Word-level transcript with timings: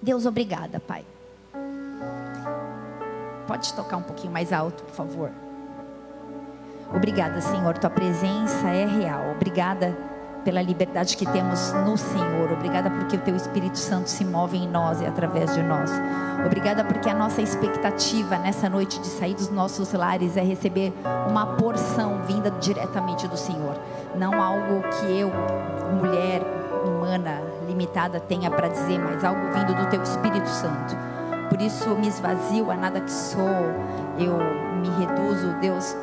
Deus, 0.00 0.26
obrigada, 0.26 0.80
Pai. 0.80 1.04
Pode 3.46 3.72
tocar 3.74 3.96
um 3.96 4.02
pouquinho 4.02 4.32
mais 4.32 4.52
alto, 4.52 4.82
por 4.84 4.94
favor. 4.94 5.30
Obrigada, 6.94 7.40
Senhor, 7.40 7.76
tua 7.76 7.90
presença 7.90 8.68
é 8.68 8.86
real. 8.86 9.32
Obrigada 9.32 9.96
pela 10.44 10.62
liberdade 10.62 11.16
que 11.16 11.26
temos 11.26 11.72
no 11.72 11.96
Senhor. 11.98 12.52
Obrigada 12.52 12.90
porque 12.90 13.16
o 13.16 13.20
teu 13.20 13.36
Espírito 13.36 13.76
Santo 13.76 14.08
se 14.08 14.24
move 14.24 14.56
em 14.56 14.66
nós 14.66 15.00
e 15.00 15.06
através 15.06 15.52
de 15.54 15.62
nós. 15.62 15.90
Obrigada 16.46 16.84
porque 16.84 17.10
a 17.10 17.14
nossa 17.14 17.42
expectativa 17.42 18.38
nessa 18.38 18.68
noite 18.68 18.98
de 19.00 19.08
sair 19.08 19.34
dos 19.34 19.50
nossos 19.50 19.92
lares 19.92 20.36
é 20.36 20.42
receber 20.42 20.92
uma 21.28 21.56
porção 21.56 22.22
vinda 22.22 22.50
diretamente 22.50 23.28
do 23.28 23.36
Senhor, 23.36 23.78
não 24.14 24.40
algo 24.40 24.82
que 24.88 25.18
eu, 25.18 25.30
mulher 26.00 26.42
limitada, 27.78 28.18
tenha 28.18 28.50
para 28.50 28.66
dizer, 28.66 28.98
mas 28.98 29.22
algo 29.22 29.40
vindo 29.52 29.72
do 29.72 29.88
teu 29.88 30.02
Espírito 30.02 30.48
Santo. 30.48 30.96
Por 31.48 31.62
isso 31.62 31.94
me 31.94 32.08
esvazio 32.08 32.70
a 32.72 32.74
nada 32.74 33.00
que 33.00 33.10
sou, 33.10 33.48
eu 34.18 34.36
me 34.80 34.88
reduzo, 34.98 35.54
Deus, 35.60 35.96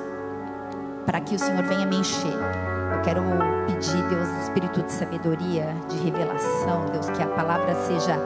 para 1.06 1.20
que 1.20 1.36
o 1.36 1.40
Senhor 1.40 1.64
venha 1.64 1.86
me 1.86 1.98
encher. 1.98 2.32
Eu 2.32 3.02
quero 3.02 3.22
pedir, 3.68 4.02
Deus, 4.08 4.30
espírito 4.44 4.82
de 4.82 4.92
sabedoria, 4.92 5.76
de 5.90 5.98
revelação, 5.98 6.86
Deus, 6.94 7.10
que 7.10 7.22
a 7.22 7.28
palavra 7.28 7.76
seja 7.76 8.18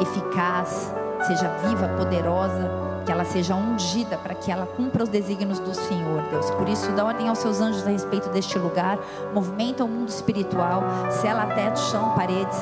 eficaz, 0.00 0.94
seja 1.26 1.48
viva, 1.66 1.88
poderosa 1.98 2.91
que 3.04 3.12
ela 3.12 3.24
seja 3.24 3.54
ungida 3.54 4.16
para 4.16 4.34
que 4.34 4.50
ela 4.50 4.66
cumpra 4.66 5.02
os 5.02 5.08
desígnios 5.08 5.58
do 5.58 5.74
Senhor, 5.74 6.22
Deus. 6.30 6.50
Por 6.52 6.68
isso, 6.68 6.90
dá 6.92 7.04
ordem 7.04 7.28
aos 7.28 7.38
seus 7.38 7.60
anjos 7.60 7.86
a 7.86 7.90
respeito 7.90 8.28
deste 8.30 8.58
lugar, 8.58 8.98
movimenta 9.34 9.84
o 9.84 9.88
mundo 9.88 10.08
espiritual, 10.08 10.82
sela 11.10 11.46
teto, 11.46 11.78
chão, 11.78 12.12
paredes, 12.14 12.58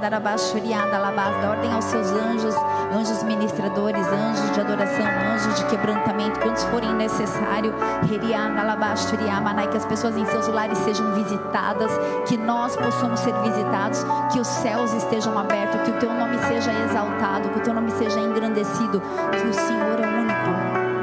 dá 0.00 1.50
ordem 1.50 1.72
aos 1.72 1.84
seus 1.84 2.10
anjos, 2.10 2.54
anjos 2.94 3.22
ministradores, 3.22 4.06
anjos 4.06 4.52
de 4.52 4.60
adoração, 4.60 5.06
anjos 5.34 5.54
de 5.56 5.66
quebrantamento, 5.66 6.40
quantos 6.40 6.64
forem 6.64 6.94
necessário, 6.94 7.74
que 8.06 9.76
as 9.76 9.84
pessoas 9.84 10.16
em 10.16 10.24
seus 10.26 10.48
lares 10.48 10.78
sejam 10.78 11.14
visitadas, 11.14 11.90
que 12.26 12.36
nós 12.36 12.76
possamos 12.76 13.20
ser 13.20 13.34
visitados, 13.42 14.04
que 14.32 14.40
os 14.40 14.46
céus 14.46 14.92
estejam 14.92 15.38
abertos, 15.38 15.82
que 15.82 15.90
o 15.90 15.98
teu 15.98 16.12
nome 16.12 16.38
seja 16.38 16.72
exaltado, 16.84 17.48
que 17.50 17.58
o 17.58 17.62
teu 17.62 17.74
nome 17.74 17.90
seja 17.92 18.18
engrandecido, 18.20 19.02
que 19.32 19.48
o 19.48 19.52
Senhor 19.66 19.98
é 19.98 20.06
o 20.06 20.20
único, 20.20 20.50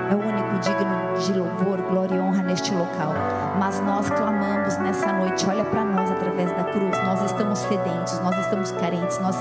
é 0.10 0.16
o 0.16 0.20
único 0.20 0.60
digno 0.60 1.18
de 1.20 1.34
louvor, 1.34 1.82
glória 1.82 2.16
e 2.16 2.20
honra 2.22 2.44
neste 2.44 2.74
local. 2.74 3.14
Mas 3.60 3.82
nós 3.82 4.10
clamamos 4.10 4.78
nessa 4.78 5.12
noite, 5.12 5.46
olha 5.50 5.66
para 5.66 5.84
nós 5.84 6.10
através 6.10 6.50
da 6.54 6.64
cruz. 6.64 6.98
Nós 7.04 7.22
estamos 7.24 7.60
sedentos, 7.60 8.18
nós 8.22 8.38
estamos 8.38 8.72
carentes, 8.72 9.20
nós 9.20 9.36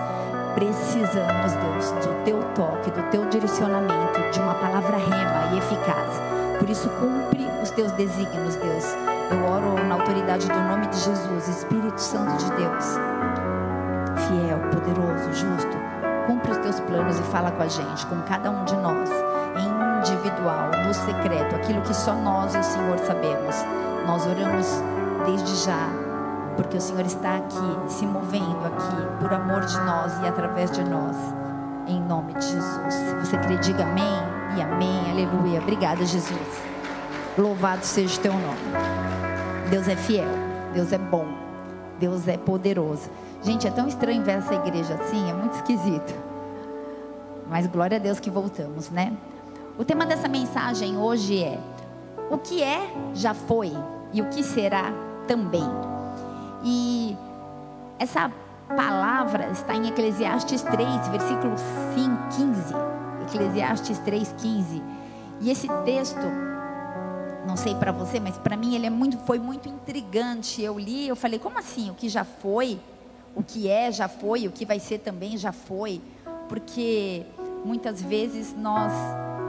precisamos, 0.57 1.53
Deus, 1.53 1.91
do 2.05 2.25
teu 2.25 2.43
toque, 2.57 2.91
do 2.91 3.03
teu 3.13 3.25
direcionamento, 3.27 4.21
de 4.33 4.41
uma 4.41 4.55
palavra 4.55 4.97
rema 4.97 5.55
e 5.55 5.59
eficaz. 5.59 6.21
Por 6.59 6.69
isso, 6.69 6.89
cumpre 6.89 7.47
os 7.63 7.71
teus 7.71 7.93
desígnios, 7.93 8.57
Deus. 8.57 8.85
Eu 9.31 9.45
oro 9.45 9.87
na 9.87 9.95
autoridade 9.95 10.49
do 10.49 10.61
nome 10.63 10.89
de 10.89 10.99
Jesus, 10.99 11.47
Espírito 11.47 12.01
Santo 12.01 12.37
de 12.39 12.51
Deus, 12.57 12.99
fiel, 14.27 14.59
poderoso, 14.73 15.33
justo 15.33 15.82
cumpre 16.27 16.51
os 16.51 16.59
teus 16.59 16.81
planos 16.81 17.19
e 17.19 17.23
fala 17.25 17.51
com 17.51 17.63
a 17.63 17.69
gente, 17.69 18.07
com 18.07 18.21
cada 18.23 18.51
um 18.51 18.65
de 18.65 18.77
nós, 18.77 19.11
em 19.57 19.83
individual, 19.99 20.71
no 20.85 20.93
secreto, 20.93 21.55
aquilo 21.55 21.81
que 21.83 21.95
só 21.95 22.15
nós 22.15 22.55
e 22.55 22.59
o 22.59 22.63
Senhor 22.65 22.99
sabemos. 22.99 23.57
Nós 24.07 24.27
oramos 24.27 24.67
desde 25.25 25.55
já, 25.65 25.89
porque 26.57 26.77
o 26.77 26.81
Senhor 26.81 27.05
está 27.07 27.37
aqui, 27.37 27.79
se 27.89 28.05
movendo 28.05 28.67
aqui, 28.67 29.21
por 29.21 29.33
amor 29.33 29.61
de 29.61 29.79
nós 29.81 30.13
e 30.23 30.27
através 30.27 30.71
de 30.71 30.83
nós, 30.85 31.17
em 31.87 32.01
nome 32.03 32.35
de 32.35 32.45
Jesus. 32.45 32.95
Se 32.95 33.15
você 33.15 33.39
crê, 33.39 33.57
diga 33.59 33.85
amém 33.85 34.05
e 34.57 34.63
amém, 34.63 35.11
aleluia. 35.11 35.61
Obrigada, 35.61 36.05
Jesus. 36.05 36.63
Louvado 37.39 37.85
seja 37.85 38.19
o 38.19 38.23
teu 38.23 38.33
nome. 38.33 38.59
Deus 39.71 39.89
é 39.89 39.97
fiel, 39.97 40.29
Deus 40.75 40.93
é 40.93 40.99
bom, 40.99 41.27
Deus 41.99 42.29
é 42.29 42.37
poderoso. 42.37 43.09
Gente, 43.43 43.67
é 43.67 43.71
tão 43.71 43.89
estranho 43.89 44.23
ver 44.23 44.39
essa 44.39 44.55
igreja 44.55 44.95
assim, 44.95 45.29
é 45.29 45.35
muito 45.35 45.57
esquisito. 45.57 46.15
Mas 47.49 47.67
glória 47.67 47.97
a 47.97 48.01
Deus 48.01 48.21
que 48.21 48.31
voltamos, 48.31 48.89
né? 48.89 49.13
O 49.77 49.85
tema 49.85 50.07
dessa 50.07 50.29
mensagem 50.29 50.97
hoje 50.97 51.43
é: 51.43 51.59
o 52.31 52.39
que 52.39 52.63
é, 52.63 52.89
já 53.15 53.35
foi, 53.35 53.73
e 54.13 54.23
o 54.23 54.29
que 54.29 54.43
será 54.43 54.93
também. 55.27 55.69
E 56.65 57.17
essa 57.99 58.31
palavra 58.69 59.51
está 59.51 59.75
em 59.75 59.89
Eclesiastes 59.89 60.63
3, 60.63 61.09
versículo 61.09 61.55
5, 61.59 62.29
15. 62.37 62.75
Eclesiastes 63.29 63.99
3, 63.99 64.35
15. 64.39 64.83
E 65.41 65.51
esse 65.51 65.67
texto, 65.85 66.23
não 67.47 67.57
sei 67.57 67.75
para 67.75 67.91
você, 67.91 68.21
mas 68.21 68.39
para 68.39 68.57
mim 68.57 68.77
ele 68.77 68.87
é 68.87 68.91
muito, 68.91 69.19
foi 69.19 69.41
muito 69.41 69.69
intrigante. 69.69 70.63
Eu 70.63 70.79
li, 70.79 71.09
eu 71.09 71.17
falei, 71.17 71.41
como 71.41 71.59
assim? 71.59 71.91
O 71.91 71.95
que 71.95 72.09
já 72.09 72.25
foi? 72.25 72.79
O 73.35 73.43
que 73.43 73.69
é 73.69 73.91
já 73.91 74.09
foi, 74.09 74.47
o 74.47 74.53
que 74.53 74.65
vai 74.65 74.79
ser 74.79 74.99
também 74.99 75.37
já 75.37 75.53
foi, 75.53 76.01
porque 76.49 77.25
muitas 77.65 78.03
vezes 78.03 78.55
nós 78.57 78.93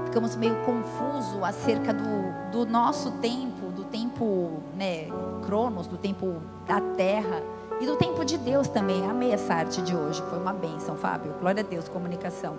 ficamos 0.05 0.35
meio 0.35 0.55
confusos 0.63 1.41
acerca 1.43 1.93
do, 1.93 2.51
do 2.51 2.65
nosso 2.65 3.11
tempo, 3.13 3.71
do 3.71 3.83
tempo, 3.85 4.61
né, 4.77 5.07
Cronos, 5.45 5.87
do 5.87 5.97
tempo 5.97 6.41
da 6.67 6.79
Terra 6.79 7.41
e 7.81 7.85
do 7.85 7.95
tempo 7.95 8.23
de 8.23 8.37
Deus 8.37 8.67
também. 8.67 9.03
Amei 9.09 9.31
essa 9.31 9.53
arte 9.53 9.81
de 9.81 9.95
hoje, 9.95 10.21
foi 10.29 10.37
uma 10.37 10.53
bênção, 10.53 10.95
Fábio. 10.95 11.33
Glória 11.39 11.63
a 11.63 11.65
Deus, 11.65 11.89
comunicação. 11.89 12.57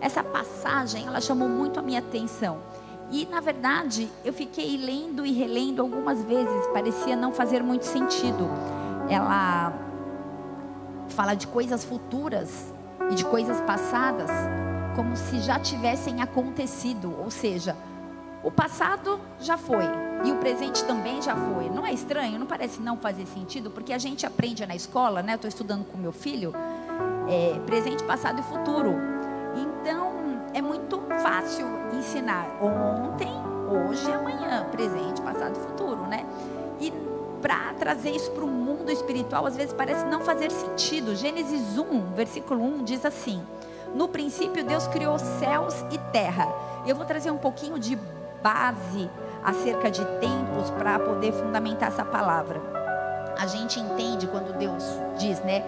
Essa 0.00 0.22
passagem, 0.24 1.06
ela 1.06 1.20
chamou 1.20 1.48
muito 1.48 1.78
a 1.78 1.82
minha 1.82 1.98
atenção. 1.98 2.58
E, 3.10 3.26
na 3.26 3.40
verdade, 3.40 4.08
eu 4.24 4.32
fiquei 4.32 4.76
lendo 4.76 5.24
e 5.24 5.32
relendo 5.32 5.80
algumas 5.80 6.22
vezes, 6.24 6.66
parecia 6.72 7.16
não 7.16 7.32
fazer 7.32 7.62
muito 7.62 7.84
sentido. 7.84 8.48
Ela 9.08 9.72
fala 11.14 11.34
de 11.34 11.46
coisas 11.46 11.84
futuras 11.84 12.72
e 13.10 13.14
de 13.14 13.24
coisas 13.24 13.60
passadas 13.62 14.30
como 14.98 15.16
se 15.16 15.38
já 15.38 15.60
tivessem 15.60 16.20
acontecido, 16.20 17.14
ou 17.20 17.30
seja, 17.30 17.76
o 18.42 18.50
passado 18.50 19.20
já 19.38 19.56
foi 19.56 19.84
e 20.24 20.32
o 20.32 20.36
presente 20.36 20.82
também 20.84 21.22
já 21.22 21.36
foi. 21.36 21.70
Não 21.70 21.86
é 21.86 21.92
estranho? 21.92 22.36
Não 22.36 22.46
parece 22.46 22.80
não 22.80 22.96
fazer 22.96 23.24
sentido? 23.26 23.70
Porque 23.70 23.92
a 23.92 23.98
gente 23.98 24.26
aprende 24.26 24.66
na 24.66 24.74
escola, 24.74 25.22
né? 25.22 25.34
Estou 25.34 25.48
estudando 25.48 25.84
com 25.84 25.96
meu 25.96 26.10
filho, 26.10 26.52
é, 27.28 27.58
presente, 27.64 28.02
passado 28.02 28.40
e 28.40 28.42
futuro. 28.42 28.92
Então 29.54 30.12
é 30.52 30.60
muito 30.60 31.00
fácil 31.22 31.66
ensinar 31.96 32.46
ontem, 32.60 33.32
hoje 33.70 34.08
e 34.08 34.12
amanhã, 34.12 34.66
presente, 34.70 35.20
passado 35.20 35.56
e 35.56 35.60
futuro, 35.60 36.06
né? 36.06 36.26
E 36.80 36.92
para 37.40 37.74
trazer 37.74 38.10
isso 38.10 38.30
para 38.32 38.44
o 38.44 38.48
mundo 38.48 38.90
espiritual, 38.90 39.46
às 39.46 39.56
vezes 39.56 39.72
parece 39.72 40.04
não 40.06 40.20
fazer 40.20 40.50
sentido. 40.50 41.14
Gênesis 41.14 41.78
1, 41.78 42.14
versículo 42.14 42.62
1 42.62 42.84
diz 42.84 43.04
assim: 43.04 43.42
No 43.94 44.08
princípio 44.08 44.64
Deus 44.64 44.86
criou 44.86 45.18
céus 45.18 45.74
e 45.90 45.98
terra. 46.12 46.48
Eu 46.86 46.96
vou 46.96 47.04
trazer 47.04 47.30
um 47.30 47.38
pouquinho 47.38 47.78
de 47.78 47.98
base 48.42 49.10
acerca 49.42 49.90
de 49.90 50.04
tempos 50.20 50.70
para 50.70 50.98
poder 50.98 51.32
fundamentar 51.32 51.88
essa 51.88 52.04
palavra. 52.04 52.60
A 53.38 53.46
gente 53.46 53.78
entende 53.78 54.26
quando 54.26 54.56
Deus 54.58 54.82
diz, 55.16 55.38
né? 55.40 55.62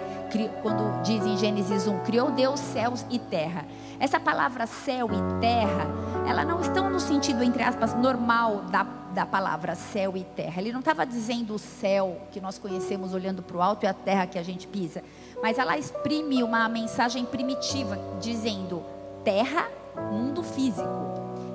Quando 0.61 1.03
diz 1.03 1.25
em 1.25 1.37
Gênesis 1.37 1.87
1, 1.87 2.01
criou 2.01 2.31
Deus 2.33 2.59
céus 2.59 3.07
e 3.09 3.19
terra. 3.19 3.65
Essa 4.01 4.19
palavra 4.19 4.67
céu 4.67 5.07
e 5.07 5.41
terra, 5.41 5.87
ela 6.27 6.45
não 6.45 6.61
estão 6.61 6.91
no 6.91 7.01
sentido, 7.01 7.43
entre 7.43 7.63
aspas, 7.63 7.95
normal 7.95 8.63
da 8.71 8.85
da 9.11 9.27
palavra 9.27 9.75
céu 9.75 10.17
e 10.17 10.25
terra. 10.25 10.61
Ele 10.61 10.73
não 10.73 10.81
estava 10.81 11.05
dizendo 11.05 11.55
o 11.55 11.59
céu 11.59 12.21
que 12.31 12.41
nós 12.41 12.59
conhecemos 12.59 13.13
olhando 13.13 13.43
para 13.43 13.57
o 13.57 13.63
alto 13.63 13.85
e 13.85 13.87
a 13.87 13.95
terra 13.95 14.27
que 14.27 14.39
a 14.39 14.43
gente 14.43 14.67
pisa, 14.67 15.03
mas 15.43 15.59
ela 15.59 15.77
exprime 15.77 16.43
uma 16.43 16.69
mensagem 16.69 17.25
primitiva 17.25 17.99
dizendo 18.21 18.83
terra, 19.25 19.69
mundo 20.11 20.43
físico 20.43 20.89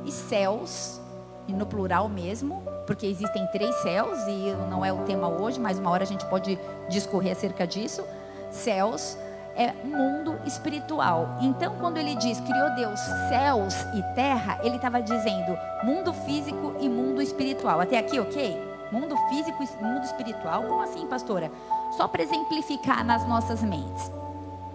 e 0.05 0.11
céus, 0.11 0.99
e 1.47 1.53
no 1.53 1.65
plural 1.65 2.09
mesmo, 2.09 2.63
porque 2.87 3.05
existem 3.05 3.45
três 3.47 3.73
céus 3.77 4.17
e 4.27 4.53
não 4.69 4.83
é 4.83 4.91
o 4.91 5.03
tema 5.03 5.27
hoje, 5.27 5.59
mas 5.59 5.77
uma 5.79 5.91
hora 5.91 6.03
a 6.03 6.07
gente 6.07 6.25
pode 6.25 6.59
discorrer 6.89 7.31
acerca 7.31 7.65
disso. 7.65 8.03
Céus 8.51 9.17
é 9.55 9.73
mundo 9.83 10.37
espiritual. 10.45 11.37
Então, 11.41 11.75
quando 11.79 11.97
ele 11.97 12.15
diz 12.15 12.39
criou 12.39 12.75
Deus 12.75 12.99
céus 13.29 13.73
e 13.95 14.03
terra, 14.13 14.59
ele 14.63 14.75
estava 14.75 15.01
dizendo 15.01 15.57
mundo 15.83 16.13
físico 16.13 16.75
e 16.79 16.89
mundo 16.89 17.21
espiritual. 17.21 17.79
Até 17.79 17.97
aqui, 17.97 18.19
ok? 18.19 18.61
Mundo 18.91 19.15
físico 19.29 19.63
e 19.63 19.83
mundo 19.83 20.03
espiritual. 20.03 20.63
Como 20.63 20.81
assim, 20.81 21.07
pastora? 21.07 21.51
Só 21.97 22.07
para 22.07 22.23
exemplificar 22.23 23.03
nas 23.03 23.27
nossas 23.27 23.61
mentes. 23.63 24.11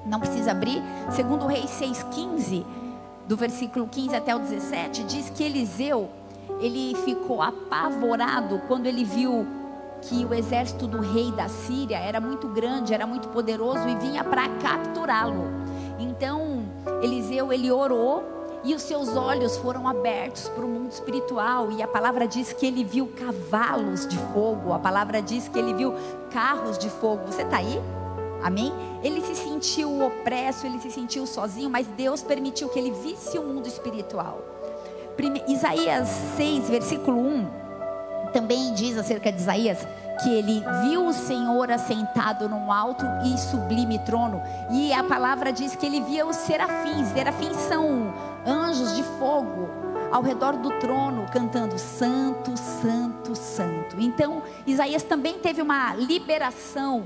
Não 0.05 0.19
precisa 0.19 0.53
abrir. 0.53 0.83
Segundo 1.11 1.47
Reis 1.47 1.71
6,15, 1.71 2.65
do 3.29 3.37
versículo 3.37 3.87
15 3.87 4.17
até 4.17 4.35
o 4.35 4.39
17, 4.39 5.05
diz 5.05 5.31
que 5.31 5.45
Eliseu, 5.45 6.09
ele 6.61 6.97
ficou 7.05 7.41
apavorado 7.41 8.61
quando 8.67 8.87
ele 8.87 9.05
viu 9.05 9.47
que 10.03 10.25
o 10.25 10.35
exército 10.35 10.87
do 10.87 11.01
rei 11.01 11.31
da 11.33 11.49
Síria 11.49 11.99
era 11.99 12.21
muito 12.21 12.49
grande, 12.49 12.95
era 12.95 13.07
muito 13.07 13.29
poderoso 13.29 13.89
e 13.89 13.95
vinha 13.97 14.25
para 14.25 14.49
capturá-lo. 14.49 15.45
Então, 15.99 16.65
Eliseu, 17.03 17.53
ele 17.53 17.71
orou 17.71 18.25
e 18.63 18.75
os 18.75 18.83
seus 18.83 19.17
olhos 19.17 19.57
foram 19.57 19.89
abertos 19.89 20.49
para 20.49 20.65
o 20.65 20.69
mundo 20.69 20.91
espiritual. 20.91 21.71
E 21.73 21.83
a 21.83 21.89
palavra 21.89 22.27
diz 22.27 22.53
que 22.53 22.67
ele 22.67 22.85
viu 22.85 23.07
cavalos 23.09 24.07
de 24.07 24.19
fogo, 24.33 24.73
a 24.73 24.79
palavra 24.79 25.23
diz 25.23 25.49
que 25.49 25.59
ele 25.59 25.75
viu 25.75 25.95
carros 26.31 26.79
de 26.79 26.89
fogo. 26.89 27.27
Você 27.27 27.43
está 27.43 27.59
aí? 27.59 27.81
Amém? 28.43 28.73
Ele 29.03 29.21
se 29.21 29.35
sentiu 29.35 30.07
opresso, 30.07 30.67
ele 30.67 30.79
se 30.79 30.91
sentiu 30.91 31.27
sozinho, 31.27 31.71
mas 31.71 31.87
Deus 31.87 32.23
permitiu 32.23 32.69
que 32.69 32.79
ele 32.79 32.91
visse 32.91 33.39
o 33.39 33.43
mundo 33.43 33.67
espiritual. 33.67 34.43
Prime... 35.17 35.43
Isaías 35.49 36.09
6, 36.37 36.71
versículo 36.71 37.19
1, 37.19 37.47
também 38.33 38.73
diz 38.75 38.97
acerca 38.97 39.31
de 39.31 39.41
Isaías 39.41 39.87
que 40.23 40.31
ele 40.35 40.63
viu 40.83 41.07
o 41.07 41.13
Senhor 41.13 41.71
assentado 41.71 42.49
num 42.49 42.71
alto 42.71 43.05
e 43.25 43.39
sublime 43.39 43.99
trono. 44.01 44.43
E 44.71 44.93
a 44.93 45.03
palavra 45.03 45.53
diz 45.53 45.75
que 45.75 45.87
ele 45.87 46.01
via 46.03 46.27
os 46.27 46.37
serafins. 46.37 47.09
Serafins 47.09 47.57
são 47.57 48.13
anjos 48.47 48.97
de 48.97 49.03
fogo 49.19 49.69
ao 50.11 50.23
redor 50.23 50.57
do 50.57 50.71
trono, 50.79 51.27
cantando 51.33 51.79
Santo, 51.79 52.57
Santo, 52.57 53.35
Santo. 53.35 53.97
Então, 53.99 54.43
Isaías 54.67 55.03
também 55.03 55.39
teve 55.39 55.63
uma 55.63 55.95
liberação 55.95 57.05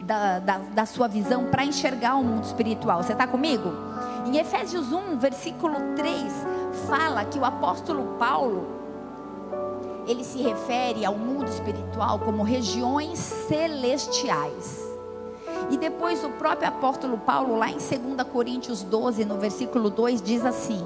da, 0.00 0.38
da, 0.38 0.58
da 0.58 0.86
sua 0.86 1.08
visão 1.08 1.46
para 1.46 1.64
enxergar 1.64 2.16
o 2.16 2.24
mundo 2.24 2.44
espiritual. 2.44 3.02
Você 3.02 3.12
está 3.12 3.26
comigo? 3.26 3.72
Em 4.26 4.36
Efésios 4.36 4.92
1, 4.92 5.18
versículo 5.18 5.74
3, 5.96 6.32
fala 6.86 7.24
que 7.24 7.38
o 7.38 7.44
apóstolo 7.44 8.16
Paulo 8.18 8.77
ele 10.08 10.24
se 10.24 10.40
refere 10.42 11.04
ao 11.04 11.14
mundo 11.14 11.48
espiritual 11.48 12.18
como 12.18 12.42
regiões 12.42 13.18
celestiais. 13.18 14.82
E 15.70 15.76
depois 15.76 16.24
o 16.24 16.30
próprio 16.30 16.68
apóstolo 16.68 17.18
Paulo, 17.18 17.58
lá 17.58 17.68
em 17.68 17.76
2 17.76 17.88
Coríntios 18.32 18.82
12, 18.82 19.24
no 19.26 19.36
versículo 19.36 19.90
2, 19.90 20.22
diz 20.22 20.44
assim: 20.46 20.82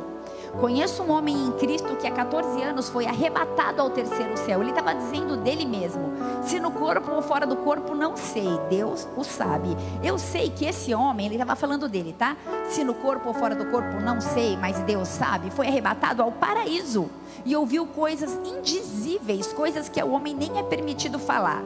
Conheço 0.60 1.02
um 1.02 1.10
homem 1.10 1.34
em 1.34 1.52
Cristo 1.52 1.96
que 1.96 2.06
há 2.06 2.10
14 2.10 2.62
anos 2.62 2.88
foi 2.88 3.06
arrebatado 3.06 3.80
ao 3.80 3.90
terceiro 3.90 4.36
céu. 4.36 4.60
Ele 4.60 4.70
estava 4.70 4.94
dizendo 4.94 5.36
dele 5.36 5.64
mesmo: 5.64 6.12
se 6.42 6.60
no 6.60 6.70
corpo 6.70 7.10
ou 7.10 7.22
fora 7.22 7.46
do 7.46 7.56
corpo, 7.56 7.94
não 7.94 8.16
sei. 8.16 8.60
Deus 8.68 9.08
o 9.16 9.24
sabe. 9.24 9.68
Eu 10.02 10.18
sei 10.18 10.50
que 10.50 10.66
esse 10.66 10.94
homem, 10.94 11.26
ele 11.26 11.36
estava 11.36 11.56
falando 11.56 11.88
dele, 11.88 12.14
tá? 12.16 12.36
Se 12.68 12.84
no 12.84 12.94
corpo 12.94 13.28
ou 13.28 13.34
fora 13.34 13.54
do 13.54 13.66
corpo, 13.66 13.98
não 14.00 14.20
sei, 14.20 14.56
mas 14.56 14.78
Deus 14.80 15.08
sabe. 15.08 15.50
Foi 15.50 15.66
arrebatado 15.66 16.22
ao 16.22 16.30
paraíso 16.30 17.08
e 17.44 17.56
ouviu 17.56 17.86
coisas 17.86 18.38
indizíveis, 18.44 19.52
coisas 19.52 19.88
que 19.88 20.00
ao 20.00 20.10
homem 20.10 20.34
nem 20.34 20.58
é 20.58 20.62
permitido 20.62 21.18
falar. 21.18 21.62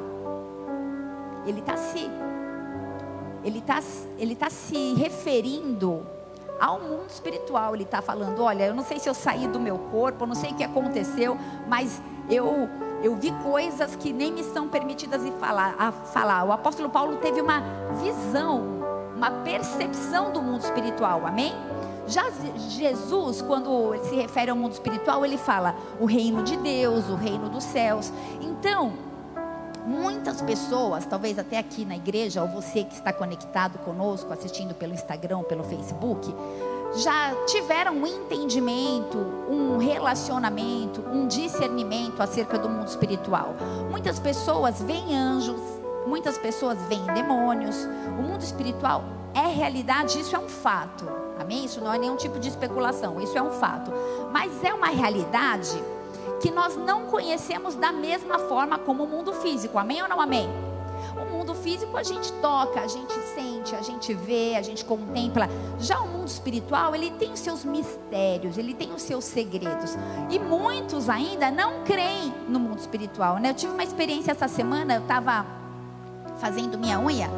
Ele 1.45 1.59
está 1.59 1.77
se, 1.77 2.11
ele 3.45 3.59
está, 3.59 3.81
ele 4.19 4.35
tá 4.35 4.49
se 4.49 4.95
referindo 4.95 6.16
ao 6.61 6.81
mundo 6.81 7.09
espiritual. 7.09 7.75
Ele 7.75 7.85
está 7.85 8.03
falando: 8.03 8.43
olha, 8.43 8.65
eu 8.65 8.75
não 8.75 8.85
sei 8.85 8.99
se 8.99 9.09
eu 9.09 9.15
saí 9.15 9.47
do 9.47 9.61
meu 9.61 9.79
corpo, 9.91 10.25
eu 10.25 10.29
não 10.29 10.35
sei 10.35 10.51
o 10.51 10.55
que 10.55 10.65
aconteceu, 10.65 11.37
mas 11.69 12.01
eu 12.29 12.69
eu 13.03 13.15
vi 13.15 13.31
coisas 13.43 13.95
que 13.95 14.13
nem 14.13 14.33
me 14.33 14.43
são 14.43 14.69
permitidas 14.69 15.23
de 15.23 15.31
falar, 15.33 15.75
a 15.79 15.93
falar. 15.93 16.45
O 16.45 16.53
apóstolo 16.53 16.89
Paulo 16.89 17.17
teve 17.19 17.41
uma 17.41 17.63
visão, 18.03 18.63
uma 19.15 19.31
percepção 19.31 20.33
do 20.33 20.41
mundo 20.41 20.63
espiritual. 20.63 21.27
Amém? 21.27 21.53
Já 22.07 22.25
Jesus, 22.71 23.43
quando 23.43 23.95
se 24.05 24.15
refere 24.15 24.51
ao 24.51 24.57
mundo 24.57 24.73
espiritual, 24.73 25.25
ele 25.25 25.37
fala 25.37 25.75
o 26.01 26.07
reino 26.07 26.43
de 26.43 26.57
Deus, 26.57 27.09
o 27.09 27.17
reino 27.17 27.49
dos 27.49 27.65
céus. 27.65 28.13
Então, 28.41 28.93
Muitas 29.87 30.43
pessoas, 30.43 31.07
talvez 31.07 31.39
até 31.39 31.59
aqui 31.59 31.85
na 31.85 31.97
igreja, 31.97 32.43
ou 32.43 32.49
você 32.49 32.83
que 32.83 32.95
está 32.95 33.13
conectado 33.13 33.79
conosco, 33.79 34.33
assistindo 34.33 34.75
pelo 34.75 34.93
Instagram, 34.93 35.45
pelo 35.45 35.63
Facebook, 35.63 36.35
já 36.97 37.33
tiveram 37.47 37.93
um 37.93 38.07
entendimento, 38.07 39.17
um 39.49 39.79
relacionamento, 39.79 41.03
um 41.03 41.29
discernimento 41.29 42.21
acerca 42.21 42.59
do 42.59 42.69
mundo 42.69 42.89
espiritual. 42.89 43.55
Muitas 43.89 44.19
pessoas 44.19 44.83
veem 44.83 45.17
anjos, 45.17 45.61
muitas 46.07 46.37
pessoas 46.37 46.79
veem 46.89 47.05
demônios. 47.15 47.77
O 48.19 48.23
mundo 48.23 48.43
espiritual 48.43 49.05
é 49.35 49.47
realidade, 49.47 50.19
isso 50.19 50.35
é 50.35 50.39
um 50.39 50.49
fato. 50.49 51.07
Amém? 51.39 51.65
Isso 51.65 51.81
não 51.81 51.93
é 51.93 51.99
nenhum 51.99 52.17
tipo 52.17 52.41
de 52.41 52.49
especulação, 52.49 53.21
isso 53.21 53.37
é 53.37 53.43
um 53.43 53.53
fato. 53.53 53.93
Mas 54.33 54.65
é 54.65 54.73
uma 54.73 54.89
realidade 54.89 55.81
que 56.41 56.51
nós 56.51 56.77
não 56.77 57.07
conhecemos 57.07 57.75
da 57.75 57.93
mesma 57.93 58.39
forma 58.39 58.79
como 58.79 59.05
o 59.05 59.09
mundo 59.09 59.33
físico. 59.33 59.79
Amém 59.79 60.03
ou 60.03 60.09
não 60.09 60.21
amém? 60.21 60.49
O 61.17 61.25
mundo 61.25 61.55
físico 61.55 61.97
a 61.97 62.03
gente 62.03 62.33
toca, 62.35 62.81
a 62.81 62.87
gente 62.87 63.13
sente, 63.35 63.75
a 63.75 63.81
gente 63.81 64.13
vê, 64.13 64.55
a 64.57 64.63
gente 64.63 64.85
contempla. 64.85 65.49
Já 65.79 65.99
o 66.01 66.09
mundo 66.09 66.29
espiritual, 66.29 66.95
ele 66.95 67.11
tem 67.13 67.33
os 67.33 67.41
seus 67.41 67.65
mistérios, 67.65 68.59
ele 68.59 68.75
tem 68.75 68.93
os 68.93 69.03
seus 69.03 69.25
segredos. 69.25 69.97
E 70.29 70.39
muitos 70.39 71.09
ainda 71.09 71.51
não 71.51 71.85
creem 71.85 72.35
no 72.49 72.59
mundo 72.59 72.79
espiritual, 72.79 73.39
né? 73.39 73.51
Eu 73.51 73.55
tive 73.55 73.73
uma 73.73 73.85
experiência 73.85 74.33
essa 74.33 74.49
semana, 74.49 74.97
eu 74.97 75.03
estava 75.03 75.47
fazendo 76.39 76.77
minha 76.77 77.01
unha 77.01 77.31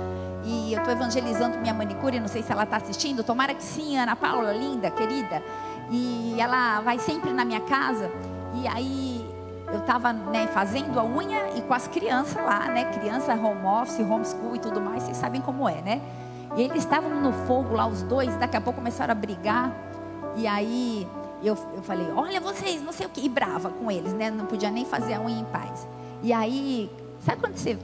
e 0.44 0.72
eu 0.72 0.78
estou 0.78 0.92
evangelizando 0.92 1.58
minha 1.58 1.74
manicure, 1.74 2.18
não 2.18 2.28
sei 2.28 2.42
se 2.42 2.50
ela 2.50 2.64
está 2.64 2.78
assistindo. 2.78 3.22
Tomara 3.22 3.54
que 3.54 3.62
sim, 3.62 3.98
Ana 3.98 4.16
Paula, 4.16 4.52
linda, 4.52 4.90
querida. 4.90 5.42
E 5.90 6.36
ela 6.38 6.80
vai 6.80 6.98
sempre 6.98 7.32
na 7.32 7.44
minha 7.44 7.60
casa. 7.60 8.10
E 8.54 8.66
aí 8.66 9.28
eu 9.72 9.80
estava 9.80 10.12
né, 10.12 10.46
fazendo 10.48 10.98
a 10.98 11.04
unha 11.04 11.56
e 11.56 11.62
com 11.62 11.74
as 11.74 11.86
crianças 11.86 12.42
lá, 12.42 12.68
né? 12.68 12.86
Criança 12.86 13.34
home 13.34 13.64
office, 13.64 14.00
homeschool 14.00 14.56
e 14.56 14.58
tudo 14.58 14.80
mais, 14.80 15.02
vocês 15.02 15.16
sabem 15.16 15.40
como 15.40 15.68
é, 15.68 15.82
né? 15.82 16.00
E 16.56 16.62
eles 16.62 16.78
estavam 16.78 17.20
no 17.20 17.32
fogo 17.46 17.74
lá, 17.74 17.86
os 17.86 18.02
dois, 18.02 18.34
daqui 18.36 18.56
a 18.56 18.60
pouco 18.60 18.78
começaram 18.78 19.12
a 19.12 19.14
brigar. 19.14 19.72
E 20.36 20.46
aí 20.46 21.06
eu, 21.42 21.56
eu 21.76 21.82
falei, 21.82 22.10
olha 22.16 22.40
vocês, 22.40 22.82
não 22.82 22.92
sei 22.92 23.06
o 23.06 23.10
que, 23.10 23.24
e 23.24 23.28
brava 23.28 23.70
com 23.70 23.90
eles, 23.90 24.12
né? 24.12 24.30
Não 24.30 24.46
podia 24.46 24.70
nem 24.70 24.84
fazer 24.84 25.14
a 25.14 25.20
unha 25.20 25.40
em 25.40 25.44
paz. 25.44 25.86
E 26.22 26.32
aí, 26.32 26.90
sabe 27.24 27.40
quando 27.40 27.56
você, 27.56 27.78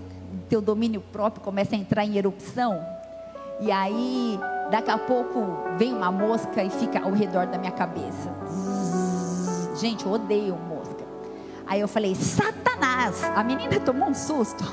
teu 0.48 0.60
domínio 0.60 1.00
próprio 1.12 1.42
começa 1.42 1.74
a 1.74 1.78
entrar 1.78 2.04
em 2.04 2.16
erupção? 2.16 2.84
E 3.60 3.70
aí, 3.70 4.40
daqui 4.70 4.90
a 4.90 4.98
pouco 4.98 5.40
vem 5.76 5.92
uma 5.94 6.10
mosca 6.10 6.64
e 6.64 6.70
fica 6.70 7.00
ao 7.00 7.12
redor 7.12 7.46
da 7.46 7.58
minha 7.58 7.70
cabeça. 7.70 8.30
Gente, 9.74 10.06
eu 10.06 10.12
odeio 10.12 10.56
mosca. 10.56 11.04
Aí 11.66 11.80
eu 11.80 11.88
falei, 11.88 12.14
Satanás. 12.14 13.22
A 13.24 13.42
menina 13.42 13.80
tomou 13.80 14.08
um 14.08 14.14
susto. 14.14 14.64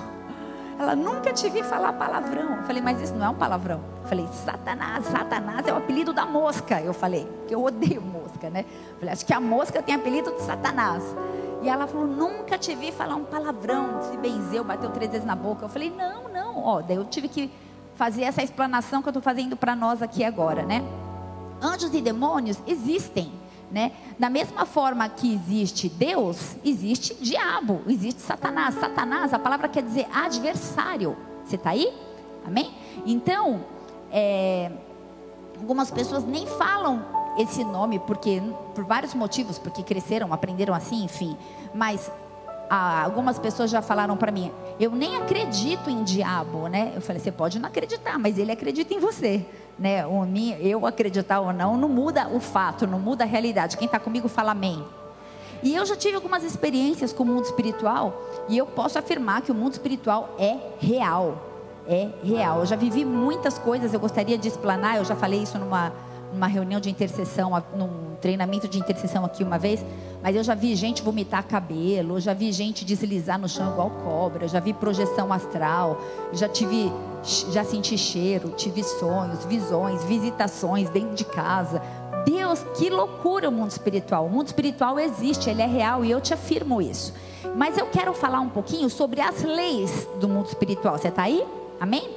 Ela 0.78 0.96
nunca 0.96 1.32
te 1.32 1.50
vi 1.50 1.64
falar 1.64 1.94
palavrão. 1.94 2.58
Eu 2.58 2.64
falei, 2.64 2.82
mas 2.82 3.02
isso 3.02 3.14
não 3.14 3.26
é 3.26 3.30
um 3.30 3.36
palavrão. 3.36 3.82
Eu 4.02 4.08
falei, 4.08 4.28
Satanás, 4.28 5.06
Satanás 5.06 5.68
é 5.68 5.74
o 5.74 5.78
apelido 5.78 6.12
da 6.12 6.26
mosca. 6.26 6.82
Eu 6.82 6.94
falei, 6.94 7.26
porque 7.26 7.54
eu 7.54 7.64
odeio 7.64 8.02
mosca, 8.02 8.50
né? 8.50 8.66
Eu 8.92 8.98
falei, 8.98 9.14
acho 9.14 9.26
que 9.26 9.34
a 9.34 9.40
mosca 9.40 9.82
tem 9.82 9.94
apelido 9.94 10.32
de 10.32 10.42
Satanás. 10.42 11.04
E 11.62 11.70
ela 11.70 11.86
falou, 11.86 12.08
nunca 12.08 12.58
te 12.58 12.74
vi 12.76 12.92
falar 12.92 13.16
um 13.16 13.24
palavrão. 13.24 14.02
Se 14.10 14.18
benzeu, 14.18 14.64
bateu 14.64 14.90
três 14.90 15.12
vezes 15.12 15.26
na 15.26 15.36
boca. 15.36 15.66
Eu 15.66 15.70
falei, 15.70 15.92
não, 15.96 16.28
não. 16.30 16.64
Ó, 16.64 16.82
daí 16.82 16.98
eu 16.98 17.06
tive 17.06 17.28
que 17.28 17.52
fazer 17.96 18.24
essa 18.24 18.42
explanação 18.42 19.02
que 19.02 19.08
eu 19.08 19.12
estou 19.12 19.22
fazendo 19.22 19.56
para 19.56 19.76
nós 19.76 20.02
aqui 20.02 20.24
agora, 20.24 20.64
né? 20.64 20.84
Anjos 21.62 21.94
e 21.94 22.02
demônios 22.02 22.58
existem. 22.66 23.41
Né? 23.72 23.94
Da 24.20 24.30
mesma 24.30 24.66
forma 24.66 25.08
que 25.08 25.34
existe 25.34 25.88
Deus, 25.88 26.58
existe 26.64 27.16
diabo, 27.16 27.82
existe 27.88 28.22
Satanás. 28.22 28.76
Satanás, 28.76 29.34
a 29.34 29.40
palavra 29.40 29.70
quer 29.70 29.82
dizer 29.82 30.08
adversário. 30.14 31.16
Você 31.46 31.56
está 31.56 31.70
aí? 31.70 31.92
Amém? 32.46 32.74
Então, 33.06 33.64
é, 34.12 34.70
algumas 35.58 35.90
pessoas 35.90 36.26
nem 36.26 36.46
falam 36.46 37.02
esse 37.38 37.64
nome 37.64 37.98
porque 38.00 38.42
por 38.76 38.84
vários 38.84 39.14
motivos, 39.14 39.58
porque 39.58 39.84
cresceram, 39.84 40.34
aprenderam 40.34 40.74
assim, 40.74 41.06
enfim. 41.06 41.38
Mas 41.74 42.12
ah, 42.70 43.04
algumas 43.04 43.40
pessoas 43.40 43.70
já 43.70 43.82
falaram 43.82 44.18
para 44.18 44.32
mim, 44.32 44.52
eu 44.80 44.92
nem 44.92 45.16
acredito 45.16 45.90
em 45.90 46.04
diabo, 46.04 46.68
né? 46.68 46.92
Eu 46.96 47.02
falei, 47.02 47.22
você 47.22 47.32
pode 47.32 47.60
não 47.60 47.70
acreditar, 47.70 48.18
mas 48.20 48.38
ele 48.38 48.52
acredita 48.52 48.94
em 48.94 49.00
você 49.00 49.46
né, 49.82 50.06
eu 50.62 50.86
acreditar 50.86 51.40
ou 51.40 51.52
não, 51.52 51.76
não 51.76 51.90
muda 51.90 52.28
o 52.28 52.40
fato, 52.40 52.86
não 52.86 53.00
muda 53.00 53.24
a 53.24 53.28
realidade. 53.28 53.78
Quem 53.78 53.88
está 53.88 54.00
comigo 54.00 54.28
fala 54.30 54.52
amém. 54.52 54.86
E 55.64 55.76
eu 55.76 55.84
já 55.88 55.96
tive 55.96 56.16
algumas 56.16 56.44
experiências 56.44 57.12
com 57.12 57.24
o 57.24 57.26
mundo 57.26 57.46
espiritual 57.46 58.22
e 58.48 58.56
eu 58.56 58.66
posso 58.68 59.00
afirmar 59.00 59.42
que 59.42 59.52
o 59.52 59.56
mundo 59.56 59.74
espiritual 59.74 60.36
é 60.38 60.56
real. 60.80 61.50
É 61.88 62.10
real. 62.24 62.60
Eu 62.60 62.66
já 62.68 62.76
vivi 62.76 63.04
muitas 63.04 63.58
coisas, 63.58 63.92
eu 63.92 64.00
gostaria 64.00 64.38
de 64.38 64.48
explanar, 64.48 64.98
eu 64.98 65.06
já 65.06 65.16
falei 65.16 65.42
isso 65.42 65.58
numa, 65.58 65.92
numa 66.32 66.46
reunião 66.46 66.80
de 66.80 66.90
intercessão, 66.90 67.52
num 67.76 68.16
treinamento 68.22 68.68
de 68.68 68.78
intercessão 68.78 69.26
aqui 69.26 69.44
uma 69.44 69.58
vez, 69.58 69.84
mas 70.22 70.36
eu 70.36 70.44
já 70.44 70.54
vi 70.54 70.76
gente 70.76 71.02
vomitar 71.02 71.46
cabelo, 71.46 72.20
já 72.20 72.34
vi 72.34 72.52
gente 72.52 72.86
deslizar 72.86 73.40
no 73.40 73.50
chão 73.50 73.72
igual 73.72 73.90
cobra, 73.90 74.46
eu 74.46 74.50
já 74.50 74.60
vi 74.60 74.74
projeção 74.74 75.34
astral, 75.34 76.00
já 76.34 76.48
tive 76.48 76.92
já 77.52 77.64
senti 77.64 77.98
cheiro, 77.98 78.50
tive 78.50 78.84
sonhos, 78.84 79.46
visões, 79.46 80.04
visitações 80.04 80.90
dentro 80.90 81.14
de 81.16 81.26
casa. 81.26 81.82
Deus, 82.26 82.64
que 82.76 82.90
loucura 82.90 83.50
o 83.50 83.52
mundo 83.52 83.72
espiritual. 83.72 84.26
O 84.26 84.30
mundo 84.30 84.48
espiritual 84.48 85.00
existe, 85.00 85.50
ele 85.50 85.62
é 85.62 85.68
real 85.68 86.04
e 86.04 86.12
eu 86.12 86.22
te 86.22 86.34
afirmo 86.34 86.82
isso. 86.82 87.14
Mas 87.56 87.78
eu 87.78 87.86
quero 87.88 88.14
falar 88.14 88.40
um 88.40 88.50
pouquinho 88.50 88.90
sobre 88.90 89.22
as 89.22 89.44
leis 89.44 90.08
do 90.20 90.28
mundo 90.28 90.48
espiritual. 90.48 90.98
Você 90.98 91.10
está 91.10 91.24
aí? 91.24 91.46
Amém? 91.80 92.10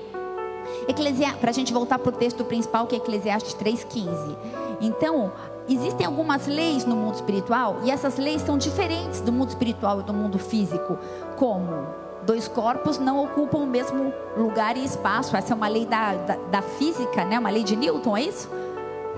Para 1.41 1.51
a 1.51 1.53
gente 1.53 1.73
voltar 1.73 1.99
para 1.99 2.11
o 2.11 2.13
texto 2.13 2.45
principal, 2.45 2.87
que 2.87 2.95
é 2.95 2.99
Eclesiastes 2.99 3.55
3,15. 3.55 4.37
Então, 4.81 5.33
existem 5.69 6.07
algumas 6.07 6.47
leis 6.47 6.85
no 6.85 6.95
mundo 6.95 7.15
espiritual 7.15 7.79
e 7.85 7.91
essas 7.91 8.19
leis 8.19 8.43
são 8.43 8.59
diferentes 8.59 9.21
do 9.21 9.33
mundo 9.33 9.49
espiritual 9.49 10.01
e 10.01 10.03
do 10.03 10.13
mundo 10.13 10.39
físico, 10.39 10.99
como 11.37 11.87
dois 12.25 12.49
corpos 12.49 12.99
não 12.99 13.23
ocupam 13.25 13.59
o 13.59 13.67
mesmo 13.67 14.13
lugar 14.37 14.77
e 14.77 14.85
espaço. 14.85 15.37
Essa 15.37 15.53
é 15.53 15.57
uma 15.57 15.69
lei 15.69 15.87
da, 15.87 16.15
da, 16.15 16.37
da 16.51 16.63
física, 16.63 17.25
né? 17.25 17.39
Uma 17.39 17.51
lei 17.51 17.63
de 17.63 17.77
Newton, 17.77 18.17
é 18.17 18.23
isso? 18.23 18.51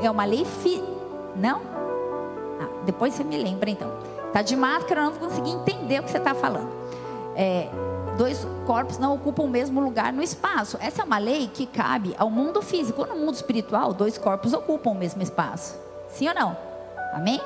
É 0.01 0.11
uma 0.11 0.25
lei 0.25 0.45
fi... 0.45 0.83
não? 1.35 1.61
Ah, 2.61 2.69
depois 2.85 3.15
você 3.15 3.25
me 3.25 3.37
lembra 3.37 3.71
então. 3.71 3.91
Tá 4.33 4.43
de 4.43 4.55
máscara, 4.57 5.03
não 5.03 5.13
consegui 5.13 5.51
entender 5.51 6.01
o 6.01 6.03
que 6.03 6.11
você 6.11 6.19
está 6.19 6.35
falando. 6.35 6.69
É, 7.35 7.69
dois 8.19 8.47
corpos 8.67 8.99
não 8.99 9.15
ocupam 9.15 9.45
o 9.45 9.49
mesmo 9.49 9.81
lugar 9.81 10.13
no 10.13 10.23
espaço. 10.23 10.77
Essa 10.81 11.03
é 11.03 11.05
uma 11.05 11.19
lei 11.19 11.49
que 11.53 11.67
cabe 11.67 12.15
ao 12.19 12.31
mundo 12.31 12.61
físico. 12.61 13.07
No 13.07 13.17
mundo 13.17 13.35
espiritual, 13.35 13.93
dois 13.95 14.19
corpos 14.19 14.53
ocupam 14.53 14.91
o 14.91 14.95
mesmo 14.95 15.23
espaço. 15.23 15.86
Sim 16.09 16.29
ou 16.29 16.35
não? 16.35 16.57
Amém? 17.13 17.41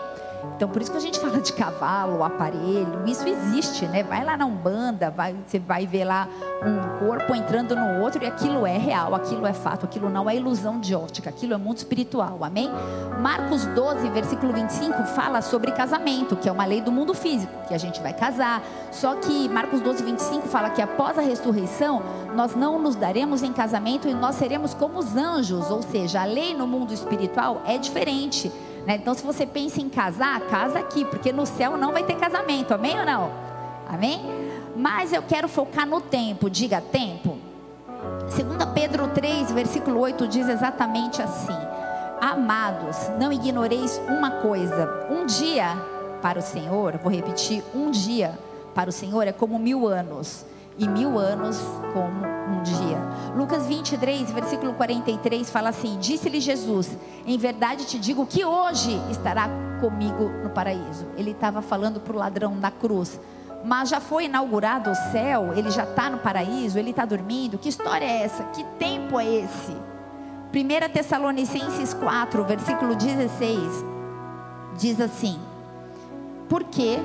Então, 0.56 0.68
por 0.68 0.82
isso 0.82 0.90
que 0.90 0.96
a 0.96 1.00
gente 1.00 1.18
fala 1.18 1.40
de 1.40 1.52
cavalo, 1.52 2.22
aparelho, 2.22 3.02
isso 3.06 3.26
existe, 3.26 3.86
né? 3.86 4.02
Vai 4.02 4.24
lá 4.24 4.36
na 4.36 4.44
Umbanda, 4.44 5.10
vai, 5.10 5.34
você 5.46 5.58
vai 5.58 5.86
ver 5.86 6.04
lá 6.04 6.28
um 6.62 6.98
corpo 6.98 7.34
entrando 7.34 7.74
no 7.74 8.02
outro 8.02 8.22
e 8.22 8.26
aquilo 8.26 8.66
é 8.66 8.76
real, 8.76 9.14
aquilo 9.14 9.46
é 9.46 9.52
fato, 9.52 9.86
aquilo 9.86 10.10
não 10.10 10.28
é 10.28 10.36
ilusão 10.36 10.78
de 10.78 10.94
ótica, 10.94 11.30
aquilo 11.30 11.54
é 11.54 11.56
mundo 11.56 11.78
espiritual, 11.78 12.44
amém? 12.44 12.70
Marcos 13.20 13.64
12, 13.66 14.08
versículo 14.10 14.52
25, 14.52 15.04
fala 15.04 15.40
sobre 15.40 15.72
casamento, 15.72 16.36
que 16.36 16.48
é 16.48 16.52
uma 16.52 16.64
lei 16.64 16.80
do 16.80 16.92
mundo 16.92 17.14
físico, 17.14 17.52
que 17.66 17.74
a 17.74 17.78
gente 17.78 18.00
vai 18.00 18.12
casar. 18.12 18.62
Só 18.90 19.14
que 19.14 19.48
Marcos 19.48 19.80
12, 19.80 20.02
25 20.02 20.48
fala 20.48 20.70
que 20.70 20.82
após 20.82 21.18
a 21.18 21.22
ressurreição, 21.22 22.02
nós 22.34 22.54
não 22.54 22.78
nos 22.78 22.96
daremos 22.96 23.42
em 23.42 23.52
casamento 23.52 24.08
e 24.08 24.14
nós 24.14 24.36
seremos 24.36 24.74
como 24.74 24.98
os 24.98 25.16
anjos, 25.16 25.70
ou 25.70 25.82
seja, 25.82 26.22
a 26.22 26.24
lei 26.24 26.54
no 26.54 26.66
mundo 26.66 26.92
espiritual 26.92 27.62
é 27.66 27.78
diferente. 27.78 28.52
Né? 28.86 28.96
Então, 28.96 29.14
se 29.14 29.22
você 29.22 29.46
pensa 29.46 29.80
em 29.80 29.88
casar, 29.88 30.40
casa 30.42 30.78
aqui, 30.78 31.04
porque 31.04 31.32
no 31.32 31.46
céu 31.46 31.76
não 31.76 31.92
vai 31.92 32.02
ter 32.02 32.16
casamento, 32.16 32.72
amém 32.72 32.98
ou 32.98 33.06
não? 33.06 33.30
Amém? 33.88 34.20
Mas 34.76 35.12
eu 35.12 35.22
quero 35.22 35.48
focar 35.48 35.86
no 35.86 36.00
tempo, 36.00 36.48
diga 36.48 36.80
tempo. 36.80 37.38
2 38.20 38.64
Pedro 38.72 39.08
3, 39.08 39.50
versículo 39.52 40.00
8 40.00 40.26
diz 40.28 40.48
exatamente 40.48 41.20
assim: 41.20 41.56
Amados, 42.20 43.10
não 43.18 43.32
ignoreis 43.32 44.00
uma 44.08 44.30
coisa, 44.30 45.06
um 45.10 45.26
dia 45.26 45.76
para 46.22 46.38
o 46.38 46.42
Senhor, 46.42 46.98
vou 46.98 47.10
repetir, 47.10 47.62
um 47.74 47.90
dia 47.90 48.38
para 48.74 48.88
o 48.88 48.92
Senhor 48.92 49.26
é 49.26 49.32
como 49.32 49.58
mil 49.58 49.86
anos, 49.86 50.44
e 50.78 50.88
mil 50.88 51.18
anos 51.18 51.58
como 51.92 52.26
um 52.26 52.62
dia. 52.62 52.98
Lucas 53.36 53.66
23, 53.66 54.32
versículo 54.32 54.72
43 54.74 55.50
fala 55.50 55.70
assim: 55.70 55.98
Disse-lhe 55.98 56.40
Jesus: 56.40 56.96
Em 57.26 57.36
verdade 57.38 57.86
te 57.86 57.98
digo 57.98 58.26
que 58.26 58.44
hoje 58.44 59.00
estará 59.10 59.48
comigo 59.80 60.28
no 60.42 60.50
paraíso. 60.50 61.06
Ele 61.16 61.30
estava 61.32 61.62
falando 61.62 62.00
para 62.00 62.14
o 62.14 62.18
ladrão 62.18 62.58
da 62.58 62.70
cruz. 62.70 63.20
Mas 63.64 63.90
já 63.90 64.00
foi 64.00 64.24
inaugurado 64.24 64.90
o 64.90 64.94
céu, 64.94 65.52
ele 65.54 65.70
já 65.70 65.84
está 65.84 66.08
no 66.08 66.18
paraíso, 66.18 66.78
ele 66.78 66.90
está 66.90 67.04
dormindo. 67.04 67.58
Que 67.58 67.68
história 67.68 68.06
é 68.06 68.22
essa? 68.22 68.42
Que 68.44 68.64
tempo 68.78 69.20
é 69.20 69.26
esse? 69.26 69.72
1 70.52 70.92
Tessalonicenses 70.92 71.94
4, 71.94 72.44
versículo 72.44 72.96
16, 72.96 73.84
diz 74.76 75.00
assim: 75.00 75.38
Porque 76.48 76.98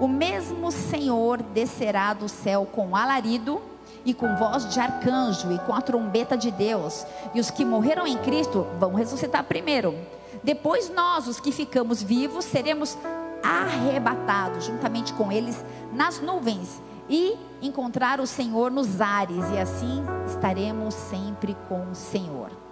o 0.00 0.06
mesmo 0.06 0.70
Senhor 0.70 1.42
descerá 1.42 2.12
do 2.14 2.28
céu 2.28 2.66
com 2.70 2.94
alarido 2.94 3.60
e 4.04 4.14
com 4.14 4.36
voz 4.36 4.72
de 4.72 4.78
arcanjo 4.78 5.52
e 5.52 5.58
com 5.60 5.74
a 5.74 5.80
trombeta 5.80 6.36
de 6.36 6.50
Deus, 6.50 7.04
e 7.34 7.40
os 7.40 7.50
que 7.50 7.64
morreram 7.64 8.06
em 8.06 8.16
Cristo 8.18 8.66
vão 8.78 8.94
ressuscitar 8.94 9.44
primeiro. 9.44 9.94
Depois 10.42 10.88
nós, 10.88 11.26
os 11.26 11.40
que 11.40 11.50
ficamos 11.50 12.02
vivos, 12.02 12.44
seremos 12.44 12.96
arrebatados 13.42 14.64
juntamente 14.64 15.12
com 15.12 15.32
eles 15.32 15.64
nas 15.92 16.20
nuvens 16.20 16.80
e 17.08 17.36
encontrar 17.60 18.20
o 18.20 18.26
Senhor 18.26 18.70
nos 18.70 19.00
ares, 19.00 19.50
e 19.50 19.58
assim 19.58 20.04
estaremos 20.26 20.94
sempre 20.94 21.56
com 21.68 21.90
o 21.90 21.94
Senhor 21.94 22.67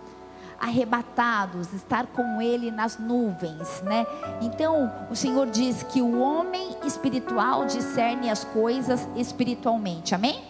arrebatados, 0.60 1.72
estar 1.72 2.06
com 2.06 2.40
Ele 2.40 2.70
nas 2.70 2.98
nuvens, 2.98 3.82
né? 3.82 4.06
Então, 4.40 4.92
o 5.10 5.16
Senhor 5.16 5.46
diz 5.46 5.82
que 5.82 6.00
o 6.02 6.20
homem 6.20 6.76
espiritual 6.84 7.64
discerne 7.64 8.30
as 8.30 8.44
coisas 8.44 9.06
espiritualmente, 9.16 10.14
amém? 10.14 10.42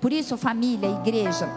Por 0.00 0.12
isso, 0.12 0.36
família, 0.36 0.88
igreja, 0.90 1.48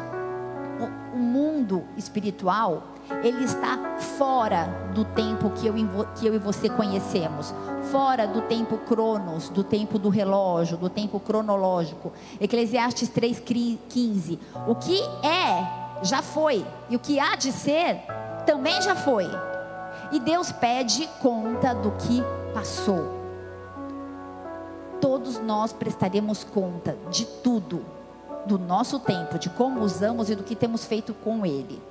o, 1.13 1.17
mundo 1.17 1.83
espiritual, 1.97 2.83
ele 3.23 3.43
está 3.43 3.77
fora 4.17 4.91
do 4.95 5.05
tempo 5.05 5.49
que 5.51 5.67
eu, 5.67 5.73
que 6.15 6.25
eu 6.25 6.33
e 6.33 6.39
você 6.39 6.69
conhecemos, 6.69 7.53
fora 7.91 8.25
do 8.25 8.41
tempo 8.41 8.77
cronos, 8.77 9.49
do 9.49 9.63
tempo 9.63 9.99
do 9.99 10.09
relógio, 10.09 10.77
do 10.77 10.89
tempo 10.89 11.19
cronológico. 11.19 12.11
Eclesiastes 12.39 13.09
3,15. 13.09 14.39
O 14.67 14.75
que 14.75 15.01
é 15.25 15.80
já 16.01 16.21
foi. 16.21 16.65
E 16.89 16.95
o 16.95 16.99
que 16.99 17.19
há 17.19 17.35
de 17.35 17.51
ser 17.51 18.01
também 18.45 18.81
já 18.81 18.95
foi. 18.95 19.29
E 20.11 20.19
Deus 20.19 20.51
pede 20.51 21.07
conta 21.21 21.73
do 21.73 21.91
que 21.91 22.23
passou. 22.53 23.19
Todos 24.99 25.39
nós 25.39 25.73
prestaremos 25.73 26.43
conta 26.43 26.97
de 27.09 27.25
tudo, 27.25 27.83
do 28.45 28.59
nosso 28.59 28.99
tempo, 28.99 29.39
de 29.39 29.49
como 29.49 29.81
usamos 29.81 30.29
e 30.29 30.35
do 30.35 30.43
que 30.43 30.55
temos 30.55 30.85
feito 30.85 31.13
com 31.13 31.45
ele. 31.45 31.81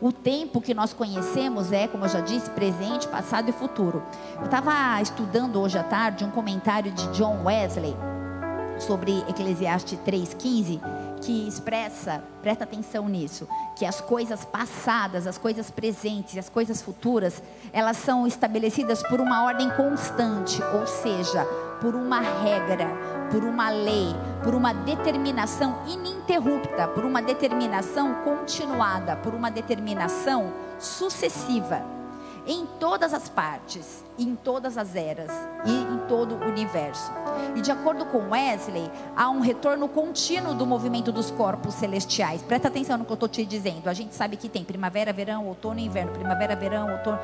O 0.00 0.12
tempo 0.12 0.60
que 0.60 0.72
nós 0.72 0.92
conhecemos 0.92 1.72
é, 1.72 1.86
como 1.86 2.04
eu 2.04 2.08
já 2.08 2.20
disse, 2.20 2.50
presente, 2.50 3.08
passado 3.08 3.48
e 3.48 3.52
futuro. 3.52 4.02
Eu 4.38 4.44
estava 4.44 5.00
estudando 5.00 5.60
hoje 5.60 5.78
à 5.78 5.82
tarde 5.82 6.24
um 6.24 6.30
comentário 6.30 6.90
de 6.92 7.06
John 7.08 7.44
Wesley 7.44 7.96
sobre 8.78 9.18
Eclesiastes 9.28 9.98
3,15 10.06 10.80
que 11.20 11.46
expressa, 11.46 12.22
presta 12.42 12.64
atenção 12.64 13.08
nisso, 13.08 13.46
que 13.76 13.84
as 13.84 14.00
coisas 14.00 14.44
passadas, 14.44 15.26
as 15.26 15.38
coisas 15.38 15.70
presentes 15.70 16.34
e 16.34 16.38
as 16.38 16.48
coisas 16.48 16.80
futuras, 16.82 17.42
elas 17.72 17.96
são 17.98 18.26
estabelecidas 18.26 19.02
por 19.02 19.20
uma 19.20 19.44
ordem 19.44 19.70
constante, 19.70 20.62
ou 20.74 20.86
seja, 20.86 21.44
por 21.80 21.94
uma 21.94 22.20
regra, 22.20 22.88
por 23.30 23.44
uma 23.44 23.70
lei, 23.70 24.14
por 24.42 24.54
uma 24.54 24.72
determinação 24.72 25.78
ininterrupta, 25.86 26.88
por 26.88 27.04
uma 27.04 27.22
determinação 27.22 28.14
continuada, 28.24 29.16
por 29.16 29.34
uma 29.34 29.50
determinação 29.50 30.52
sucessiva 30.78 31.99
em 32.50 32.66
todas 32.80 33.14
as 33.14 33.28
partes, 33.28 34.04
em 34.18 34.34
todas 34.34 34.76
as 34.76 34.96
eras 34.96 35.30
e 35.64 35.70
em 35.70 35.98
todo 36.08 36.34
o 36.34 36.48
universo. 36.48 37.12
E 37.54 37.60
de 37.60 37.70
acordo 37.70 38.04
com 38.06 38.30
Wesley, 38.30 38.90
há 39.16 39.30
um 39.30 39.38
retorno 39.38 39.88
contínuo 39.88 40.52
do 40.52 40.66
movimento 40.66 41.12
dos 41.12 41.30
corpos 41.30 41.74
celestiais. 41.74 42.42
Presta 42.42 42.66
atenção 42.66 42.98
no 42.98 43.04
que 43.04 43.12
eu 43.12 43.14
estou 43.14 43.28
te 43.28 43.44
dizendo. 43.46 43.88
A 43.88 43.94
gente 43.94 44.16
sabe 44.16 44.36
que 44.36 44.48
tem 44.48 44.64
primavera, 44.64 45.12
verão, 45.12 45.46
outono 45.46 45.78
e 45.78 45.84
inverno. 45.84 46.10
Primavera, 46.10 46.56
verão, 46.56 46.90
outono. 46.90 47.20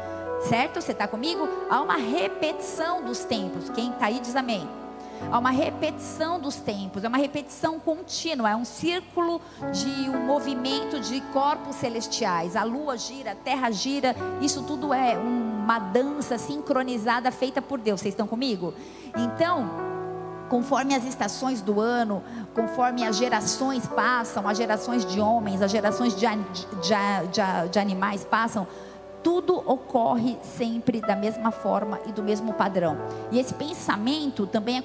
Certo? 0.49 0.81
Você 0.81 0.93
está 0.93 1.09
comigo? 1.09 1.49
Há 1.69 1.81
uma 1.83 1.97
repetição 1.97 3.03
dos 3.03 3.25
tempos. 3.25 3.69
Quem 3.71 3.91
está 3.91 4.07
aí 4.07 4.21
diz 4.21 4.37
amém. 4.37 4.86
Há 5.31 5.39
uma 5.39 5.51
repetição 5.51 6.39
dos 6.39 6.57
tempos, 6.57 7.05
é 7.05 7.09
uma 7.09 7.19
repetição 7.19 7.81
contínua, 7.81 8.51
é 8.51 8.57
um 8.57 8.65
círculo 8.65 9.41
de 9.73 10.09
um 10.09 10.25
movimento 10.25 11.01
de 11.01 11.21
corpos 11.33 11.77
celestiais. 11.77 12.57
A 12.57 12.63
lua 12.63 12.97
gira, 12.97 13.33
a 13.33 13.35
terra 13.35 13.71
gira, 13.71 14.15
isso 14.41 14.63
tudo 14.63 14.95
é 14.95 15.17
uma 15.17 15.79
dança 15.79 16.39
sincronizada 16.39 17.31
feita 17.31 17.61
por 17.61 17.79
Deus. 17.79 18.01
Vocês 18.01 18.13
estão 18.13 18.27
comigo? 18.27 18.73
Então, 19.17 19.69
conforme 20.49 20.95
as 20.95 21.05
estações 21.05 21.61
do 21.61 21.81
ano, 21.81 22.23
conforme 22.55 23.05
as 23.05 23.17
gerações 23.17 23.87
passam, 23.87 24.47
as 24.49 24.57
gerações 24.57 25.05
de 25.05 25.21
homens, 25.21 25.61
as 25.63 25.71
gerações 25.71 26.15
de, 26.15 26.27
de, 26.27 26.67
de, 27.33 27.69
de 27.71 27.79
animais 27.79 28.25
passam, 28.25 28.67
tudo 29.27 29.61
ocorre 29.67 30.39
sempre 30.41 31.01
da 31.01 31.17
mesma 31.17 31.51
forma 31.51 31.99
e 32.07 32.13
do 32.13 32.23
mesmo 32.23 32.53
padrão. 32.53 32.97
E 33.33 33.41
esse 33.41 33.53
pensamento 33.53 34.47
também 34.47 34.79
é 34.79 34.83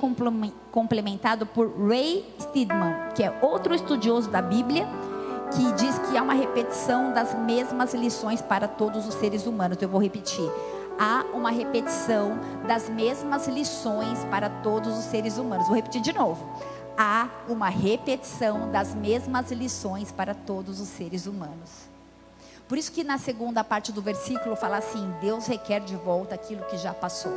complementado 0.71 1.45
por 1.45 1.69
Ray 1.87 2.25
Steedman, 2.39 2.95
que 3.13 3.21
é 3.21 3.31
outro 3.39 3.75
estudioso 3.75 4.31
da 4.31 4.41
Bíblia, 4.41 4.87
que 5.55 5.71
diz 5.73 5.95
que 5.99 6.17
há 6.17 6.23
uma 6.23 6.33
repetição 6.33 7.13
das 7.13 7.37
mesmas 7.37 7.93
lições 7.93 8.41
para 8.41 8.67
todos 8.67 9.07
os 9.07 9.13
seres 9.13 9.45
humanos. 9.45 9.77
Então, 9.77 9.85
eu 9.85 9.91
vou 9.91 10.01
repetir. 10.01 10.51
Há 10.97 11.23
uma 11.35 11.51
repetição 11.51 12.39
das 12.67 12.89
mesmas 12.89 13.47
lições 13.47 14.25
para 14.25 14.49
todos 14.49 14.97
os 14.97 15.05
seres 15.05 15.37
humanos. 15.37 15.67
Vou 15.67 15.75
repetir 15.75 16.01
de 16.01 16.13
novo. 16.13 16.49
Há 16.97 17.29
uma 17.47 17.69
repetição 17.69 18.71
das 18.71 18.95
mesmas 18.95 19.51
lições 19.51 20.11
para 20.11 20.33
todos 20.33 20.79
os 20.79 20.87
seres 20.87 21.27
humanos. 21.27 21.90
Por 22.71 22.77
isso 22.77 22.93
que 22.93 23.03
na 23.03 23.17
segunda 23.17 23.65
parte 23.65 23.91
do 23.91 24.01
versículo 24.01 24.55
fala 24.55 24.77
assim: 24.77 25.13
Deus 25.19 25.45
requer 25.45 25.81
de 25.81 25.97
volta 25.97 26.35
aquilo 26.35 26.63
que 26.67 26.77
já 26.77 26.93
passou. 26.93 27.33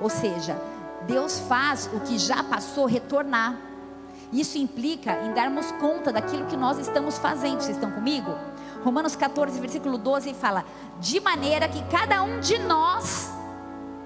Ou 0.00 0.08
seja, 0.08 0.58
Deus 1.06 1.38
faz 1.40 1.86
o 1.92 2.00
que 2.00 2.16
já 2.18 2.42
passou 2.42 2.86
retornar. 2.86 3.58
Isso 4.32 4.56
implica 4.56 5.22
em 5.22 5.34
darmos 5.34 5.70
conta 5.72 6.10
daquilo 6.10 6.46
que 6.46 6.56
nós 6.56 6.78
estamos 6.78 7.18
fazendo. 7.18 7.60
Vocês 7.60 7.76
estão 7.76 7.90
comigo? 7.90 8.34
Romanos 8.82 9.14
14, 9.14 9.60
versículo 9.60 9.98
12 9.98 10.32
fala: 10.32 10.64
De 10.98 11.20
maneira 11.20 11.68
que 11.68 11.84
cada 11.90 12.22
um 12.22 12.40
de 12.40 12.58
nós 12.60 13.30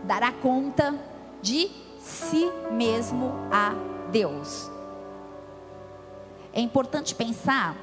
dará 0.03 0.33
conta 0.33 0.93
de 1.41 1.71
si 2.01 2.51
mesmo 2.73 3.33
a 3.53 3.75
Deus. 4.11 4.69
É 6.53 6.61
importante 6.61 7.15
pensar 7.15 7.77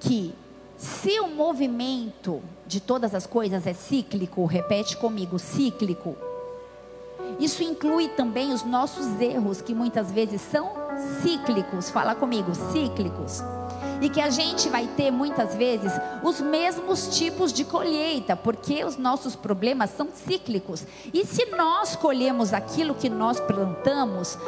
que 0.00 0.34
se 0.76 1.18
o 1.20 1.28
movimento 1.28 2.42
de 2.66 2.80
todas 2.80 3.14
as 3.14 3.26
coisas 3.26 3.66
é 3.66 3.72
cíclico, 3.72 4.44
repete 4.44 4.96
comigo, 4.96 5.38
cíclico. 5.38 6.16
Isso 7.40 7.62
inclui 7.62 8.08
também 8.08 8.52
os 8.52 8.64
nossos 8.64 9.20
erros, 9.20 9.60
que 9.60 9.74
muitas 9.74 10.10
vezes 10.10 10.40
são 10.40 10.70
cíclicos. 11.22 11.90
Fala 11.90 12.14
comigo, 12.14 12.54
cíclicos 12.72 13.42
e 14.00 14.08
que 14.08 14.20
a 14.20 14.30
gente 14.30 14.68
vai 14.68 14.86
ter 14.86 15.10
muitas 15.10 15.54
vezes 15.54 15.92
os 16.22 16.40
mesmos 16.40 17.16
tipos 17.16 17.52
de 17.52 17.64
colheita, 17.64 18.36
porque 18.36 18.84
os 18.84 18.96
nossos 18.96 19.34
problemas 19.36 19.90
são 19.90 20.08
cíclicos. 20.12 20.84
E 21.12 21.24
se 21.24 21.46
nós 21.46 21.96
colhemos 21.96 22.52
aquilo 22.52 22.94
que 22.94 23.08
nós 23.08 23.40
plantamos, 23.40 24.38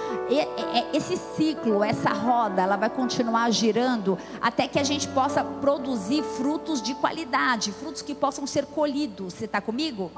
esse 0.92 1.16
ciclo, 1.16 1.82
essa 1.82 2.10
roda, 2.10 2.62
ela 2.62 2.76
vai 2.76 2.90
continuar 2.90 3.50
girando 3.50 4.18
até 4.40 4.68
que 4.68 4.78
a 4.78 4.84
gente 4.84 5.08
possa 5.08 5.42
produzir 5.42 6.22
frutos 6.22 6.82
de 6.82 6.94
qualidade, 6.94 7.72
frutos 7.72 8.02
que 8.02 8.14
possam 8.14 8.46
ser 8.46 8.66
colhidos. 8.66 9.34
Você 9.34 9.44
está 9.44 9.60
comigo? 9.60 10.10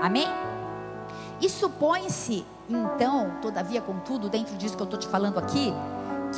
Amém? 0.00 0.28
E 1.40 1.48
supõe-se, 1.48 2.44
então, 2.68 3.36
todavia, 3.40 3.80
contudo, 3.80 4.28
dentro 4.28 4.56
disso 4.56 4.76
que 4.76 4.82
eu 4.82 4.84
estou 4.84 4.98
te 4.98 5.06
falando 5.06 5.38
aqui, 5.38 5.72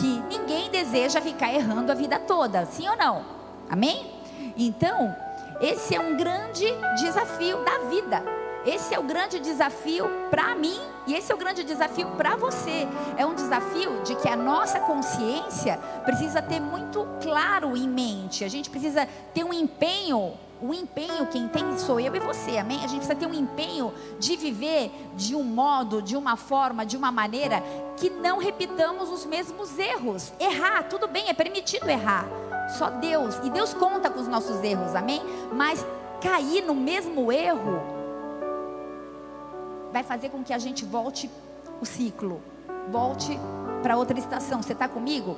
que 0.00 0.22
ninguém 0.28 0.70
deseja 0.70 1.20
ficar 1.20 1.52
errando 1.52 1.92
a 1.92 1.94
vida 1.94 2.18
toda, 2.18 2.64
sim 2.64 2.88
ou 2.88 2.96
não? 2.96 3.22
Amém? 3.68 4.10
Então, 4.56 5.14
esse 5.60 5.94
é 5.94 6.00
um 6.00 6.16
grande 6.16 6.66
desafio 6.98 7.62
da 7.64 7.78
vida. 7.90 8.24
Esse 8.64 8.94
é 8.94 8.98
o 8.98 9.02
grande 9.02 9.38
desafio 9.38 10.06
para 10.30 10.54
mim 10.54 10.78
e 11.06 11.14
esse 11.14 11.32
é 11.32 11.34
o 11.34 11.38
grande 11.38 11.64
desafio 11.64 12.08
para 12.16 12.36
você. 12.36 12.86
É 13.16 13.24
um 13.24 13.34
desafio 13.34 14.02
de 14.02 14.14
que 14.16 14.28
a 14.28 14.36
nossa 14.36 14.80
consciência 14.80 15.78
precisa 16.04 16.42
ter 16.42 16.60
muito 16.60 17.06
claro 17.22 17.76
em 17.76 17.88
mente. 17.88 18.44
A 18.44 18.48
gente 18.48 18.68
precisa 18.68 19.06
ter 19.34 19.44
um 19.44 19.52
empenho 19.52 20.34
o 20.62 20.74
empenho 20.74 21.26
quem 21.26 21.48
tem 21.48 21.78
sou 21.78 21.98
eu 21.98 22.14
e 22.14 22.20
você, 22.20 22.58
amém? 22.58 22.78
A 22.78 22.86
gente 22.86 22.98
precisa 22.98 23.14
ter 23.14 23.26
um 23.26 23.34
empenho 23.34 23.92
de 24.18 24.36
viver 24.36 24.90
de 25.16 25.34
um 25.34 25.42
modo, 25.42 26.02
de 26.02 26.16
uma 26.16 26.36
forma, 26.36 26.84
de 26.84 26.96
uma 26.96 27.10
maneira 27.10 27.62
que 27.96 28.10
não 28.10 28.38
repitamos 28.38 29.08
os 29.10 29.24
mesmos 29.24 29.78
erros. 29.78 30.32
Errar, 30.38 30.84
tudo 30.84 31.08
bem, 31.08 31.28
é 31.28 31.34
permitido 31.34 31.88
errar. 31.88 32.26
Só 32.78 32.90
Deus, 32.90 33.36
e 33.42 33.50
Deus 33.50 33.74
conta 33.74 34.10
com 34.10 34.20
os 34.20 34.28
nossos 34.28 34.62
erros, 34.62 34.94
amém? 34.94 35.22
Mas 35.52 35.84
cair 36.20 36.62
no 36.62 36.74
mesmo 36.74 37.32
erro 37.32 37.80
vai 39.92 40.02
fazer 40.02 40.28
com 40.28 40.44
que 40.44 40.52
a 40.52 40.58
gente 40.58 40.84
volte 40.84 41.28
o 41.80 41.86
ciclo, 41.86 42.40
volte 42.90 43.38
para 43.82 43.96
outra 43.96 44.18
estação. 44.18 44.62
Você 44.62 44.72
está 44.72 44.88
comigo? 44.88 45.36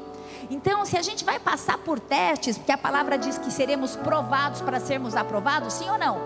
Então, 0.51 0.85
se 0.85 0.97
a 0.97 1.03
gente 1.03 1.25
vai 1.25 1.39
passar 1.39 1.79
por 1.79 1.99
testes, 1.99 2.59
porque 2.59 2.73
a 2.73 2.79
palavra 2.79 3.17
diz 3.17 3.39
que 3.39 3.51
seremos 3.51 3.97
provados 3.97 4.61
para 4.61 4.81
sermos 4.81 5.15
aprovados, 5.15 5.75
sim 5.75 5.89
ou 5.89 5.99
não? 5.99 6.21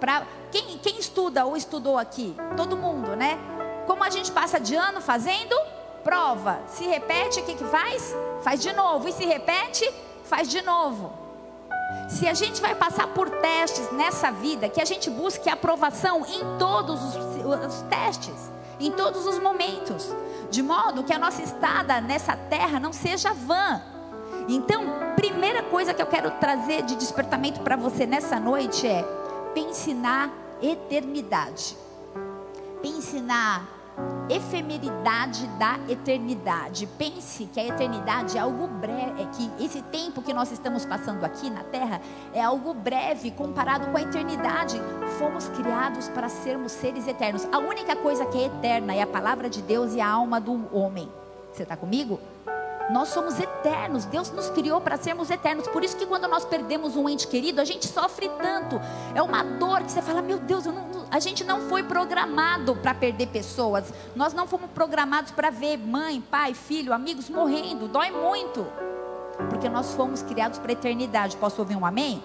Para 0.00 0.26
quem, 0.50 0.78
quem 0.78 0.98
estuda 0.98 1.44
ou 1.44 1.56
estudou 1.56 1.98
aqui? 1.98 2.34
Todo 2.56 2.76
mundo, 2.76 3.16
né? 3.16 3.38
Como 3.86 4.02
a 4.02 4.10
gente 4.10 4.32
passa 4.32 4.58
de 4.58 4.74
ano 4.74 5.00
fazendo 5.00 5.54
prova, 6.02 6.60
se 6.68 6.86
repete, 6.86 7.40
o 7.40 7.44
que, 7.44 7.54
que 7.54 7.64
faz? 7.64 8.14
Faz 8.42 8.62
de 8.62 8.72
novo. 8.72 9.08
E 9.08 9.12
se 9.12 9.24
repete, 9.24 9.88
faz 10.24 10.48
de 10.48 10.62
novo. 10.62 11.12
Se 12.08 12.28
a 12.28 12.34
gente 12.34 12.60
vai 12.60 12.74
passar 12.74 13.08
por 13.08 13.28
testes 13.28 13.90
nessa 13.92 14.30
vida, 14.30 14.68
que 14.68 14.80
a 14.80 14.84
gente 14.84 15.10
busque 15.10 15.48
aprovação 15.48 16.24
em 16.26 16.58
todos 16.58 17.00
os, 17.02 17.16
os 17.16 17.82
testes 17.82 18.55
em 18.80 18.90
todos 18.92 19.26
os 19.26 19.38
momentos, 19.38 20.14
de 20.50 20.62
modo 20.62 21.04
que 21.04 21.12
a 21.12 21.18
nossa 21.18 21.42
estada 21.42 22.00
nessa 22.00 22.36
terra 22.36 22.78
não 22.78 22.92
seja 22.92 23.32
vã. 23.32 23.82
Então, 24.48 24.84
primeira 25.16 25.62
coisa 25.62 25.92
que 25.92 26.02
eu 26.02 26.06
quero 26.06 26.30
trazer 26.32 26.82
de 26.82 26.96
despertamento 26.96 27.60
para 27.60 27.76
você 27.76 28.06
nessa 28.06 28.38
noite 28.38 28.86
é 28.86 29.02
pense 29.54 29.92
na 29.94 30.30
eternidade. 30.62 31.76
Pense 32.82 33.20
na 33.20 33.62
efemeridade 34.28 35.46
da 35.58 35.78
eternidade. 35.88 36.86
Pense 36.98 37.46
que 37.46 37.60
a 37.60 37.66
eternidade 37.66 38.36
é 38.36 38.40
algo 38.40 38.66
breve, 38.66 39.22
é 39.22 39.26
que 39.26 39.64
esse 39.64 39.82
tempo 39.82 40.22
que 40.22 40.34
nós 40.34 40.50
estamos 40.50 40.84
passando 40.84 41.24
aqui 41.24 41.48
na 41.48 41.62
terra 41.64 42.00
é 42.34 42.42
algo 42.42 42.74
breve 42.74 43.30
comparado 43.30 43.86
com 43.86 43.96
a 43.96 44.02
eternidade. 44.02 44.80
Fomos 45.18 45.48
criados 45.48 46.08
para 46.08 46.28
sermos 46.28 46.72
seres 46.72 47.06
eternos. 47.06 47.46
A 47.52 47.58
única 47.58 47.96
coisa 47.96 48.26
que 48.26 48.38
é 48.38 48.46
eterna 48.46 48.94
é 48.94 49.02
a 49.02 49.06
palavra 49.06 49.48
de 49.48 49.62
Deus 49.62 49.94
e 49.94 50.00
a 50.00 50.08
alma 50.08 50.40
do 50.40 50.68
homem. 50.76 51.08
Você 51.52 51.62
está 51.62 51.76
comigo? 51.76 52.20
Nós 52.88 53.08
somos 53.08 53.40
eternos, 53.40 54.04
Deus 54.04 54.30
nos 54.30 54.48
criou 54.50 54.80
para 54.80 54.96
sermos 54.96 55.28
eternos. 55.28 55.66
Por 55.66 55.82
isso 55.82 55.96
que 55.96 56.06
quando 56.06 56.28
nós 56.28 56.44
perdemos 56.44 56.94
um 56.96 57.08
ente 57.08 57.26
querido, 57.26 57.60
a 57.60 57.64
gente 57.64 57.88
sofre 57.88 58.28
tanto. 58.40 58.80
É 59.14 59.20
uma 59.20 59.42
dor 59.42 59.82
que 59.82 59.90
você 59.90 60.00
fala, 60.00 60.22
meu 60.22 60.38
Deus, 60.38 60.66
não, 60.66 61.06
a 61.10 61.18
gente 61.18 61.42
não 61.42 61.62
foi 61.68 61.82
programado 61.82 62.76
para 62.76 62.94
perder 62.94 63.26
pessoas. 63.26 63.92
Nós 64.14 64.32
não 64.32 64.46
fomos 64.46 64.70
programados 64.70 65.32
para 65.32 65.50
ver 65.50 65.76
mãe, 65.76 66.20
pai, 66.20 66.54
filho, 66.54 66.92
amigos 66.92 67.28
morrendo. 67.28 67.88
Dói 67.88 68.10
muito. 68.10 68.64
Porque 69.50 69.68
nós 69.68 69.92
fomos 69.94 70.22
criados 70.22 70.58
para 70.58 70.70
a 70.70 70.74
eternidade. 70.74 71.36
Posso 71.36 71.60
ouvir 71.60 71.76
um 71.76 71.84
amém? 71.84 72.22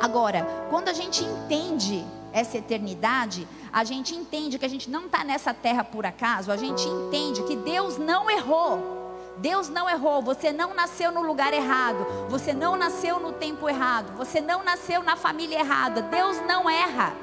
Agora, 0.00 0.46
quando 0.70 0.88
a 0.88 0.92
gente 0.92 1.24
entende 1.24 2.04
essa 2.32 2.56
eternidade, 2.56 3.48
a 3.72 3.82
gente 3.82 4.14
entende 4.14 4.58
que 4.60 4.64
a 4.64 4.68
gente 4.68 4.88
não 4.88 5.06
está 5.06 5.24
nessa 5.24 5.52
terra 5.52 5.82
por 5.82 6.06
acaso, 6.06 6.52
a 6.52 6.56
gente 6.56 6.86
entende 6.88 7.42
que 7.42 7.56
Deus 7.56 7.98
não 7.98 8.30
errou. 8.30 8.99
Deus 9.40 9.70
não 9.70 9.88
errou, 9.88 10.20
você 10.20 10.52
não 10.52 10.74
nasceu 10.74 11.10
no 11.10 11.22
lugar 11.22 11.54
errado, 11.54 12.06
você 12.28 12.52
não 12.52 12.76
nasceu 12.76 13.18
no 13.18 13.32
tempo 13.32 13.68
errado, 13.68 14.14
você 14.14 14.38
não 14.38 14.62
nasceu 14.62 15.02
na 15.02 15.16
família 15.16 15.58
errada. 15.58 16.02
Deus 16.02 16.38
não 16.46 16.68
erra. 16.68 17.14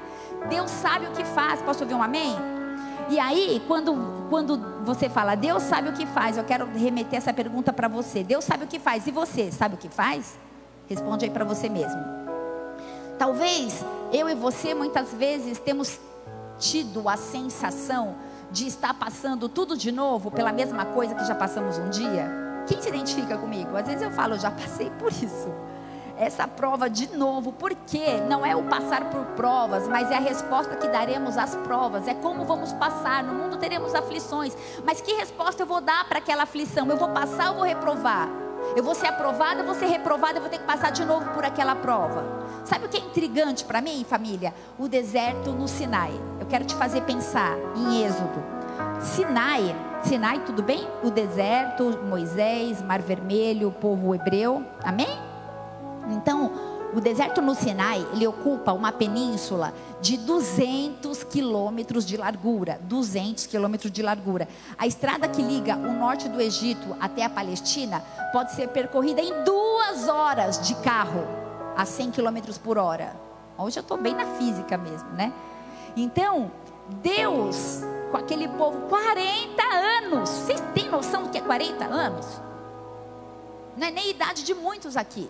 Deus 0.50 0.72
sabe 0.72 1.06
o 1.06 1.12
que 1.12 1.24
faz. 1.24 1.62
Posso 1.62 1.84
ouvir 1.84 1.94
um 1.94 2.02
amém? 2.02 2.36
E 3.10 3.20
aí, 3.20 3.64
quando, 3.68 4.26
quando 4.32 4.58
você 4.84 5.08
fala, 5.08 5.36
Deus 5.36 5.62
sabe 5.62 5.90
o 5.90 5.94
que 5.94 6.08
faz, 6.08 6.38
eu 6.38 6.44
quero 6.44 6.68
remeter 6.74 7.18
essa 7.18 7.32
pergunta 7.32 7.72
para 7.72 7.88
você. 7.88 8.24
Deus 8.24 8.44
sabe 8.44 8.64
o 8.64 8.68
que 8.68 8.80
faz, 8.80 9.06
e 9.06 9.12
você 9.12 9.52
sabe 9.52 9.76
o 9.76 9.78
que 9.78 9.88
faz? 9.88 10.40
Responde 10.90 11.26
aí 11.26 11.32
para 11.32 11.46
você 11.46 11.70
mesmo. 11.70 12.02
Talvez 13.20 13.86
eu 14.12 14.28
e 14.28 14.34
você 14.34 14.74
muitas 14.74 15.14
vezes 15.14 15.60
temos 15.60 16.00
tido 16.58 17.08
a 17.08 17.16
sensação 17.16 18.16
de 18.52 18.68
estar 18.68 18.94
passando 18.94 19.50
tudo 19.50 19.78
de 19.78 19.92
novo 19.92 20.32
pela 20.32 20.52
mesma 20.52 20.86
coisa 20.86 21.16
que 21.16 21.26
já 21.26 21.36
passamos 21.36 21.78
um 21.78 21.90
dia? 21.90 22.30
Quem 22.68 22.82
se 22.82 22.90
identifica 22.90 23.38
comigo? 23.38 23.76
Às 23.76 23.88
vezes 23.88 24.02
eu 24.02 24.12
falo, 24.12 24.36
eu 24.36 24.40
já 24.40 24.52
passei 24.52 24.90
por 24.92 25.12
isso. 25.12 25.54
Essa 26.18 26.48
prova 26.48 26.90
de 26.90 27.16
novo, 27.16 27.54
porque 27.54 28.18
não 28.28 28.44
é 28.46 28.56
o 28.56 28.64
passar 28.64 29.10
por 29.12 29.24
provas, 29.36 29.88
mas 29.88 30.10
é 30.10 30.16
a 30.16 30.20
resposta 30.20 30.76
que 30.76 30.88
daremos 30.88 31.38
às 31.38 31.56
provas, 31.56 32.08
é 32.08 32.14
como 32.16 32.44
vamos 32.44 32.74
passar. 32.74 33.24
No 33.24 33.34
mundo 33.34 33.58
teremos 33.58 33.94
aflições, 33.94 34.58
mas 34.84 35.00
que 35.00 35.14
resposta 35.14 35.62
eu 35.62 35.68
vou 35.68 35.80
dar 35.80 36.08
para 36.08 36.18
aquela 36.18 36.44
aflição? 36.44 36.88
Eu 36.88 36.98
vou 36.98 37.10
passar 37.10 37.50
ou 37.52 37.58
vou 37.58 37.66
reprovar? 37.66 38.47
Eu 38.76 38.84
vou 38.84 38.94
ser 38.94 39.08
aprovada, 39.08 39.64
vou 39.64 39.76
ser 39.76 39.88
reprovada, 39.88 40.38
eu 40.38 40.42
vou 40.42 40.50
ter 40.50 40.60
que 40.60 40.66
passar 40.66 40.92
de 40.92 41.04
novo 41.04 41.30
por 41.32 41.44
aquela 41.44 41.76
prova. 41.76 42.24
Sabe 42.66 42.86
o 42.86 42.90
que 42.90 42.98
é 42.98 43.00
intrigante 43.00 43.66
para 43.66 43.82
mim, 43.82 44.06
família? 44.08 44.54
O 44.78 44.88
deserto 44.88 45.52
no 45.52 45.68
Sinai. 45.68 46.12
Eu 46.40 46.46
quero 46.46 46.66
te 46.66 46.76
fazer 46.76 47.02
pensar 47.02 47.58
em 47.76 48.04
Êxodo. 48.04 48.44
Sinai, 49.00 49.76
Sinai, 50.04 50.40
tudo 50.46 50.62
bem? 50.62 50.88
O 51.04 51.10
deserto, 51.10 52.00
Moisés, 52.08 52.82
Mar 52.82 53.02
Vermelho, 53.02 53.70
o 53.70 53.72
povo 53.72 54.14
hebreu. 54.14 54.64
Amém? 54.84 55.20
Então, 56.10 56.77
o 56.98 57.02
deserto 57.02 57.44
no 57.44 57.54
Sinai, 57.54 58.04
ele 58.12 58.26
ocupa 58.26 58.74
uma 58.74 58.92
península 58.92 59.72
de 60.02 60.18
200 60.18 61.24
quilômetros 61.26 62.04
de 62.04 62.18
largura. 62.18 62.80
200 62.82 63.46
quilômetros 63.46 63.92
de 63.92 64.02
largura. 64.02 64.48
A 64.76 64.88
estrada 64.88 65.28
que 65.28 65.44
liga 65.44 65.76
o 65.76 65.94
norte 65.94 66.28
do 66.28 66.42
Egito 66.42 66.98
até 67.00 67.24
a 67.24 67.30
Palestina 67.30 68.04
pode 68.34 68.54
ser 68.54 68.70
percorrida 68.70 69.22
em 69.22 69.44
duas 69.44 70.08
horas 70.08 70.60
de 70.68 70.74
carro, 70.78 71.24
a 71.76 71.86
100 71.86 72.10
quilômetros 72.10 72.58
por 72.58 72.80
hora. 72.80 73.16
Hoje 73.60 73.78
eu 73.78 73.82
estou 73.82 73.98
bem 74.00 74.16
na 74.16 74.26
física 74.26 74.76
mesmo, 74.76 75.10
né? 75.10 75.32
Então, 75.96 76.52
Deus, 77.04 77.82
com 78.10 78.18
aquele 78.18 78.48
povo, 78.48 78.88
40 78.90 79.64
anos. 79.64 80.30
Vocês 80.30 80.64
têm 80.74 80.90
noção 80.90 81.24
do 81.24 81.30
que 81.30 81.38
é 81.38 81.42
40 81.42 81.86
anos? 81.86 82.26
Não 83.78 83.86
é 83.86 83.92
nem 83.92 84.06
a 84.06 84.10
idade 84.10 84.42
de 84.42 84.56
muitos 84.56 84.98
aqui. 84.98 85.30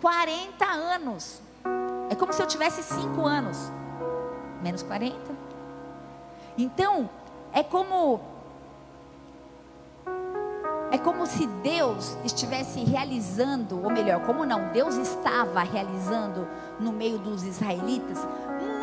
40 0.00 0.64
anos. 0.64 1.40
É 2.10 2.14
como 2.14 2.32
se 2.32 2.42
eu 2.42 2.46
tivesse 2.46 2.82
5 2.82 3.26
anos. 3.26 3.70
Menos 4.62 4.82
40. 4.82 5.16
Então, 6.56 7.08
é 7.52 7.62
como. 7.62 8.20
É 10.90 10.96
como 10.96 11.26
se 11.26 11.46
Deus 11.46 12.16
estivesse 12.24 12.82
realizando, 12.82 13.82
ou 13.84 13.90
melhor, 13.90 14.24
como 14.24 14.46
não, 14.46 14.72
Deus 14.72 14.96
estava 14.96 15.62
realizando 15.62 16.48
no 16.80 16.92
meio 16.92 17.18
dos 17.18 17.42
israelitas 17.42 18.18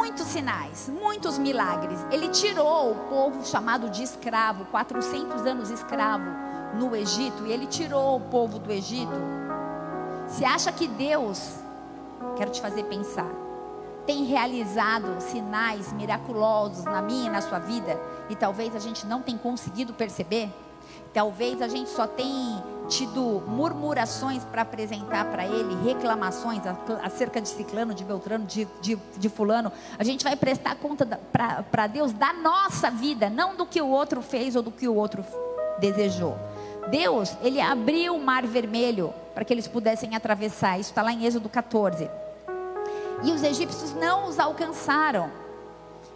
muitos 0.06 0.28
sinais, 0.28 0.88
muitos 0.88 1.38
milagres. 1.39 1.99
Ele 2.12 2.30
tirou 2.30 2.91
o 2.91 2.95
povo 3.10 3.43
chamado 3.43 3.89
de 3.89 4.04
escravo, 4.04 4.65
400 4.65 5.45
anos 5.45 5.71
escravo 5.71 6.30
no 6.75 6.95
Egito, 6.95 7.45
e 7.45 7.51
ele 7.51 7.65
tirou 7.65 8.17
o 8.17 8.21
povo 8.21 8.60
do 8.60 8.71
Egito. 8.71 9.44
Se 10.27 10.43
acha 10.43 10.71
que 10.71 10.88
Deus, 10.88 11.59
quero 12.38 12.51
te 12.51 12.61
fazer 12.61 12.83
pensar, 12.85 13.29
tem 14.05 14.25
realizado 14.25 15.19
sinais 15.19 15.91
miraculosos 15.93 16.83
na 16.83 17.01
minha 17.01 17.27
e 17.27 17.29
na 17.29 17.41
sua 17.41 17.59
vida, 17.59 17.99
e 18.29 18.35
talvez 18.35 18.75
a 18.75 18.79
gente 18.79 19.05
não 19.05 19.21
tenha 19.21 19.38
conseguido 19.38 19.93
perceber? 19.93 20.49
Talvez 21.13 21.61
a 21.61 21.67
gente 21.67 21.89
só 21.89 22.05
tenha 22.05 22.61
tido 22.89 23.41
murmurações 23.47 24.43
para 24.43 24.61
apresentar 24.61 25.25
para 25.31 25.45
ele, 25.45 25.75
reclamações 25.83 26.61
acerca 27.01 27.41
de 27.41 27.47
ciclano, 27.47 27.93
de 27.93 28.03
beltrano, 28.03 28.45
de, 28.45 28.67
de, 28.81 28.97
de 29.17 29.29
fulano. 29.29 29.71
A 29.97 30.03
gente 30.03 30.23
vai 30.23 30.35
prestar 30.35 30.75
conta 30.75 31.19
para 31.71 31.88
Deus 31.88 32.11
da 32.11 32.33
nossa 32.33 32.91
vida, 32.91 33.29
não 33.29 33.55
do 33.55 33.65
que 33.65 33.81
o 33.81 33.88
outro 33.88 34.21
fez 34.21 34.55
ou 34.55 34.61
do 34.61 34.71
que 34.71 34.88
o 34.88 34.95
outro 34.95 35.23
desejou. 35.79 36.38
Deus, 36.89 37.36
ele 37.41 37.60
abriu 37.60 38.15
o 38.15 38.24
mar 38.24 38.45
vermelho 38.45 39.13
para 39.34 39.43
que 39.43 39.54
eles 39.54 39.67
pudessem 39.67 40.15
atravessar. 40.15 40.80
Isso 40.80 40.91
está 40.91 41.02
lá 41.02 41.12
em 41.12 41.26
Êxodo 41.26 41.50
14. 41.50 42.10
E 43.24 43.32
os 43.32 43.43
egípcios 43.43 43.93
não 43.93 44.28
os 44.28 44.39
alcançaram. 44.39 45.32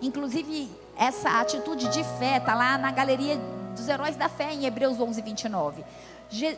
Inclusive, 0.02 0.70
essa 0.96 1.40
atitude 1.40 1.90
de 1.90 2.04
fé 2.04 2.38
está 2.38 2.56
lá 2.56 2.78
na 2.78 2.92
galeria 2.92 3.40
dos 3.76 3.88
heróis 3.88 4.16
da 4.16 4.30
fé 4.30 4.54
em 4.54 4.66
Hebreus 4.66 5.00
11, 5.00 5.22
29. 5.22 5.84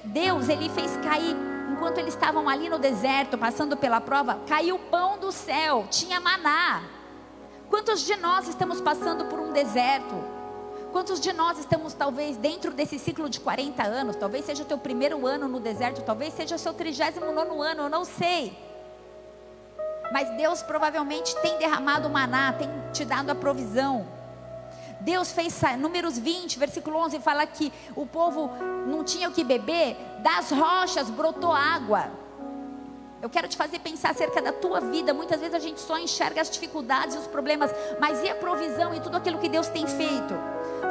Deus, 0.04 0.50
ele 0.50 0.70
fez 0.70 0.98
cair, 0.98 1.36
enquanto 1.72 1.98
eles 1.98 2.14
estavam 2.14 2.50
ali 2.50 2.68
no 2.68 2.78
deserto, 2.78 3.38
passando 3.38 3.78
pela 3.78 4.02
prova, 4.02 4.40
caiu 4.48 4.78
pão 4.78 5.18
do 5.18 5.32
céu, 5.32 5.86
tinha 5.90 6.20
maná. 6.20 6.84
Quantos 7.70 8.02
de 8.02 8.16
nós 8.18 8.48
estamos 8.50 8.82
passando 8.82 9.26
por 9.26 9.40
um 9.40 9.54
deserto? 9.54 10.41
Quantos 10.92 11.22
de 11.22 11.32
nós 11.32 11.58
estamos 11.58 11.94
talvez 11.94 12.36
dentro 12.36 12.72
desse 12.72 13.00
ciclo 13.00 13.30
de 13.30 13.40
40 13.40 13.82
anos? 13.82 14.18
Talvez 14.18 14.44
seja 14.44 14.64
o 14.64 14.66
teu 14.66 14.78
primeiro 14.78 15.26
ano 15.26 15.48
no 15.48 15.60
deserto, 15.60 16.02
talvez 16.02 16.34
seja 16.34 16.56
o 16.56 16.60
seu 16.60 16.74
39 16.74 17.50
ano, 17.62 17.84
eu 17.84 17.90
não 17.90 18.04
sei. 18.04 18.58
Mas 20.12 20.30
Deus 20.36 20.62
provavelmente 20.62 21.34
tem 21.38 21.58
derramado 21.58 22.10
maná, 22.10 22.52
tem 22.52 22.70
te 22.92 23.06
dado 23.06 23.30
a 23.30 23.36
provisão. 23.36 24.06
Deus 25.00 25.32
fez, 25.32 25.62
números 25.80 26.20
20, 26.20 26.60
versículo 26.60 26.98
11, 26.98 27.20
fala 27.20 27.48
que 27.48 27.72
o 27.96 28.06
povo 28.06 28.52
não 28.86 29.04
tinha 29.04 29.30
o 29.30 29.32
que 29.32 29.46
beber, 29.46 29.96
das 30.20 30.52
rochas 30.52 31.10
brotou 31.10 31.54
água. 31.54 32.12
Eu 33.22 33.30
quero 33.30 33.48
te 33.48 33.56
fazer 33.56 33.80
pensar 33.80 34.12
acerca 34.12 34.42
da 34.42 34.52
tua 34.52 34.80
vida. 34.80 35.14
Muitas 35.14 35.40
vezes 35.40 35.54
a 35.54 35.60
gente 35.60 35.80
só 35.80 35.98
enxerga 35.98 36.42
as 36.42 36.50
dificuldades 36.50 37.16
e 37.16 37.20
os 37.20 37.28
problemas, 37.28 37.72
mas 38.00 38.22
e 38.24 38.30
a 38.30 38.36
provisão 38.36 38.96
e 38.96 39.00
tudo 39.00 39.16
aquilo 39.16 39.38
que 39.38 39.48
Deus 39.48 39.68
tem 39.68 39.86
feito? 39.86 40.34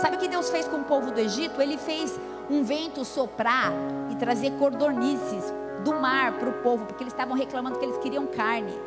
Sabe 0.00 0.16
o 0.16 0.20
que 0.20 0.28
Deus 0.28 0.48
fez 0.48 0.68
com 0.68 0.76
o 0.76 0.84
povo 0.84 1.10
do 1.10 1.18
Egito? 1.18 1.60
Ele 1.60 1.76
fez 1.76 2.18
um 2.48 2.62
vento 2.62 3.04
soprar 3.04 3.72
e 4.10 4.14
trazer 4.14 4.52
cordonices 4.52 5.52
do 5.82 5.94
mar 5.94 6.38
para 6.38 6.48
o 6.48 6.62
povo, 6.62 6.86
porque 6.86 7.02
eles 7.02 7.12
estavam 7.12 7.34
reclamando 7.34 7.78
que 7.78 7.84
eles 7.84 7.98
queriam 7.98 8.26
carne. 8.26 8.78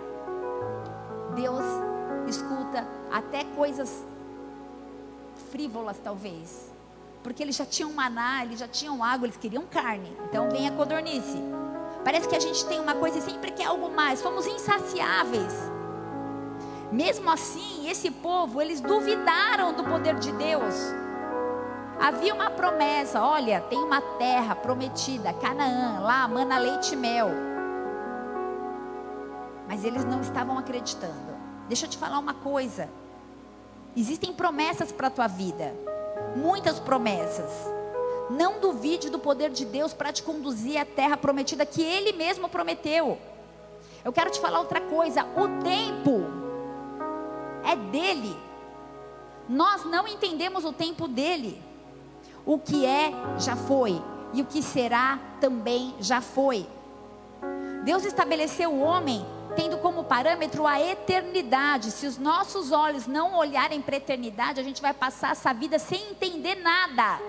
Deus 1.36 1.66
escuta 2.28 2.88
até 3.12 3.44
coisas 3.44 4.06
frívolas, 5.52 6.00
talvez. 6.02 6.72
Porque 7.22 7.44
eles 7.44 7.56
já 7.56 7.66
tinham 7.66 7.92
maná, 7.92 8.44
eles 8.46 8.60
já 8.60 8.68
tinham 8.68 9.04
água, 9.04 9.26
eles 9.26 9.38
queriam 9.38 9.64
carne. 9.66 10.16
Então 10.30 10.50
vem 10.50 10.68
a 10.68 10.72
codornice. 10.72 11.42
Parece 12.04 12.28
que 12.28 12.36
a 12.36 12.40
gente 12.40 12.66
tem 12.66 12.80
uma 12.80 12.96
coisa 12.96 13.18
e 13.18 13.22
sempre 13.22 13.52
quer 13.52 13.66
algo 13.66 13.90
mais. 13.90 14.20
Somos 14.20 14.46
insaciáveis. 14.46 15.72
Mesmo 16.92 17.30
assim, 17.32 17.90
esse 17.90 18.12
povo, 18.12 18.62
eles 18.62 18.82
duvidaram 18.82 19.74
do 19.74 19.84
poder 19.84 20.16
de 20.16 20.32
Deus. 20.34 20.76
Havia 22.00 22.34
uma 22.34 22.50
promessa: 22.50 23.22
olha, 23.22 23.62
tem 23.62 23.80
uma 23.80 24.02
terra 24.02 24.56
prometida, 24.56 25.34
Canaã, 25.34 26.02
lá, 26.02 26.28
mana 26.28 26.58
leite 26.58 26.94
e 26.94 26.98
mel. 26.98 27.30
Mas 29.68 29.84
eles 29.84 30.04
não 30.06 30.22
estavam 30.22 30.58
acreditando. 30.58 31.34
Deixa 31.68 31.86
eu 31.86 31.90
te 31.90 31.98
falar 31.98 32.20
uma 32.20 32.34
coisa. 32.34 32.90
Existem 33.96 34.34
promessas 34.34 34.92
para 34.92 35.08
a 35.08 35.12
tua 35.12 35.28
vida. 35.28 35.74
Muitas 36.36 36.80
promessas. 36.80 37.72
Não 38.30 38.60
duvide 38.60 39.10
do 39.10 39.20
poder 39.20 39.50
de 39.50 39.66
Deus 39.66 39.94
para 39.94 40.14
te 40.14 40.24
conduzir 40.24 40.78
à 40.78 40.86
terra 40.86 41.18
prometida 41.18 41.66
que 41.66 41.82
Ele 41.82 42.14
mesmo 42.14 42.48
prometeu. 42.48 43.18
Eu 44.04 44.12
quero 44.12 44.32
te 44.32 44.40
falar 44.40 44.60
outra 44.60 44.82
coisa: 44.82 45.24
o 45.24 45.64
tempo 45.64 46.24
é 47.64 47.76
dele. 47.76 48.36
Nós 49.48 49.84
não 49.86 50.08
entendemos 50.08 50.64
o 50.64 50.72
tempo 50.72 51.08
dele. 51.08 51.62
O 52.46 52.58
que 52.58 52.86
é, 52.86 53.12
já 53.38 53.56
foi. 53.56 54.02
E 54.34 54.42
o 54.42 54.46
que 54.46 54.64
será, 54.64 55.20
também 55.40 55.94
já 56.00 56.22
foi. 56.22 56.66
Deus 57.84 58.04
estabeleceu 58.06 58.72
o 58.72 58.82
homem 58.82 59.26
tendo 59.56 59.78
como 59.78 60.04
parâmetro 60.04 60.66
a 60.66 60.82
eternidade. 60.82 61.92
Se 61.92 62.08
os 62.08 62.18
nossos 62.18 62.72
olhos 62.72 63.06
não 63.06 63.36
olharem 63.36 63.82
para 63.82 63.96
a 63.96 63.98
eternidade, 63.98 64.60
a 64.60 64.64
gente 64.64 64.82
vai 64.82 64.94
passar 64.94 65.32
essa 65.32 65.54
vida 65.54 65.78
sem 65.78 66.10
entender 66.10 66.56
nada. 66.56 67.20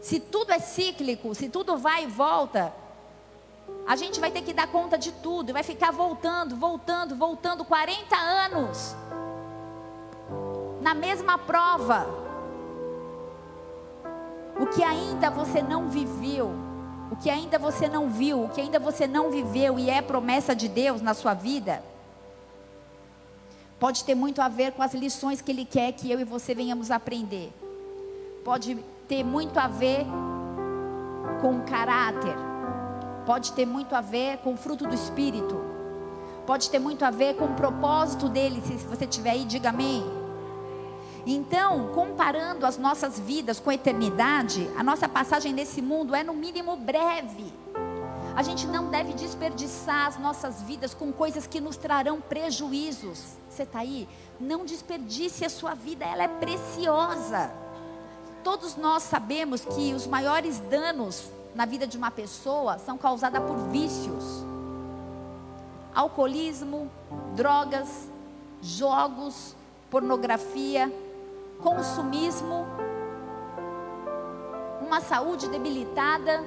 Se 0.00 0.18
tudo 0.18 0.52
é 0.52 0.58
cíclico, 0.58 1.34
se 1.34 1.48
tudo 1.48 1.76
vai 1.76 2.04
e 2.04 2.06
volta, 2.06 2.72
a 3.86 3.96
gente 3.96 4.18
vai 4.18 4.30
ter 4.30 4.42
que 4.42 4.52
dar 4.52 4.66
conta 4.68 4.96
de 4.96 5.12
tudo, 5.12 5.52
vai 5.52 5.62
ficar 5.62 5.90
voltando, 5.90 6.56
voltando, 6.56 7.14
voltando 7.14 7.64
40 7.64 8.16
anos 8.16 8.94
na 10.80 10.94
mesma 10.94 11.36
prova. 11.36 12.06
O 14.58 14.66
que 14.66 14.82
ainda 14.82 15.30
você 15.30 15.62
não 15.62 15.88
viveu, 15.88 16.50
o 17.10 17.16
que 17.16 17.30
ainda 17.30 17.58
você 17.58 17.88
não 17.88 18.08
viu, 18.08 18.44
o 18.44 18.48
que 18.48 18.60
ainda 18.60 18.78
você 18.78 19.06
não 19.06 19.30
viveu 19.30 19.78
e 19.78 19.90
é 19.90 20.00
promessa 20.00 20.54
de 20.54 20.68
Deus 20.68 21.00
na 21.00 21.14
sua 21.14 21.34
vida, 21.34 21.82
pode 23.78 24.04
ter 24.04 24.14
muito 24.14 24.40
a 24.42 24.48
ver 24.48 24.72
com 24.72 24.82
as 24.82 24.92
lições 24.94 25.40
que 25.40 25.50
Ele 25.50 25.64
quer 25.64 25.92
que 25.92 26.10
eu 26.10 26.20
e 26.20 26.24
você 26.24 26.54
venhamos 26.54 26.90
aprender. 26.90 27.52
Pode 28.44 28.78
ter 29.10 29.24
muito 29.24 29.58
a 29.58 29.66
ver 29.66 30.06
com 31.40 31.62
caráter, 31.62 32.36
pode 33.26 33.52
ter 33.54 33.66
muito 33.66 33.92
a 33.92 34.00
ver 34.00 34.38
com 34.38 34.56
fruto 34.56 34.86
do 34.86 34.94
Espírito, 34.94 35.60
pode 36.46 36.70
ter 36.70 36.78
muito 36.78 37.04
a 37.04 37.10
ver 37.10 37.34
com 37.34 37.46
o 37.46 37.54
propósito 37.54 38.28
dele. 38.28 38.62
Se 38.64 38.86
você 38.86 39.08
tiver 39.08 39.30
aí, 39.30 39.44
diga 39.44 39.70
amém. 39.70 40.04
Então, 41.26 41.88
comparando 41.88 42.64
as 42.64 42.78
nossas 42.78 43.18
vidas 43.18 43.58
com 43.58 43.70
a 43.70 43.74
eternidade, 43.74 44.70
a 44.78 44.84
nossa 44.84 45.08
passagem 45.08 45.52
nesse 45.52 45.82
mundo 45.82 46.14
é 46.14 46.22
no 46.22 46.32
mínimo 46.32 46.76
breve. 46.76 47.52
A 48.36 48.44
gente 48.44 48.64
não 48.68 48.90
deve 48.90 49.12
desperdiçar 49.12 50.06
as 50.06 50.20
nossas 50.20 50.62
vidas 50.62 50.94
com 50.94 51.12
coisas 51.12 51.48
que 51.48 51.60
nos 51.60 51.76
trarão 51.76 52.20
prejuízos. 52.20 53.36
Você 53.48 53.64
está 53.64 53.80
aí? 53.80 54.08
Não 54.38 54.64
desperdice 54.64 55.44
a 55.44 55.50
sua 55.50 55.74
vida, 55.74 56.04
ela 56.04 56.22
é 56.22 56.28
preciosa. 56.28 57.69
Todos 58.42 58.76
nós 58.76 59.02
sabemos 59.02 59.64
que 59.64 59.92
os 59.92 60.06
maiores 60.06 60.58
danos 60.58 61.30
na 61.54 61.64
vida 61.64 61.86
de 61.86 61.96
uma 61.96 62.10
pessoa 62.10 62.78
são 62.78 62.96
causados 62.96 63.40
por 63.40 63.56
vícios. 63.68 64.44
Alcoolismo, 65.94 66.90
drogas, 67.34 68.08
jogos, 68.62 69.54
pornografia, 69.90 70.92
consumismo, 71.62 72.66
uma 74.80 75.00
saúde 75.00 75.48
debilitada, 75.48 76.42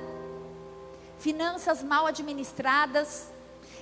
finanças 1.19 1.83
mal 1.83 2.07
administradas, 2.07 3.29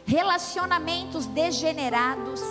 relacionamentos 0.06 1.26
degenerados, 1.28 2.41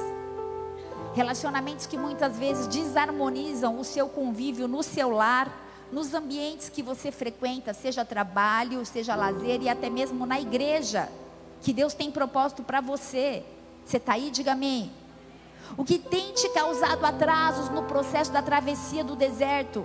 relacionamentos 1.14 1.86
que 1.86 1.96
muitas 1.96 2.38
vezes 2.38 2.66
desarmonizam 2.66 3.78
o 3.78 3.84
seu 3.84 4.08
convívio 4.08 4.68
no 4.68 4.82
seu 4.82 5.10
lar, 5.10 5.50
nos 5.90 6.14
ambientes 6.14 6.68
que 6.68 6.82
você 6.82 7.10
frequenta, 7.10 7.74
seja 7.74 8.04
trabalho, 8.04 8.84
seja 8.86 9.16
lazer 9.16 9.60
e 9.62 9.68
até 9.68 9.90
mesmo 9.90 10.24
na 10.24 10.40
igreja, 10.40 11.08
que 11.60 11.72
Deus 11.72 11.94
tem 11.94 12.10
propósito 12.10 12.62
para 12.62 12.80
você. 12.80 13.44
Você 13.84 13.96
está 13.96 14.12
aí? 14.12 14.30
Diga 14.30 14.52
amém. 14.52 14.92
O 15.76 15.84
que 15.84 15.98
tem 15.98 16.32
te 16.32 16.48
causado 16.50 17.04
atrasos 17.04 17.68
no 17.70 17.84
processo 17.84 18.32
da 18.32 18.42
travessia 18.42 19.02
do 19.02 19.16
deserto? 19.16 19.84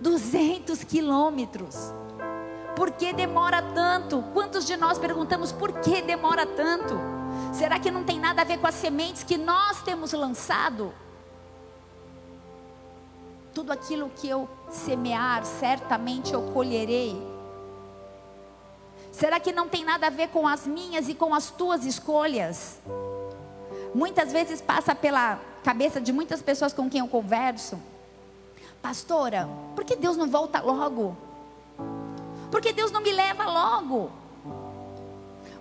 200 0.00 0.84
quilômetros. 0.84 1.92
Por 2.74 2.90
que 2.90 3.12
demora 3.12 3.62
tanto? 3.62 4.22
Quantos 4.34 4.66
de 4.66 4.76
nós 4.76 4.98
perguntamos 4.98 5.50
por 5.50 5.72
que 5.80 6.02
demora 6.02 6.44
tanto? 6.44 7.15
Será 7.52 7.78
que 7.78 7.90
não 7.90 8.04
tem 8.04 8.18
nada 8.18 8.42
a 8.42 8.44
ver 8.44 8.58
com 8.58 8.66
as 8.66 8.74
sementes 8.74 9.22
que 9.22 9.36
nós 9.36 9.82
temos 9.82 10.12
lançado? 10.12 10.92
tudo 13.56 13.72
aquilo 13.72 14.10
que 14.10 14.28
eu 14.28 14.46
semear, 14.68 15.42
certamente 15.46 16.34
eu 16.34 16.42
colherei. 16.52 17.16
Será 19.10 19.40
que 19.40 19.50
não 19.50 19.66
tem 19.66 19.82
nada 19.82 20.08
a 20.08 20.10
ver 20.10 20.28
com 20.28 20.46
as 20.46 20.66
minhas 20.66 21.08
e 21.08 21.14
com 21.14 21.34
as 21.34 21.50
tuas 21.50 21.86
escolhas? 21.86 22.78
Muitas 23.94 24.30
vezes 24.30 24.60
passa 24.60 24.94
pela 24.94 25.40
cabeça 25.64 25.98
de 25.98 26.12
muitas 26.12 26.42
pessoas 26.42 26.74
com 26.74 26.90
quem 26.90 27.00
eu 27.00 27.08
converso. 27.08 27.80
Pastora, 28.82 29.48
por 29.74 29.86
que 29.86 29.96
Deus 29.96 30.18
não 30.18 30.28
volta 30.28 30.60
logo? 30.60 31.16
Por 32.50 32.60
que 32.60 32.74
Deus 32.74 32.92
não 32.92 33.00
me 33.00 33.10
leva 33.10 33.46
logo? 33.46 34.10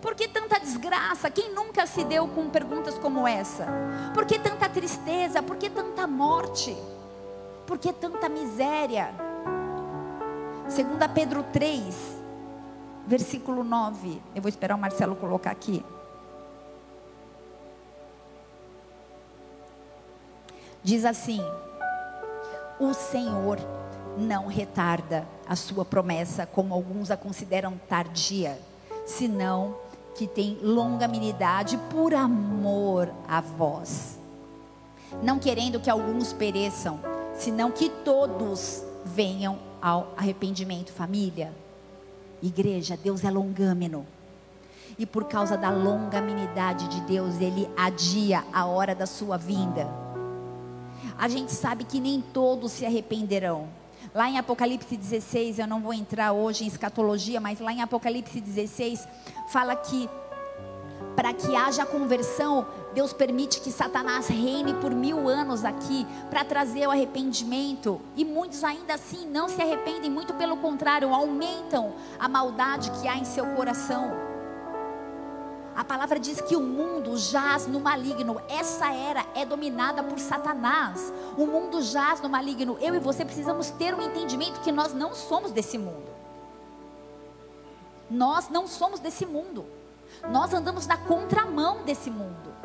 Por 0.06 0.14
que 0.14 0.28
tanta 0.28 0.60
desgraça? 0.60 1.32
Quem 1.32 1.52
nunca 1.52 1.88
se 1.88 2.04
deu 2.04 2.28
com 2.28 2.48
perguntas 2.48 2.96
como 2.96 3.28
essa? 3.28 3.66
Por 4.14 4.24
que 4.24 4.38
tanta 4.38 4.70
tristeza? 4.70 5.42
Por 5.42 5.58
que 5.58 5.68
tanta 5.68 6.06
morte? 6.06 6.78
Por 7.66 7.80
que 7.80 7.92
tanta 7.92 8.30
miséria? 8.30 9.10
Segunda 10.70 11.10
Pedro 11.10 11.42
3, 11.52 11.96
versículo 13.08 13.64
9. 13.64 14.22
Eu 14.36 14.44
vou 14.44 14.48
esperar 14.48 14.76
o 14.76 14.78
Marcelo 14.78 15.16
colocar 15.16 15.50
aqui. 15.50 15.84
Diz 20.84 21.04
assim: 21.04 21.42
O 22.80 22.94
Senhor 22.94 23.58
não 24.20 24.46
retarda 24.46 25.28
a 25.48 25.56
sua 25.56 25.84
promessa, 25.84 26.46
como 26.46 26.76
alguns 26.76 27.10
a 27.10 27.18
consideram 27.18 27.76
tardia, 27.90 28.62
senão 29.04 29.84
que 30.16 30.28
tem 30.28 30.58
longanimidade 30.62 31.78
por 31.92 32.14
amor 32.14 33.12
a 33.28 33.42
vós, 33.42 34.18
não 35.22 35.38
querendo 35.38 35.80
que 35.80 35.90
alguns 35.90 36.34
pereçam, 36.34 37.00
senão 37.36 37.72
que 37.72 37.90
todos 37.90 38.84
venham 39.06 39.60
ao 39.82 40.14
arrependimento, 40.18 40.92
família. 40.92 41.54
Igreja, 42.42 42.98
Deus 42.98 43.24
é 43.24 43.30
longâmino. 43.30 44.06
E 44.98 45.06
por 45.06 45.26
causa 45.26 45.58
da 45.58 45.70
longanimidade 45.70 46.88
de 46.88 47.02
Deus, 47.02 47.40
ele 47.42 47.70
adia 47.76 48.44
a 48.54 48.66
hora 48.66 48.96
da 48.96 49.06
sua 49.06 49.38
vinda 49.38 50.06
a 51.18 51.28
gente 51.28 51.52
sabe 51.54 51.84
que 51.84 52.00
nem 52.00 52.22
todos 52.22 52.72
se 52.72 52.86
arrependerão. 52.86 53.68
Lá 54.16 54.30
em 54.30 54.38
Apocalipse 54.38 54.96
16, 54.96 55.60
eu 55.60 55.68
não 55.68 55.82
vou 55.82 55.94
entrar 55.94 56.32
hoje 56.32 56.64
em 56.64 56.68
escatologia, 56.68 57.42
mas 57.42 57.60
lá 57.60 57.74
em 57.74 57.82
Apocalipse 57.82 58.40
16 58.40 59.06
fala 59.50 59.76
que 59.76 60.10
para 61.18 61.34
que 61.34 61.54
haja 61.54 61.86
conversão, 61.86 62.66
Deus 62.94 63.12
permite 63.12 63.60
que 63.60 63.70
Satanás 63.70 64.30
reine 64.30 64.74
por 64.76 64.96
mil 64.96 65.28
anos 65.28 65.66
aqui 65.66 66.08
para 66.30 66.46
trazer 66.46 66.88
o 66.88 66.92
arrependimento. 66.92 68.00
E 68.16 68.24
muitos 68.24 68.64
ainda 68.64 68.94
assim 68.94 69.28
não 69.28 69.50
se 69.50 69.62
arrependem, 69.62 70.10
muito 70.10 70.34
pelo 70.36 70.56
contrário, 70.58 71.14
aumentam 71.14 71.94
a 72.18 72.30
maldade 72.30 72.92
que 72.92 73.10
há 73.10 73.18
em 73.18 73.26
seu 73.26 73.46
coração. 73.48 74.25
A 75.76 75.84
palavra 75.84 76.18
diz 76.18 76.40
que 76.40 76.56
o 76.56 76.62
mundo 76.62 77.18
jaz 77.18 77.68
no 77.68 77.82
maligno. 77.82 78.42
Essa 78.48 78.94
era 78.94 79.26
é 79.36 79.46
dominada 79.46 80.02
por 80.02 80.18
Satanás. 80.18 81.12
O 81.38 81.46
mundo 81.46 81.82
jaz 81.82 82.22
no 82.22 82.30
maligno. 82.30 82.78
Eu 82.80 82.96
e 82.96 83.00
você 83.00 83.26
precisamos 83.26 83.70
ter 83.72 83.94
um 83.94 84.02
entendimento 84.02 84.62
que 84.62 84.72
nós 84.72 84.94
não 84.94 85.14
somos 85.14 85.52
desse 85.52 85.78
mundo. 85.78 86.16
Nós 88.10 88.50
não 88.50 88.68
somos 88.68 89.02
desse 89.02 89.26
mundo. 89.26 89.66
Nós 90.30 90.54
andamos 90.54 90.88
na 90.88 90.96
contramão 90.96 91.84
desse 91.84 92.10
mundo. 92.10 92.56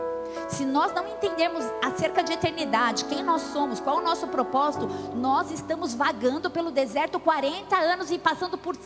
Se 0.49 0.65
nós 0.65 0.93
não 0.93 1.09
entendermos 1.09 1.65
acerca 1.83 2.23
de 2.23 2.33
eternidade, 2.33 3.05
quem 3.07 3.23
nós 3.23 3.43
somos, 3.43 3.81
qual 3.81 3.99
o 3.99 4.03
nosso 4.03 4.29
propósito, 4.29 4.87
nós 5.15 5.51
estamos 5.51 5.95
vagando 5.95 6.49
pelo 6.49 6.71
deserto 6.71 7.19
40 7.19 7.77
anos 7.77 8.11
e 8.13 8.19
passando 8.19 8.57
por 8.57 8.77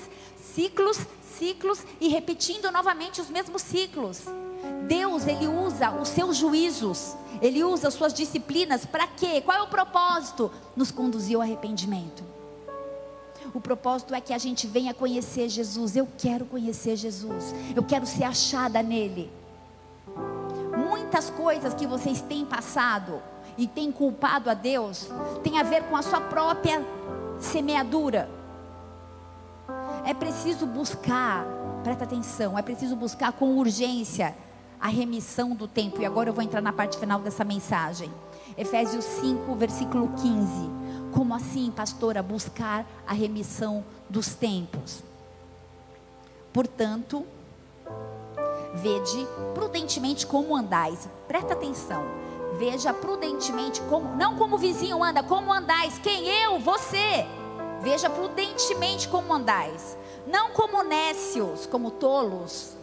ciclos 0.55 0.99
ciclos 1.35 1.85
e 2.01 2.09
repetindo 2.09 2.71
novamente 2.71 3.21
os 3.21 3.29
mesmos 3.29 3.63
ciclos. 3.63 4.23
Deus, 4.87 5.27
ele 5.27 5.47
usa 5.47 5.91
os 5.91 6.09
seus 6.09 6.37
juízos, 6.37 7.17
ele 7.41 7.63
usa 7.63 7.89
as 7.89 7.95
suas 7.95 8.15
disciplinas 8.15 8.87
para 8.87 9.07
quê? 9.07 9.41
Qual 9.41 9.57
é 9.57 9.63
o 9.63 9.67
propósito? 9.67 10.51
Nos 10.77 10.91
conduzir 10.91 11.37
ao 11.37 11.43
arrependimento. 11.43 12.23
O 13.55 13.61
propósito 13.61 14.15
é 14.15 14.21
que 14.21 14.33
a 14.33 14.39
gente 14.39 14.67
venha 14.67 14.95
conhecer 14.95 15.49
Jesus. 15.49 15.95
Eu 15.97 16.09
quero 16.19 16.45
conhecer 16.47 16.97
Jesus. 16.97 17.55
Eu 17.77 17.83
quero 17.83 18.07
ser 18.07 18.25
achada 18.25 18.83
nele. 18.83 19.31
Muitas 20.77 21.31
coisas 21.31 21.75
que 21.75 21.87
vocês 21.87 22.21
têm 22.23 22.45
passado 22.45 23.23
e 23.57 23.69
têm 23.69 23.93
culpado 23.93 24.51
a 24.51 24.55
Deus 24.55 25.09
tem 25.43 25.59
a 25.59 25.63
ver 25.63 25.85
com 25.85 25.97
a 25.97 26.03
sua 26.03 26.21
própria 26.21 26.85
semeadura 27.39 28.29
é 30.05 30.13
preciso 30.13 30.67
buscar, 30.67 31.47
presta 31.83 32.05
atenção, 32.05 32.59
é 32.59 32.63
preciso 32.63 32.95
buscar 32.95 33.33
com 33.33 33.57
urgência 33.57 34.35
a 34.81 34.89
remissão 34.89 35.55
do 35.55 35.67
tempo. 35.67 36.01
E 36.01 36.05
agora 36.05 36.29
eu 36.29 36.35
vou 36.35 36.45
entrar 36.45 36.61
na 36.61 36.73
parte 36.73 36.99
final 36.99 37.21
dessa 37.21 37.43
mensagem. 37.43 38.11
Efésios 38.57 39.05
5, 39.05 39.55
versículo 39.55 40.09
15. 40.09 40.71
Como 41.13 41.35
assim, 41.35 41.73
pastora, 41.75 42.23
buscar 42.23 42.87
a 43.07 43.15
remissão 43.15 43.83
dos 44.11 44.35
tempos? 44.35 45.03
Portanto, 46.53 47.25
vede 48.75 49.27
prudentemente 49.55 50.27
como 50.27 50.55
andais. 50.55 51.09
Presta 51.27 51.55
atenção. 51.55 52.05
Veja 52.59 52.93
prudentemente 52.93 53.81
como, 53.83 54.15
não 54.17 54.37
como 54.37 54.57
o 54.57 54.59
vizinho 54.59 55.03
anda, 55.03 55.23
como 55.23 55.53
andais. 55.53 55.99
Quem 55.99 56.29
eu? 56.29 56.59
Você. 56.61 57.27
Veja 57.81 58.09
prudentemente 58.09 59.09
como 59.09 59.33
andais, 59.33 59.97
não 60.27 60.51
como 60.51 60.83
nécios, 60.83 61.67
como 61.67 61.91
tolos, 61.91 62.77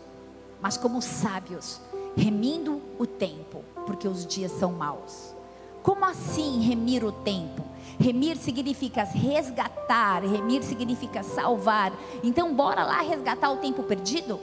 mas 0.62 0.78
como 0.78 1.02
sábios, 1.02 1.82
remindo 2.16 2.82
o 3.00 3.06
tempo, 3.06 3.64
porque 3.86 4.08
os 4.08 4.26
dias 4.26 4.52
são 4.52 4.72
maus. 4.72 5.34
Como 5.82 6.06
assim 6.06 6.60
remir 6.62 7.04
o 7.04 7.12
tempo? 7.12 7.64
Remir 8.00 8.38
significa 8.38 9.04
resgatar, 9.04 10.22
remir 10.22 10.64
significa 10.64 11.24
salvar. 11.24 11.92
Então, 12.24 12.54
bora 12.54 12.84
lá 12.84 13.02
resgatar 13.02 13.52
o 13.52 13.58
tempo 13.58 13.84
perdido? 13.84 14.40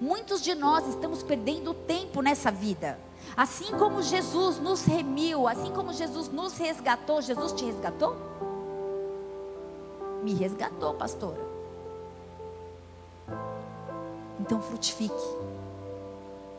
Muitos 0.00 0.42
de 0.42 0.54
nós 0.54 0.88
estamos 0.88 1.22
perdendo 1.22 1.74
tempo 1.74 2.22
nessa 2.22 2.50
vida. 2.50 2.98
Assim 3.36 3.70
como 3.78 4.02
Jesus 4.02 4.58
nos 4.58 4.84
remiu, 4.84 5.46
assim 5.46 5.70
como 5.72 5.92
Jesus 5.92 6.28
nos 6.28 6.56
resgatou, 6.56 7.22
Jesus 7.22 7.52
te 7.52 7.64
resgatou? 7.64 8.29
Me 10.22 10.34
resgatou, 10.34 10.94
pastora. 10.94 11.40
Então 14.40 14.60
frutifique. 14.60 15.14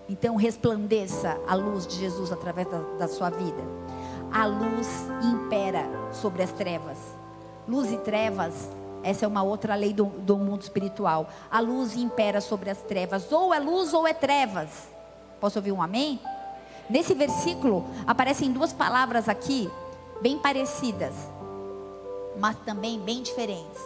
Então 0.10 0.36
resplandeça 0.36 1.40
a 1.48 1.56
luz 1.56 1.88
de 1.88 1.96
Jesus 1.96 2.32
através 2.32 2.68
da, 2.68 2.80
da 2.98 3.08
sua 3.08 3.30
vida. 3.30 3.62
A 4.32 4.46
luz 4.46 4.88
impera 5.24 5.86
sobre 6.12 6.44
as 6.44 6.52
trevas. 6.52 6.98
Luz 7.68 7.92
e 7.92 7.98
trevas, 7.98 8.70
essa 9.04 9.26
é 9.26 9.28
uma 9.28 9.44
outra 9.44 9.76
lei 9.76 9.94
do, 9.94 10.06
do 10.06 10.38
mundo 10.38 10.62
espiritual. 10.62 11.30
A 11.50 11.60
luz 11.60 11.96
impera 11.96 12.42
sobre 12.42 12.70
as 12.70 12.82
trevas. 12.82 13.32
Ou 13.32 13.54
é 13.54 13.60
luz 13.60 13.94
ou 13.94 14.08
é 14.08 14.14
trevas. 14.14 14.90
Posso 15.40 15.60
ouvir 15.60 15.72
um 15.72 15.82
amém? 15.82 16.20
Nesse 16.90 17.14
versículo 17.14 17.86
aparecem 18.06 18.52
duas 18.52 18.74
palavras 18.74 19.30
aqui, 19.30 19.70
bem 20.22 20.38
parecidas 20.38 21.14
mas 22.38 22.56
também 22.66 23.00
bem 23.00 23.22
diferentes. 23.22 23.82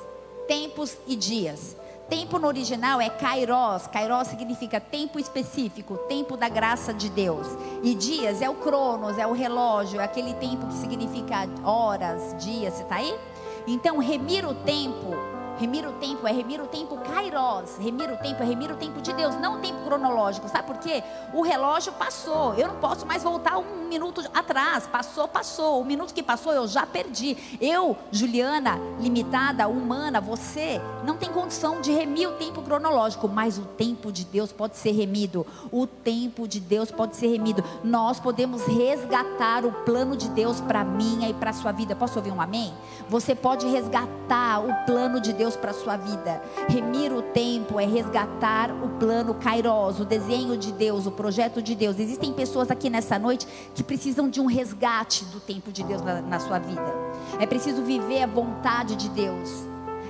Tempos 0.47 0.97
e 1.07 1.15
dias. 1.15 1.75
Tempo 2.09 2.37
no 2.37 2.47
original 2.47 3.01
é 3.01 3.09
kairos. 3.09 3.87
Kairos 3.87 4.27
significa 4.27 4.79
tempo 4.79 5.19
específico, 5.19 5.97
tempo 6.07 6.37
da 6.37 6.47
graça 6.47 6.93
de 6.93 7.09
Deus. 7.09 7.47
E 7.81 7.95
dias 7.95 8.41
é 8.41 8.49
o 8.49 8.55
cronos, 8.55 9.17
é 9.17 9.25
o 9.25 9.33
relógio, 9.33 9.99
é 9.99 10.03
aquele 10.03 10.33
tempo 10.35 10.67
que 10.67 10.75
significa 10.75 11.47
horas, 11.63 12.35
dias. 12.43 12.75
Você 12.75 12.83
está 12.83 12.97
aí? 12.97 13.17
Então, 13.65 13.97
remir 13.97 14.47
o 14.47 14.53
tempo 14.53 15.34
Remir 15.57 15.87
o 15.87 15.93
tempo 15.93 16.27
é 16.27 16.31
remir 16.31 16.61
o 16.61 16.67
tempo 16.67 16.97
kairos. 16.97 17.77
Remir 17.79 18.11
o 18.11 18.17
tempo 18.17 18.43
é 18.43 18.45
remir 18.45 18.71
o 18.71 18.75
tempo 18.75 19.01
de 19.01 19.13
Deus, 19.13 19.35
não 19.35 19.55
o 19.55 19.59
tempo 19.59 19.85
cronológico. 19.85 20.49
Sabe 20.49 20.67
por 20.67 20.77
quê? 20.77 21.01
O 21.33 21.41
relógio 21.41 21.93
passou. 21.93 22.53
Eu 22.55 22.67
não 22.67 22.75
posso 22.75 23.05
mais 23.05 23.23
voltar 23.23 23.57
um 23.57 23.87
minuto 23.87 24.21
atrás. 24.33 24.85
Passou, 24.87 25.27
passou. 25.27 25.79
O 25.79 25.85
minuto 25.85 26.13
que 26.13 26.21
passou 26.21 26.51
eu 26.51 26.67
já 26.67 26.85
perdi. 26.85 27.57
Eu, 27.61 27.95
Juliana, 28.11 28.77
limitada, 28.99 29.67
humana, 29.67 30.19
você, 30.19 30.81
não 31.05 31.15
tem 31.15 31.29
condição 31.29 31.79
de 31.79 31.91
remir 31.91 32.27
o 32.27 32.33
tempo 32.33 32.61
cronológico, 32.61 33.27
mas 33.29 33.57
o 33.57 33.63
tempo 33.63 34.11
de 34.11 34.25
Deus 34.25 34.51
pode 34.51 34.75
ser 34.75 34.91
remido. 34.91 35.45
O 35.71 35.87
tempo 35.87 36.47
de 36.47 36.59
Deus 36.59 36.91
pode 36.91 37.15
ser 37.15 37.27
remido. 37.27 37.63
Nós 37.83 38.19
podemos 38.19 38.65
resgatar 38.65 39.65
o 39.65 39.71
plano 39.71 40.17
de 40.17 40.27
Deus 40.29 40.59
para 40.59 40.83
minha 40.83 41.29
e 41.29 41.33
para 41.33 41.53
sua 41.53 41.71
vida. 41.71 41.95
Posso 41.95 42.19
ouvir 42.19 42.31
um 42.31 42.41
amém? 42.41 42.73
Você 43.07 43.33
pode 43.33 43.67
resgatar 43.67 44.59
o 44.59 44.85
plano 44.85 45.21
de 45.21 45.31
Deus 45.31 45.44
para 45.53 45.73
sua 45.73 45.97
vida. 45.97 46.41
Remir 46.69 47.11
o 47.11 47.21
tempo 47.21 47.77
é 47.77 47.85
resgatar 47.85 48.71
o 48.71 48.97
plano 48.97 49.33
Kairos, 49.33 49.99
o 49.99 50.05
desenho 50.05 50.57
de 50.57 50.71
Deus, 50.71 51.05
o 51.05 51.11
projeto 51.11 51.61
de 51.61 51.75
Deus. 51.75 51.99
Existem 51.99 52.31
pessoas 52.31 52.71
aqui 52.71 52.89
nessa 52.89 53.19
noite 53.19 53.45
que 53.75 53.83
precisam 53.83 54.29
de 54.29 54.39
um 54.39 54.45
resgate 54.45 55.25
do 55.25 55.41
tempo 55.41 55.73
de 55.73 55.83
Deus 55.83 56.01
na, 56.01 56.21
na 56.21 56.39
sua 56.39 56.57
vida. 56.57 56.93
É 57.37 57.45
preciso 57.45 57.81
viver 57.81 58.23
a 58.23 58.27
vontade 58.27 58.95
de 58.95 59.09
Deus. 59.09 59.49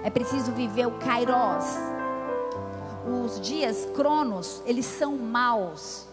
É 0.04 0.12
preciso 0.12 0.52
viver 0.52 0.86
o 0.86 0.92
Kairos. 0.92 1.66
Os 3.26 3.42
dias 3.42 3.88
cronos, 3.96 4.62
eles 4.68 4.86
são 4.86 5.18
maus. 5.18 6.06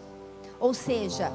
Ou 0.59 0.73
seja, 0.73 1.31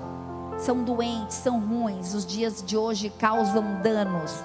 são 0.58 0.82
doentes, 0.82 1.36
são 1.36 1.60
ruins. 1.60 2.14
Os 2.14 2.26
dias 2.26 2.62
de 2.66 2.76
hoje 2.76 3.12
causam 3.18 3.80
danos. 3.80 4.42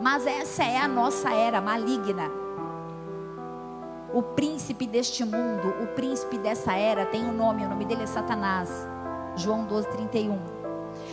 Mas 0.00 0.26
essa 0.26 0.64
é 0.64 0.78
a 0.78 0.88
nossa 0.88 1.30
era 1.30 1.60
maligna. 1.60 2.41
O 4.14 4.22
príncipe 4.22 4.86
deste 4.86 5.24
mundo, 5.24 5.68
o 5.82 5.86
príncipe 5.88 6.36
dessa 6.36 6.74
era, 6.74 7.06
tem 7.06 7.24
um 7.24 7.32
nome, 7.32 7.64
o 7.64 7.68
nome 7.68 7.84
dele 7.84 8.02
é 8.02 8.06
Satanás. 8.06 8.68
João 9.36 9.64
12, 9.64 9.88
31. 9.88 10.38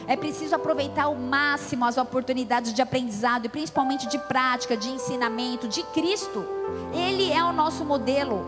É 0.05 0.17
preciso 0.17 0.55
aproveitar 0.55 1.03
ao 1.03 1.15
máximo 1.15 1.85
as 1.85 1.97
oportunidades 1.97 2.73
de 2.73 2.81
aprendizado 2.81 3.45
e 3.45 3.49
principalmente 3.49 4.07
de 4.07 4.17
prática, 4.17 4.75
de 4.75 4.89
ensinamento 4.89 5.67
de 5.67 5.81
Cristo. 5.83 6.45
Ele 6.93 7.31
é 7.31 7.43
o 7.43 7.53
nosso 7.53 7.85
modelo. 7.85 8.45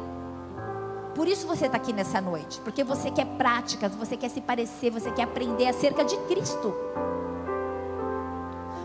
Por 1.16 1.28
isso 1.28 1.48
você 1.48 1.68
está 1.68 1.78
aqui 1.78 1.94
nessa 1.94 2.20
noite, 2.20 2.60
porque 2.62 2.84
você 2.84 3.12
quer 3.12 3.26
práticas, 3.38 3.94
você 3.96 4.18
quer 4.18 4.30
se 4.30 4.42
parecer, 4.42 4.90
você 4.90 5.12
quer 5.12 5.24
aprender 5.24 5.68
acerca 5.68 6.04
de 6.04 6.18
Cristo. 6.28 6.74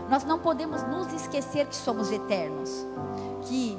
Nós 0.09 0.23
não 0.23 0.39
podemos 0.39 0.83
nos 0.83 1.11
esquecer 1.13 1.67
que 1.67 1.75
somos 1.75 2.11
eternos, 2.11 2.85
que 3.43 3.77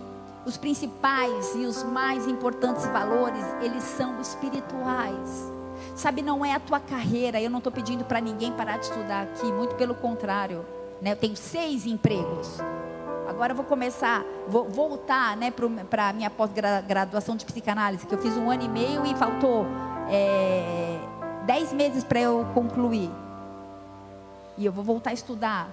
os 0.48 0.56
principais 0.56 1.54
e 1.54 1.66
os 1.66 1.84
mais 1.84 2.26
importantes 2.26 2.86
valores, 2.86 3.44
eles 3.60 3.84
são 3.84 4.18
espirituais. 4.20 5.52
Sabe, 5.94 6.22
não 6.22 6.44
é 6.44 6.54
a 6.54 6.60
tua 6.60 6.80
carreira. 6.80 7.40
Eu 7.40 7.50
não 7.50 7.58
estou 7.58 7.72
pedindo 7.72 8.04
para 8.04 8.20
ninguém 8.20 8.52
parar 8.52 8.78
de 8.78 8.86
estudar 8.86 9.24
aqui, 9.24 9.52
muito 9.52 9.74
pelo 9.74 9.94
contrário. 9.94 10.64
Né? 11.02 11.12
Eu 11.12 11.16
tenho 11.16 11.36
seis 11.36 11.84
empregos. 11.86 12.58
Agora 13.28 13.52
eu 13.52 13.56
vou 13.56 13.64
começar, 13.64 14.24
vou 14.48 14.64
voltar 14.70 15.36
né, 15.36 15.52
para 15.90 16.08
a 16.08 16.12
minha 16.14 16.30
pós-graduação 16.30 17.36
de 17.36 17.44
psicanálise, 17.44 18.06
que 18.06 18.14
eu 18.14 18.18
fiz 18.18 18.34
um 18.36 18.50
ano 18.50 18.64
e 18.64 18.68
meio 18.68 19.04
e 19.04 19.14
faltou 19.14 19.66
é, 20.10 20.98
dez 21.44 21.72
meses 21.74 22.02
para 22.02 22.20
eu 22.20 22.46
concluir. 22.54 23.10
E 24.56 24.64
eu 24.64 24.72
vou 24.72 24.82
voltar 24.82 25.10
a 25.10 25.12
estudar. 25.12 25.68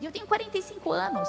E 0.00 0.06
eu 0.06 0.10
tenho 0.10 0.26
45 0.26 0.90
anos. 0.92 1.28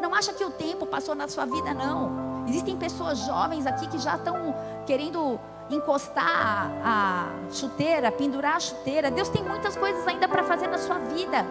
Não 0.00 0.14
acha 0.14 0.32
que 0.32 0.44
o 0.44 0.50
tempo 0.50 0.86
passou 0.86 1.14
na 1.14 1.28
sua 1.28 1.44
vida, 1.46 1.72
não. 1.74 2.44
Existem 2.48 2.76
pessoas 2.76 3.18
jovens 3.18 3.66
aqui 3.66 3.88
que 3.88 3.98
já 3.98 4.16
estão 4.16 4.54
querendo 4.86 5.38
encostar 5.68 6.70
a 6.84 7.26
chuteira, 7.50 8.12
pendurar 8.12 8.56
a 8.56 8.60
chuteira. 8.60 9.10
Deus 9.10 9.28
tem 9.28 9.42
muitas 9.42 9.76
coisas 9.76 10.06
ainda 10.06 10.28
para 10.28 10.44
fazer 10.44 10.68
na 10.68 10.78
sua 10.78 10.98
vida. 10.98 11.44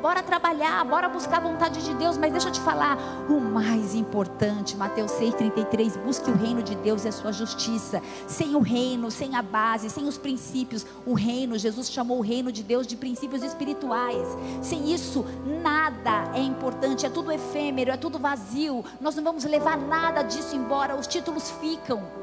Bora 0.00 0.22
trabalhar, 0.22 0.84
bora 0.84 1.08
buscar 1.08 1.36
a 1.36 1.40
vontade 1.40 1.84
de 1.84 1.94
Deus, 1.94 2.16
mas 2.16 2.32
deixa 2.32 2.48
eu 2.48 2.52
te 2.52 2.60
falar, 2.60 2.96
o 3.28 3.40
mais 3.40 3.94
importante, 3.94 4.76
Mateus 4.76 5.12
6,33, 5.12 5.98
busque 5.98 6.30
o 6.30 6.34
reino 6.34 6.62
de 6.62 6.74
Deus 6.74 7.04
e 7.04 7.08
a 7.08 7.12
sua 7.12 7.32
justiça. 7.32 8.02
Sem 8.26 8.54
o 8.54 8.60
reino, 8.60 9.10
sem 9.10 9.36
a 9.36 9.42
base, 9.42 9.90
sem 9.90 10.08
os 10.08 10.16
princípios, 10.16 10.86
o 11.06 11.14
reino, 11.14 11.58
Jesus 11.58 11.90
chamou 11.90 12.18
o 12.18 12.22
reino 12.22 12.50
de 12.50 12.62
Deus 12.62 12.86
de 12.86 12.96
princípios 12.96 13.42
espirituais. 13.42 14.26
Sem 14.62 14.92
isso, 14.92 15.24
nada 15.62 16.30
é 16.34 16.40
importante, 16.40 17.04
é 17.04 17.10
tudo 17.10 17.30
efêmero, 17.30 17.90
é 17.90 17.96
tudo 17.96 18.18
vazio. 18.18 18.84
Nós 19.00 19.14
não 19.16 19.22
vamos 19.22 19.44
levar 19.44 19.76
nada 19.76 20.22
disso 20.22 20.56
embora, 20.56 20.96
os 20.96 21.06
títulos 21.06 21.50
ficam 21.60 22.20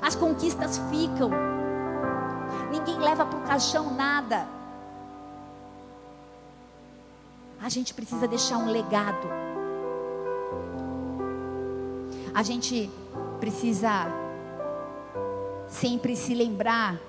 as 0.00 0.14
conquistas 0.14 0.78
ficam. 0.90 1.30
Ninguém 2.70 2.98
leva 2.98 3.24
para 3.24 3.38
o 3.38 3.42
caixão 3.42 3.94
nada. 3.94 4.46
A 7.64 7.70
gente 7.70 7.94
precisa 7.94 8.28
deixar 8.28 8.58
um 8.58 8.70
legado. 8.70 9.26
A 12.34 12.42
gente 12.42 12.90
precisa 13.40 14.06
sempre 15.66 16.14
se 16.14 16.34
lembrar 16.34 17.00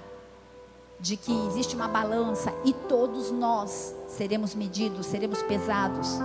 de 0.98 1.18
que 1.18 1.34
existe 1.48 1.76
uma 1.76 1.90
balança 1.90 2.54
e 2.64 2.72
todos 2.72 3.32
nós 3.32 3.94
seremos 4.08 4.56
medidos, 4.56 5.08
seremos 5.08 5.44
pesados. 5.44 6.20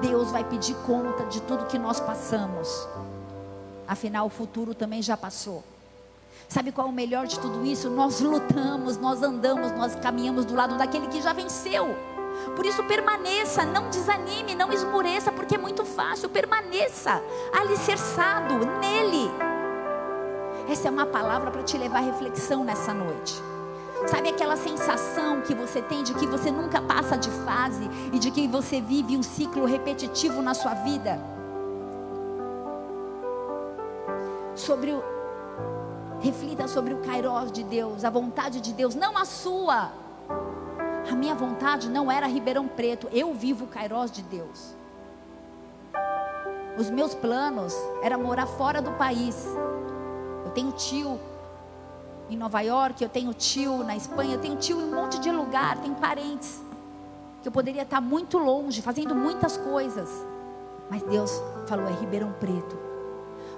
Deus 0.00 0.30
vai 0.30 0.42
pedir 0.42 0.74
conta 0.86 1.26
de 1.26 1.42
tudo 1.42 1.66
que 1.66 1.78
nós 1.78 2.00
passamos. 2.00 2.88
Afinal, 3.86 4.24
o 4.24 4.30
futuro 4.30 4.74
também 4.74 5.02
já 5.02 5.18
passou. 5.18 5.62
Sabe 6.48 6.72
qual 6.72 6.86
é 6.86 6.90
o 6.90 6.94
melhor 6.94 7.26
de 7.26 7.38
tudo 7.38 7.66
isso? 7.66 7.90
Nós 7.90 8.22
lutamos, 8.22 8.96
nós 8.96 9.22
andamos, 9.22 9.70
nós 9.72 9.94
caminhamos 9.96 10.46
do 10.46 10.54
lado 10.54 10.78
daquele 10.78 11.08
que 11.08 11.20
já 11.20 11.34
venceu. 11.34 11.94
Por 12.56 12.66
isso 12.66 12.82
permaneça, 12.84 13.64
não 13.64 13.88
desanime, 13.88 14.54
não 14.54 14.72
esmoreça, 14.72 15.32
porque 15.32 15.54
é 15.54 15.58
muito 15.58 15.84
fácil. 15.84 16.28
Permaneça 16.28 17.22
alicerçado 17.52 18.54
nele. 18.80 19.30
Essa 20.68 20.88
é 20.88 20.90
uma 20.90 21.06
palavra 21.06 21.50
para 21.50 21.62
te 21.62 21.76
levar 21.76 21.98
à 21.98 22.02
reflexão 22.02 22.64
nessa 22.64 22.92
noite. 22.94 23.34
Sabe 24.06 24.30
aquela 24.30 24.56
sensação 24.56 25.42
que 25.42 25.54
você 25.54 25.82
tem 25.82 26.02
de 26.02 26.14
que 26.14 26.26
você 26.26 26.50
nunca 26.50 26.80
passa 26.80 27.16
de 27.16 27.30
fase 27.30 27.88
e 28.12 28.18
de 28.18 28.30
que 28.30 28.48
você 28.48 28.80
vive 28.80 29.16
um 29.16 29.22
ciclo 29.22 29.66
repetitivo 29.66 30.40
na 30.40 30.54
sua 30.54 30.74
vida? 30.74 31.20
Sobre 34.54 34.92
o 34.92 35.02
Reflita 36.20 36.68
sobre 36.68 36.92
o 36.92 36.98
Kairos 36.98 37.50
de 37.50 37.64
Deus, 37.64 38.04
a 38.04 38.10
vontade 38.10 38.60
de 38.60 38.74
Deus, 38.74 38.94
não 38.94 39.16
a 39.16 39.24
sua. 39.24 39.90
A 41.10 41.14
minha 41.16 41.34
vontade 41.34 41.90
não 41.90 42.10
era 42.10 42.28
Ribeirão 42.28 42.68
Preto, 42.68 43.08
eu 43.12 43.34
vivo 43.34 43.64
o 43.64 43.68
Kairos 43.68 44.12
de 44.12 44.22
Deus. 44.22 44.76
Os 46.78 46.88
meus 46.88 47.16
planos 47.16 47.74
era 48.00 48.16
morar 48.16 48.46
fora 48.46 48.80
do 48.80 48.92
país. 48.92 49.44
Eu 50.44 50.52
tenho 50.52 50.70
tio 50.70 51.18
em 52.30 52.36
Nova 52.36 52.60
York, 52.60 53.02
eu 53.02 53.08
tenho 53.08 53.34
tio 53.34 53.78
na 53.82 53.96
Espanha, 53.96 54.36
eu 54.36 54.40
tenho 54.40 54.54
tio 54.54 54.80
em 54.80 54.84
um 54.84 54.94
monte 54.94 55.18
de 55.18 55.32
lugar, 55.32 55.78
tenho 55.78 55.96
parentes. 55.96 56.62
Que 57.42 57.48
eu 57.48 57.52
poderia 57.52 57.82
estar 57.82 58.00
muito 58.00 58.38
longe, 58.38 58.80
fazendo 58.80 59.12
muitas 59.12 59.56
coisas. 59.56 60.08
Mas 60.88 61.02
Deus 61.02 61.42
falou: 61.66 61.88
é 61.88 61.92
Ribeirão 61.92 62.32
Preto. 62.38 62.78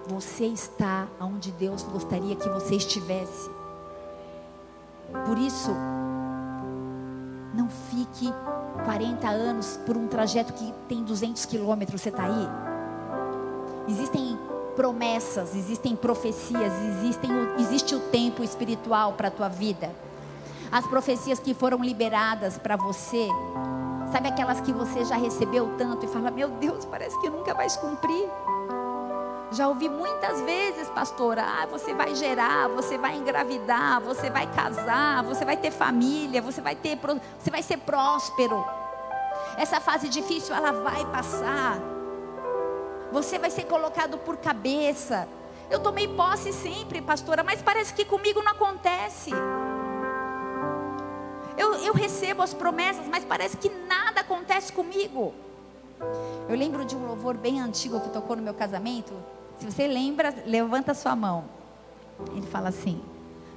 Você 0.07 0.47
está 0.47 1.07
onde 1.21 1.53
Deus 1.53 1.83
gostaria 1.83 2.35
que 2.35 2.49
você 2.49 2.77
estivesse. 2.77 3.51
Por 5.27 5.37
isso, 5.37 5.71
não 7.55 7.69
fique 7.69 8.33
40 8.85 9.29
anos 9.29 9.79
por 9.85 9.97
um 9.97 10.07
trajeto 10.07 10.53
que 10.53 10.73
tem 10.89 11.03
200 11.03 11.45
quilômetros. 11.45 12.01
Você 12.01 12.09
está 12.09 12.25
aí? 12.25 12.49
Existem 13.89 14.39
promessas, 14.75 15.55
existem 15.55 15.95
profecias, 15.95 16.73
existem, 16.83 17.31
existe 17.59 17.95
o 17.95 18.01
tempo 18.01 18.43
espiritual 18.43 19.13
para 19.13 19.29
a 19.29 19.31
tua 19.31 19.49
vida. 19.49 19.91
As 20.71 20.87
profecias 20.87 21.39
que 21.39 21.53
foram 21.53 21.85
liberadas 21.85 22.57
para 22.57 22.77
você, 22.77 23.29
sabe 24.11 24.29
aquelas 24.29 24.61
que 24.61 24.73
você 24.73 25.05
já 25.05 25.17
recebeu 25.17 25.75
tanto 25.77 26.07
e 26.07 26.09
fala: 26.09 26.31
Meu 26.31 26.49
Deus, 26.49 26.87
parece 26.87 27.21
que 27.21 27.29
nunca 27.29 27.53
vai 27.53 27.69
cumprir. 27.79 28.27
Já 29.53 29.69
ouvi 29.69 29.87
muitas 29.87 30.41
vezes, 30.41 30.89
pastora, 30.89 31.43
ah, 31.43 31.67
você 31.67 31.93
vai 31.93 32.15
gerar, 32.15 32.69
você 32.69 32.97
vai 32.97 33.17
engravidar, 33.17 34.01
você 34.01 34.31
vai 34.31 34.47
casar, 34.47 35.23
você 35.23 35.45
vai 35.45 35.59
ter 35.59 35.71
família, 35.71 36.41
você 36.41 36.63
vai 36.63 36.75
ter, 36.75 36.99
você 37.39 37.51
vai 37.51 37.63
ser 37.63 37.77
próspero. 37.79 38.65
Essa 39.59 39.79
fase 39.79 40.09
difícil 40.09 40.55
ela 40.55 40.73
vai 40.73 41.05
passar. 41.07 41.79
Você 43.13 43.39
vai 43.39 43.51
ser 43.51 43.65
colocado 43.65 44.17
por 44.17 44.39
cabeça. 44.39 45.29
Eu 45.69 45.81
tomei 45.81 46.09
posse 46.09 46.51
sempre, 46.51 47.03
pastora, 47.03 47.43
mas 47.43 47.61
parece 47.61 47.93
que 47.93 48.07
comigo 48.07 48.43
não 48.43 48.53
acontece. 48.53 49.33
Eu, 51.59 51.75
eu 51.75 51.93
recebo 51.93 52.43
as 52.43 52.55
promessas, 52.55 53.07
mas 53.07 53.23
parece 53.23 53.59
que 53.59 53.69
nada 53.69 54.23
acontece 54.23 54.73
comigo. 54.73 55.35
Eu 56.49 56.57
lembro 56.57 56.87
de 56.87 56.97
um 56.97 57.07
louvor 57.07 57.37
bem 57.37 57.61
antigo 57.61 58.01
que 58.01 58.09
tocou 58.09 58.35
no 58.35 58.43
meu 58.43 58.55
casamento. 58.55 59.13
Se 59.63 59.71
você 59.71 59.87
lembra, 59.87 60.35
levanta 60.45 60.93
sua 60.93 61.15
mão. 61.15 61.45
Ele 62.33 62.43
fala 62.43 62.71
assim: 62.71 63.01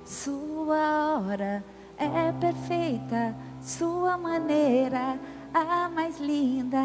Sua 0.05 1.19
hora 1.19 1.65
é 1.97 2.31
perfeita, 2.39 3.35
sua 3.59 4.15
maneira 4.15 5.17
a 5.51 5.89
mais 5.89 6.19
linda. 6.19 6.77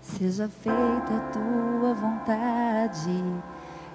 Seja 0.00 0.48
feita 0.48 1.14
a 1.14 1.30
tua 1.30 1.94
vontade. 1.94 3.22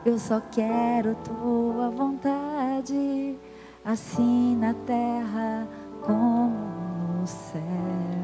Eu 0.06 0.18
só 0.18 0.40
quero 0.50 1.14
tua 1.16 1.90
vontade, 1.90 3.38
assim 3.84 4.56
na 4.56 4.74
terra 4.74 5.68
como 6.06 7.20
no 7.20 7.28
céu. 7.28 8.21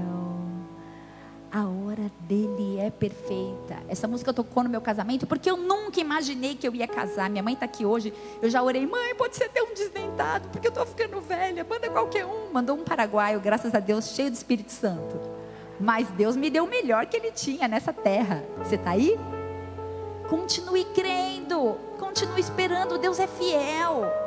A 1.52 1.66
hora 1.66 2.12
dele 2.22 2.78
é 2.78 2.90
perfeita. 2.90 3.78
Essa 3.88 4.08
música 4.08 4.34
tocou 4.34 4.64
no 4.64 4.70
meu 4.70 4.82
casamento 4.82 5.26
porque 5.26 5.50
eu 5.50 5.56
nunca 5.56 6.00
imaginei 6.00 6.56
que 6.56 6.68
eu 6.68 6.76
ia 6.76 6.88
casar. 6.88 7.30
Minha 7.30 7.42
mãe 7.42 7.54
está 7.54 7.66
aqui 7.66 7.86
hoje. 7.86 8.14
Eu 8.42 8.50
já 8.50 8.62
orei, 8.62 8.86
mãe, 8.86 9.16
pode 9.16 9.38
ser 9.38 9.46
até 9.46 9.64
um 9.64 9.74
desdentado, 9.74 10.50
porque 10.50 10.68
eu 10.68 10.72
estou 10.72 10.86
ficando 10.86 11.22
velha. 11.22 11.64
Manda 11.64 11.90
qualquer 11.90 12.26
um. 12.26 12.52
Mandou 12.52 12.76
um 12.76 12.84
paraguaio, 12.84 13.40
graças 13.40 13.74
a 13.74 13.80
Deus, 13.80 14.10
cheio 14.10 14.30
do 14.30 14.34
Espírito 14.34 14.72
Santo. 14.72 15.20
Mas 15.80 16.10
Deus 16.10 16.36
me 16.36 16.50
deu 16.50 16.66
o 16.66 16.70
melhor 16.70 17.06
que 17.06 17.16
Ele 17.16 17.32
tinha 17.32 17.68
nessa 17.68 17.94
terra. 17.94 18.44
Você 18.58 18.76
está 18.76 18.92
aí? 18.92 19.18
Continue 20.28 20.84
crendo, 20.86 21.78
continue 21.98 22.42
esperando. 22.42 22.98
Deus 22.98 23.20
é 23.20 23.28
fiel. 23.28 24.27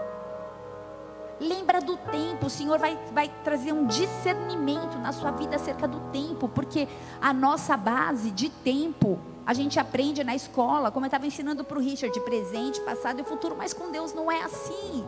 Lembra 1.40 1.80
do 1.80 1.96
tempo, 1.96 2.46
o 2.46 2.50
Senhor 2.50 2.78
vai, 2.78 2.98
vai 3.12 3.32
trazer 3.42 3.72
um 3.72 3.86
discernimento 3.86 4.98
na 4.98 5.10
sua 5.10 5.30
vida 5.30 5.56
acerca 5.56 5.88
do 5.88 5.98
tempo, 6.12 6.46
porque 6.48 6.86
a 7.18 7.32
nossa 7.32 7.78
base 7.78 8.30
de 8.30 8.50
tempo 8.50 9.18
a 9.46 9.54
gente 9.54 9.80
aprende 9.80 10.22
na 10.22 10.34
escola, 10.34 10.90
como 10.90 11.06
eu 11.06 11.08
estava 11.08 11.26
ensinando 11.26 11.64
para 11.64 11.78
o 11.78 11.80
Richard, 11.80 12.18
presente, 12.20 12.78
passado 12.82 13.20
e 13.20 13.24
futuro, 13.24 13.56
mas 13.56 13.72
com 13.72 13.90
Deus 13.90 14.12
não 14.12 14.30
é 14.30 14.42
assim. 14.42 15.02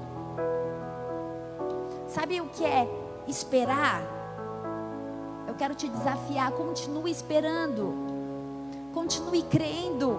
Sabe 2.09 2.41
o 2.41 2.47
que 2.47 2.65
é 2.65 2.89
esperar? 3.29 4.03
Eu 5.47 5.55
quero 5.55 5.75
te 5.75 5.87
desafiar, 5.87 6.51
continue 6.53 7.11
esperando. 7.11 7.93
Continue 8.95 9.43
crendo. 9.43 10.19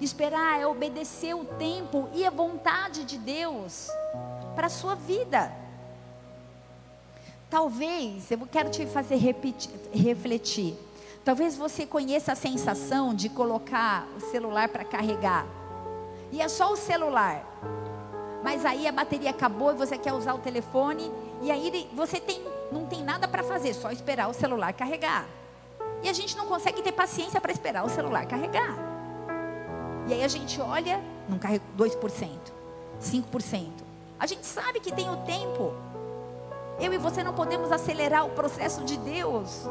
Esperar 0.00 0.60
é 0.60 0.66
obedecer 0.66 1.34
o 1.34 1.44
tempo 1.44 2.08
e 2.14 2.24
a 2.24 2.30
vontade 2.30 3.04
de 3.04 3.18
Deus 3.18 3.90
para 4.56 4.66
a 4.66 4.70
sua 4.70 4.96
vida. 4.96 5.52
Talvez, 7.48 8.28
eu 8.30 8.38
quero 8.50 8.70
te 8.70 8.84
fazer 8.86 9.16
repetir, 9.16 9.70
refletir. 9.92 10.76
Talvez 11.24 11.56
você 11.56 11.86
conheça 11.86 12.32
a 12.32 12.36
sensação 12.36 13.14
de 13.14 13.28
colocar 13.28 14.08
o 14.16 14.20
celular 14.20 14.68
para 14.68 14.84
carregar. 14.84 15.46
E 16.32 16.40
é 16.40 16.48
só 16.48 16.72
o 16.72 16.76
celular. 16.76 17.44
Mas 18.42 18.64
aí 18.64 18.88
a 18.88 18.92
bateria 18.92 19.30
acabou 19.30 19.72
e 19.72 19.76
você 19.76 19.96
quer 19.96 20.12
usar 20.12 20.34
o 20.34 20.38
telefone. 20.38 21.12
E 21.42 21.50
aí 21.50 21.88
você 21.94 22.18
tem 22.18 22.42
não 22.70 22.86
tem 22.86 23.02
nada 23.02 23.28
para 23.28 23.42
fazer, 23.42 23.74
só 23.74 23.90
esperar 23.90 24.28
o 24.28 24.34
celular 24.34 24.72
carregar. 24.72 25.26
E 26.02 26.08
a 26.08 26.12
gente 26.12 26.36
não 26.36 26.46
consegue 26.46 26.82
ter 26.82 26.92
paciência 26.92 27.40
para 27.40 27.52
esperar 27.52 27.84
o 27.84 27.88
celular 27.88 28.26
carregar. 28.26 28.74
E 30.08 30.12
aí 30.12 30.22
a 30.22 30.28
gente 30.28 30.60
olha, 30.60 31.00
não 31.28 31.38
carregou 31.38 31.86
2%, 31.86 32.38
5%. 33.00 33.85
A 34.18 34.26
gente 34.26 34.46
sabe 34.46 34.80
que 34.80 34.92
tem 34.92 35.10
o 35.10 35.16
tempo. 35.18 35.74
Eu 36.78 36.92
e 36.92 36.98
você 36.98 37.22
não 37.22 37.34
podemos 37.34 37.72
acelerar 37.72 38.26
o 38.26 38.30
processo 38.30 38.84
de 38.84 38.96
Deus. 38.96 39.66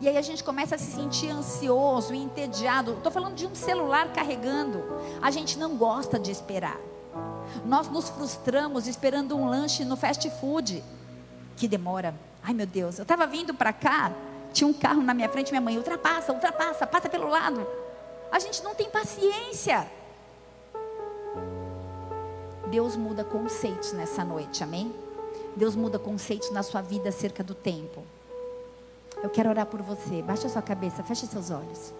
E 0.00 0.08
aí 0.08 0.16
a 0.16 0.22
gente 0.22 0.42
começa 0.42 0.74
a 0.74 0.78
se 0.78 0.92
sentir 0.92 1.30
ansioso 1.30 2.14
e 2.14 2.18
entediado. 2.18 2.92
Estou 2.94 3.10
falando 3.10 3.34
de 3.34 3.46
um 3.46 3.54
celular 3.54 4.12
carregando. 4.12 4.82
A 5.22 5.30
gente 5.30 5.58
não 5.58 5.76
gosta 5.76 6.18
de 6.18 6.30
esperar. 6.30 6.78
Nós 7.64 7.88
nos 7.88 8.08
frustramos 8.08 8.86
esperando 8.86 9.36
um 9.36 9.48
lanche 9.48 9.84
no 9.84 9.96
fast 9.96 10.28
food, 10.40 10.82
que 11.56 11.68
demora. 11.68 12.14
Ai 12.42 12.52
meu 12.52 12.66
Deus, 12.66 12.98
eu 12.98 13.02
estava 13.02 13.26
vindo 13.26 13.54
para 13.54 13.72
cá, 13.72 14.12
tinha 14.52 14.68
um 14.68 14.72
carro 14.72 15.02
na 15.02 15.14
minha 15.14 15.28
frente, 15.28 15.50
minha 15.50 15.60
mãe, 15.60 15.76
ultrapassa, 15.76 16.32
ultrapassa, 16.32 16.86
passa 16.86 17.08
pelo 17.08 17.28
lado. 17.28 17.66
A 18.30 18.38
gente 18.38 18.62
não 18.62 18.74
tem 18.74 18.90
paciência. 18.90 19.88
Deus 22.70 22.96
muda 22.96 23.24
conceitos 23.24 23.92
nessa 23.92 24.24
noite, 24.24 24.64
amém? 24.64 24.94
Deus 25.56 25.76
muda 25.76 25.98
conceitos 25.98 26.50
na 26.50 26.62
sua 26.62 26.80
vida 26.80 27.08
acerca 27.08 27.44
do 27.44 27.54
tempo. 27.54 28.02
Eu 29.22 29.30
quero 29.30 29.48
orar 29.48 29.66
por 29.66 29.80
você. 29.82 30.22
Baixa 30.22 30.48
sua 30.48 30.62
cabeça, 30.62 31.02
feche 31.02 31.26
seus 31.26 31.50
olhos. 31.50 31.94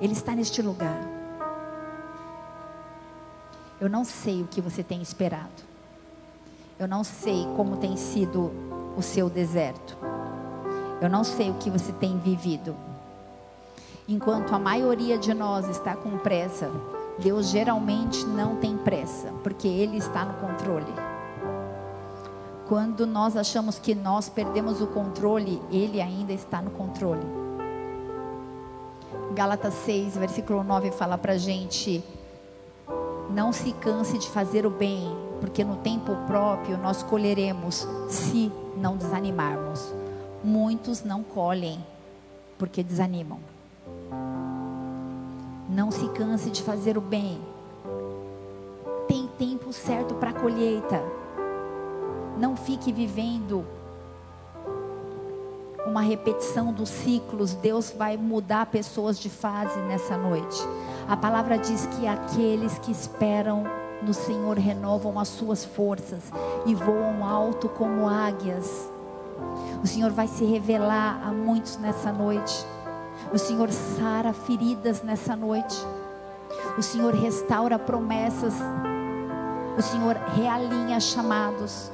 Ele 0.00 0.12
está 0.12 0.34
neste 0.34 0.62
lugar. 0.62 0.98
Eu 3.80 3.88
não 3.88 4.04
sei 4.04 4.42
o 4.42 4.46
que 4.46 4.60
você 4.60 4.82
tem 4.82 5.02
esperado. 5.02 5.62
Eu 6.78 6.88
não 6.88 7.04
sei 7.04 7.46
como 7.56 7.76
tem 7.76 7.96
sido 7.96 8.50
o 8.96 9.02
seu 9.02 9.28
deserto. 9.28 9.96
Eu 11.00 11.10
não 11.10 11.22
sei 11.22 11.50
o 11.50 11.54
que 11.54 11.70
você 11.70 11.92
tem 11.92 12.18
vivido. 12.18 12.74
Enquanto 14.08 14.54
a 14.54 14.58
maioria 14.58 15.18
de 15.18 15.34
nós 15.34 15.68
está 15.68 15.94
com 15.94 16.16
pressa, 16.18 16.70
Deus 17.18 17.48
geralmente 17.48 18.24
não 18.26 18.56
tem 18.56 18.76
pressa, 18.76 19.32
porque 19.42 19.66
Ele 19.66 19.96
está 19.96 20.24
no 20.24 20.34
controle. 20.34 20.92
Quando 22.68 23.06
nós 23.06 23.36
achamos 23.36 23.78
que 23.78 23.94
nós 23.94 24.28
perdemos 24.28 24.80
o 24.80 24.86
controle, 24.88 25.62
Ele 25.70 26.00
ainda 26.00 26.32
está 26.32 26.60
no 26.60 26.70
controle. 26.70 27.26
Gálatas 29.34 29.74
6, 29.74 30.16
versículo 30.16 30.62
9 30.64 30.90
fala 30.90 31.16
para 31.16 31.36
gente 31.36 32.02
não 33.30 33.52
se 33.52 33.72
canse 33.72 34.18
de 34.18 34.28
fazer 34.28 34.64
o 34.64 34.70
bem, 34.70 35.14
porque 35.40 35.64
no 35.64 35.76
tempo 35.76 36.16
próprio 36.26 36.78
nós 36.78 37.02
colheremos, 37.02 37.86
se 38.08 38.50
não 38.76 38.96
desanimarmos. 38.96 39.92
Muitos 40.42 41.02
não 41.02 41.22
colhem, 41.22 41.84
porque 42.58 42.82
desanimam. 42.82 43.38
Não 45.68 45.90
se 45.90 46.08
canse 46.10 46.50
de 46.50 46.62
fazer 46.62 46.96
o 46.96 47.00
bem. 47.00 47.40
Tem 49.08 49.28
tempo 49.38 49.72
certo 49.72 50.14
para 50.14 50.30
a 50.30 50.34
colheita. 50.34 51.02
Não 52.38 52.56
fique 52.56 52.92
vivendo 52.92 53.64
uma 55.86 56.00
repetição 56.02 56.72
dos 56.72 56.88
ciclos. 56.88 57.54
Deus 57.54 57.90
vai 57.90 58.16
mudar 58.16 58.66
pessoas 58.66 59.18
de 59.18 59.30
fase 59.30 59.78
nessa 59.80 60.16
noite. 60.16 60.60
A 61.08 61.16
palavra 61.16 61.56
diz 61.56 61.86
que 61.86 62.06
aqueles 62.06 62.78
que 62.78 62.90
esperam 62.90 63.64
no 64.02 64.12
Senhor 64.12 64.58
renovam 64.58 65.18
as 65.18 65.28
suas 65.28 65.64
forças 65.64 66.22
e 66.66 66.74
voam 66.74 67.24
alto 67.24 67.68
como 67.68 68.08
águias. 68.08 68.88
O 69.82 69.86
Senhor 69.86 70.10
vai 70.10 70.26
se 70.26 70.44
revelar 70.44 71.20
a 71.24 71.32
muitos 71.32 71.76
nessa 71.78 72.12
noite. 72.12 72.66
O 73.32 73.38
Senhor 73.38 73.70
sara 73.70 74.32
feridas 74.32 75.02
nessa 75.02 75.34
noite. 75.34 75.76
O 76.78 76.82
Senhor 76.82 77.14
restaura 77.14 77.78
promessas. 77.78 78.54
O 79.76 79.82
Senhor 79.82 80.16
realinha 80.34 81.00
chamados. 81.00 81.90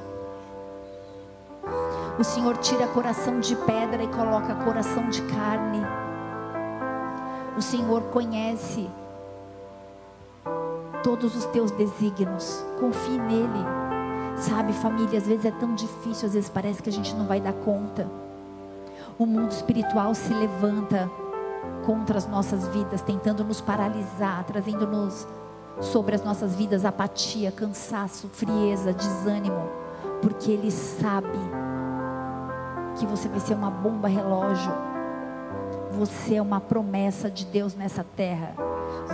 O 2.19 2.23
Senhor 2.23 2.57
tira 2.57 2.87
coração 2.87 3.39
de 3.39 3.55
pedra 3.55 4.03
e 4.03 4.07
coloca 4.07 4.55
coração 4.63 5.09
de 5.09 5.21
carne. 5.23 5.81
O 7.57 7.61
Senhor 7.61 8.03
conhece 8.03 8.89
todos 11.03 11.35
os 11.35 11.45
teus 11.45 11.71
desígnios. 11.71 12.63
Confie 12.79 13.19
nele. 13.19 13.65
Sabe, 14.37 14.73
família, 14.73 15.17
às 15.17 15.27
vezes 15.27 15.45
é 15.45 15.51
tão 15.51 15.73
difícil, 15.75 16.27
às 16.27 16.33
vezes 16.33 16.49
parece 16.49 16.81
que 16.81 16.89
a 16.89 16.93
gente 16.93 17.13
não 17.15 17.25
vai 17.25 17.41
dar 17.41 17.53
conta. 17.53 18.09
O 19.17 19.25
mundo 19.25 19.51
espiritual 19.51 20.15
se 20.15 20.33
levanta 20.33 21.09
contra 21.85 22.17
as 22.17 22.27
nossas 22.27 22.67
vidas, 22.69 23.01
tentando 23.01 23.43
nos 23.43 23.61
paralisar, 23.61 24.43
trazendo-nos 24.45 25.27
sobre 25.81 26.15
as 26.15 26.23
nossas 26.23 26.55
vidas 26.55 26.85
apatia, 26.85 27.51
cansaço, 27.51 28.27
frieza, 28.29 28.93
desânimo, 28.93 29.69
porque 30.21 30.51
ele 30.51 30.71
sabe 30.71 31.39
que 32.95 33.05
você 33.05 33.27
vai 33.27 33.39
ser 33.39 33.55
uma 33.55 33.69
bomba 33.69 34.07
relógio. 34.07 34.71
Você 35.97 36.35
é 36.35 36.41
uma 36.41 36.59
promessa 36.59 37.29
de 37.29 37.45
Deus 37.45 37.75
nessa 37.75 38.03
terra. 38.15 38.53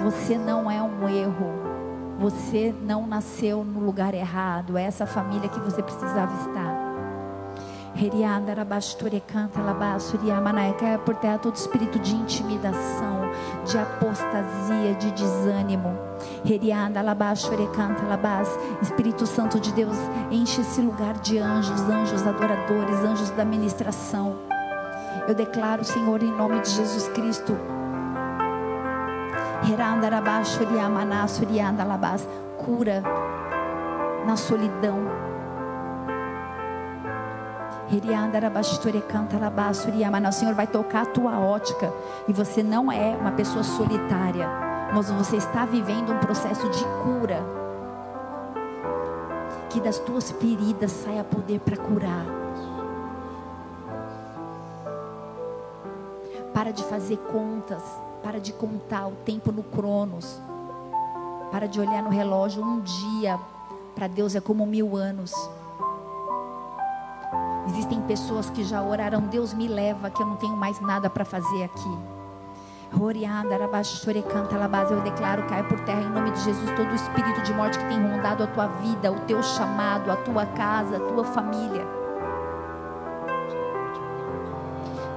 Você 0.04 0.38
não 0.38 0.70
é 0.70 0.82
um 0.82 1.10
erro. 1.10 1.70
Você 2.20 2.76
não 2.82 3.08
nasceu 3.08 3.64
no 3.64 3.80
lugar 3.80 4.14
errado. 4.14 4.78
É 4.78 4.84
essa 4.84 5.06
família 5.06 5.50
que 5.50 5.60
você 5.60 5.82
precisava 5.82 6.34
estar. 6.48 6.89
Por 11.06 11.16
terra 11.16 11.38
todo 11.38 11.54
espírito 11.58 12.00
de 12.00 12.16
intimidação, 12.16 13.30
de 13.66 13.78
apostasia, 13.78 14.94
de 14.98 15.12
desânimo. 15.12 15.98
Espírito 18.82 19.28
Santo 19.28 19.60
de 19.60 19.74
Deus, 19.74 19.98
enche 20.32 20.62
esse 20.62 20.82
lugar 20.82 21.16
de 21.16 21.40
anjos, 21.40 21.82
anjos 21.82 22.26
adoradores, 22.26 23.00
anjos 23.04 23.32
da 23.32 23.44
ministração. 23.44 24.38
Eu 25.28 25.36
declaro, 25.36 25.84
Senhor, 25.84 26.24
em 26.24 26.32
nome 26.32 26.62
de 26.62 26.70
Jesus 26.70 27.10
Cristo, 27.10 27.54
Cura 32.58 33.04
na 34.26 34.38
solidão. 34.38 35.29
O 40.30 40.32
Senhor 40.32 40.54
vai 40.54 40.68
tocar 40.68 41.02
a 41.02 41.06
tua 41.08 41.40
ótica. 41.40 41.92
E 42.28 42.34
você 42.34 42.62
não 42.62 42.92
é 42.92 43.16
uma 43.16 43.32
pessoa 43.32 43.64
solitária. 43.64 44.48
Mas 44.94 45.10
você 45.10 45.38
está 45.38 45.66
vivendo 45.66 46.14
um 46.14 46.20
processo 46.20 46.70
de 46.70 46.84
cura. 47.04 47.44
Que 49.70 49.80
das 49.80 49.98
tuas 50.00 50.30
feridas 50.32 50.92
saia 50.92 51.24
poder 51.24 51.60
para 51.60 51.78
curar. 51.78 52.26
Para 56.54 56.72
de 56.72 56.84
fazer 56.84 57.18
contas. 57.18 57.84
Para 58.24 58.40
de 58.40 58.54
contar 58.54 59.08
o 59.08 59.14
tempo 59.26 59.52
no 59.52 59.64
Cronos. 59.64 60.40
Para 61.52 61.68
de 61.68 61.80
olhar 61.80 62.04
no 62.04 62.10
relógio 62.10 62.64
um 62.64 62.82
dia. 62.82 63.40
Para 63.96 64.08
Deus 64.08 64.36
é 64.36 64.40
como 64.40 64.66
mil 64.66 64.96
anos. 64.96 65.34
Existem 67.70 68.02
pessoas 68.02 68.50
que 68.50 68.64
já 68.64 68.82
oraram, 68.82 69.22
Deus 69.22 69.54
me 69.54 69.68
leva, 69.68 70.10
que 70.10 70.22
eu 70.22 70.26
não 70.26 70.36
tenho 70.38 70.58
mais 70.58 70.80
nada 70.82 71.08
para 71.08 71.24
fazer 71.24 71.64
aqui. 71.64 71.98
Eu 74.92 75.02
declaro, 75.02 75.46
cai 75.48 75.62
por 75.68 75.80
terra 75.82 76.02
em 76.02 76.10
nome 76.10 76.32
de 76.32 76.40
Jesus 76.42 76.72
todo 76.72 76.90
o 76.90 76.96
espírito 76.96 77.42
de 77.44 77.54
morte 77.54 77.78
que 77.78 77.86
tem 77.86 78.02
rondado 78.02 78.44
a 78.44 78.48
tua 78.48 78.66
vida, 78.66 79.12
o 79.12 79.20
teu 79.22 79.44
chamado, 79.44 80.12
a 80.12 80.16
tua 80.16 80.48
casa, 80.48 80.98
a 80.98 81.00
tua 81.00 81.24
família. 81.24 81.86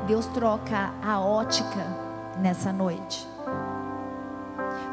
Deus 0.07 0.27
troca 0.27 0.93
a 1.03 1.21
ótica 1.21 1.87
nessa 2.39 2.71
noite. 2.71 3.27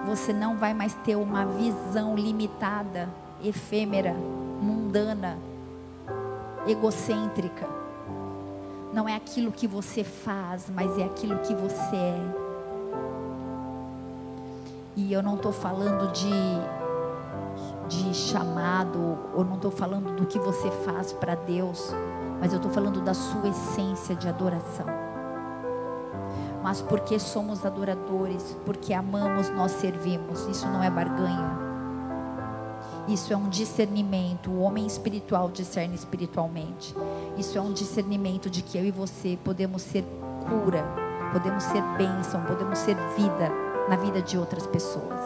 Você 0.05 0.32
não 0.32 0.55
vai 0.55 0.74
mais 0.74 0.93
ter 0.93 1.18
uma 1.18 1.45
visão 1.45 2.16
limitada, 2.16 3.10
efêmera, 3.43 4.14
mundana 4.62 5.49
egocêntrica. 6.72 7.67
Não 8.93 9.07
é 9.07 9.15
aquilo 9.15 9.51
que 9.51 9.67
você 9.67 10.03
faz, 10.03 10.70
mas 10.74 10.97
é 10.97 11.03
aquilo 11.03 11.38
que 11.39 11.53
você 11.53 11.95
é. 11.95 12.49
E 14.95 15.13
eu 15.13 15.22
não 15.22 15.36
estou 15.36 15.51
falando 15.51 16.11
de, 16.11 16.30
de 17.88 18.13
chamado, 18.13 19.17
ou 19.36 19.45
não 19.45 19.55
estou 19.55 19.72
falando 19.72 20.15
do 20.15 20.26
que 20.26 20.39
você 20.39 20.70
faz 20.72 21.13
para 21.13 21.36
Deus, 21.36 21.93
mas 22.41 22.51
eu 22.51 22.57
estou 22.57 22.72
falando 22.72 22.99
da 23.01 23.13
sua 23.13 23.47
essência 23.47 24.15
de 24.15 24.28
adoração. 24.28 24.88
Mas 26.61 26.82
porque 26.82 27.17
somos 27.20 27.65
adoradores, 27.65 28.57
porque 28.65 28.93
amamos, 28.93 29.49
nós 29.49 29.72
servimos. 29.72 30.45
Isso 30.47 30.67
não 30.67 30.84
é 30.84 30.89
barganha. 30.89 31.68
Isso 33.10 33.34
é 33.34 33.36
um 33.36 33.49
discernimento. 33.49 34.51
O 34.51 34.60
homem 34.60 34.86
espiritual 34.86 35.49
discerne 35.49 35.95
espiritualmente. 35.95 36.95
Isso 37.39 37.57
é 37.57 37.62
um 37.62 37.74
discernimento 37.74 38.51
de 38.51 38.62
que 38.62 38.78
eu 38.78 38.86
e 38.86 38.91
você 38.91 39.36
podemos 39.43 39.82
ser 39.82 40.05
cura, 40.47 40.86
podemos 41.32 41.64
ser 41.64 41.82
bênção, 41.97 42.43
podemos 42.43 42.78
ser 42.78 42.95
vida 43.18 43.51
na 43.89 43.95
vida 43.95 44.22
de 44.22 44.38
outras 44.38 44.68
pessoas. 44.68 45.20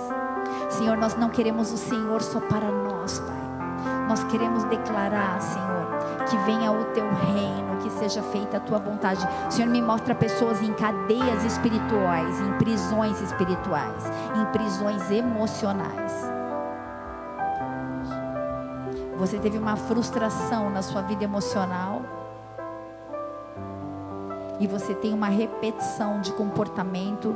Senhor, 0.70 0.96
nós 0.96 1.18
não 1.18 1.30
queremos 1.30 1.74
o 1.74 1.78
Senhor 1.78 2.22
só 2.22 2.40
para 2.40 2.72
nós, 2.72 3.20
Pai. 3.20 4.08
Nós 4.08 4.24
queremos 4.26 4.64
declarar, 4.66 5.42
Senhor, 5.42 6.26
que 6.30 6.38
venha 6.46 6.72
o 6.72 6.86
teu 6.94 7.10
reino, 7.10 7.82
que 7.82 7.90
seja 7.90 8.24
feita 8.24 8.58
a 8.58 8.60
tua 8.62 8.80
vontade. 8.80 9.28
Senhor, 9.50 9.70
me 9.70 9.82
mostra 9.82 10.16
pessoas 10.16 10.62
em 10.62 10.72
cadeias 10.72 11.44
espirituais, 11.44 12.40
em 12.40 12.54
prisões 12.60 13.20
espirituais, 13.20 14.06
em 14.38 14.46
prisões 14.54 15.12
emocionais 15.12 16.33
você 19.18 19.38
teve 19.38 19.58
uma 19.58 19.76
frustração 19.76 20.70
na 20.70 20.82
sua 20.82 21.02
vida 21.02 21.24
emocional. 21.24 22.02
E 24.60 24.68
você 24.68 24.94
tem 24.94 25.14
uma 25.14 25.28
repetição 25.28 26.22
de 26.22 26.32
comportamento, 26.34 27.36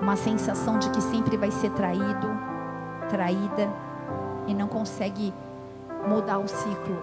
uma 0.00 0.16
sensação 0.16 0.78
de 0.78 0.88
que 0.90 1.00
sempre 1.00 1.36
vai 1.36 1.50
ser 1.50 1.70
traído, 1.70 2.28
traída, 3.08 3.68
e 4.46 4.54
não 4.54 4.66
consegue 4.66 5.34
mudar 6.08 6.38
o 6.38 6.48
ciclo. 6.48 6.96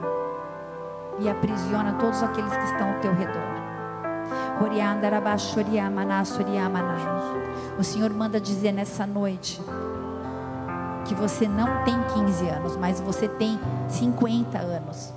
E 1.20 1.30
aprisiona 1.30 1.94
todos 1.94 2.22
aqueles 2.24 2.56
que 2.56 2.66
estão 2.66 2.94
ao 2.94 3.00
teu 3.00 3.14
redor. 3.14 3.58
O 7.78 7.84
Senhor 7.84 8.10
manda 8.12 8.40
dizer 8.40 8.72
nessa 8.72 9.06
noite 9.06 9.62
que 11.08 11.16
você 11.16 11.48
não 11.48 11.84
tem 11.84 11.96
15 12.14 12.50
anos, 12.50 12.78
mas 12.78 13.00
você 13.00 13.28
tem 13.28 13.60
50 13.88 14.58
anos. 14.58 15.14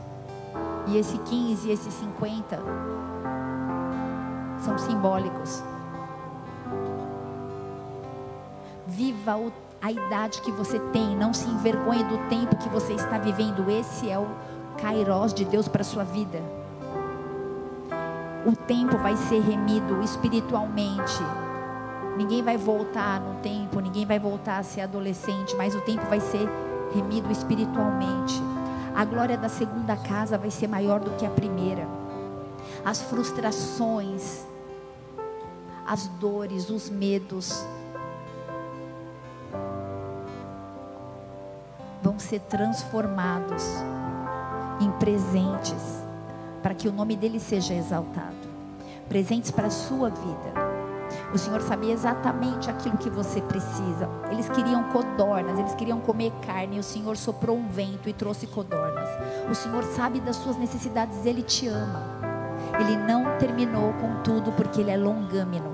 E 0.86 0.96
esse 0.96 1.18
15 1.18 1.68
e 1.68 1.72
esse 1.72 1.90
50 1.90 2.58
são 4.58 4.78
simbólicos. 4.78 5.62
Viva 8.86 9.36
a 9.82 9.90
idade 9.90 10.40
que 10.42 10.52
você 10.52 10.78
tem, 10.92 11.16
não 11.16 11.32
se 11.32 11.48
envergonhe 11.48 12.04
do 12.04 12.18
tempo 12.28 12.56
que 12.56 12.68
você 12.68 12.92
está 12.92 13.18
vivendo. 13.18 13.68
Esse 13.70 14.08
é 14.10 14.18
o 14.18 14.26
Kairos 14.78 15.34
de 15.34 15.44
Deus 15.44 15.68
para 15.68 15.84
sua 15.84 16.04
vida. 16.04 16.40
O 18.46 18.56
tempo 18.56 18.96
vai 18.98 19.16
ser 19.16 19.40
remido 19.40 20.00
espiritualmente 20.02 21.22
Ninguém 22.20 22.42
vai 22.42 22.58
voltar 22.58 23.18
no 23.18 23.40
tempo, 23.40 23.80
ninguém 23.80 24.04
vai 24.04 24.18
voltar 24.18 24.58
a 24.58 24.62
ser 24.62 24.82
adolescente, 24.82 25.56
mas 25.56 25.74
o 25.74 25.80
tempo 25.80 26.04
vai 26.04 26.20
ser 26.20 26.46
remido 26.94 27.32
espiritualmente. 27.32 28.34
A 28.94 29.06
glória 29.06 29.38
da 29.38 29.48
segunda 29.48 29.96
casa 29.96 30.36
vai 30.36 30.50
ser 30.50 30.68
maior 30.68 31.00
do 31.00 31.12
que 31.12 31.24
a 31.24 31.30
primeira. 31.30 31.88
As 32.84 33.00
frustrações, 33.00 34.44
as 35.86 36.08
dores, 36.08 36.68
os 36.68 36.90
medos 36.90 37.66
vão 42.02 42.18
ser 42.18 42.40
transformados 42.40 43.64
em 44.78 44.90
presentes 44.98 46.04
para 46.62 46.74
que 46.74 46.86
o 46.86 46.92
nome 46.92 47.16
dele 47.16 47.40
seja 47.40 47.72
exaltado. 47.72 48.36
Presentes 49.08 49.50
para 49.50 49.68
a 49.68 49.70
sua 49.70 50.10
vida 50.10 50.69
o 51.32 51.38
Senhor 51.38 51.60
sabia 51.62 51.92
exatamente 51.92 52.68
aquilo 52.68 52.98
que 52.98 53.08
você 53.08 53.40
precisa. 53.40 54.08
Eles 54.30 54.48
queriam 54.48 54.84
codornas, 54.84 55.58
eles 55.58 55.74
queriam 55.74 56.00
comer 56.00 56.32
carne. 56.44 56.76
E 56.76 56.80
o 56.80 56.82
Senhor 56.82 57.16
soprou 57.16 57.56
um 57.56 57.68
vento 57.68 58.08
e 58.08 58.12
trouxe 58.12 58.46
codornas. 58.46 59.08
O 59.48 59.54
Senhor 59.54 59.84
sabe 59.84 60.20
das 60.20 60.36
suas 60.36 60.56
necessidades, 60.56 61.24
Ele 61.24 61.42
te 61.42 61.68
ama. 61.68 62.02
Ele 62.80 62.96
não 62.96 63.38
terminou 63.38 63.92
com 63.94 64.22
tudo 64.22 64.52
porque 64.52 64.80
Ele 64.80 64.90
é 64.90 64.96
longâmino, 64.96 65.70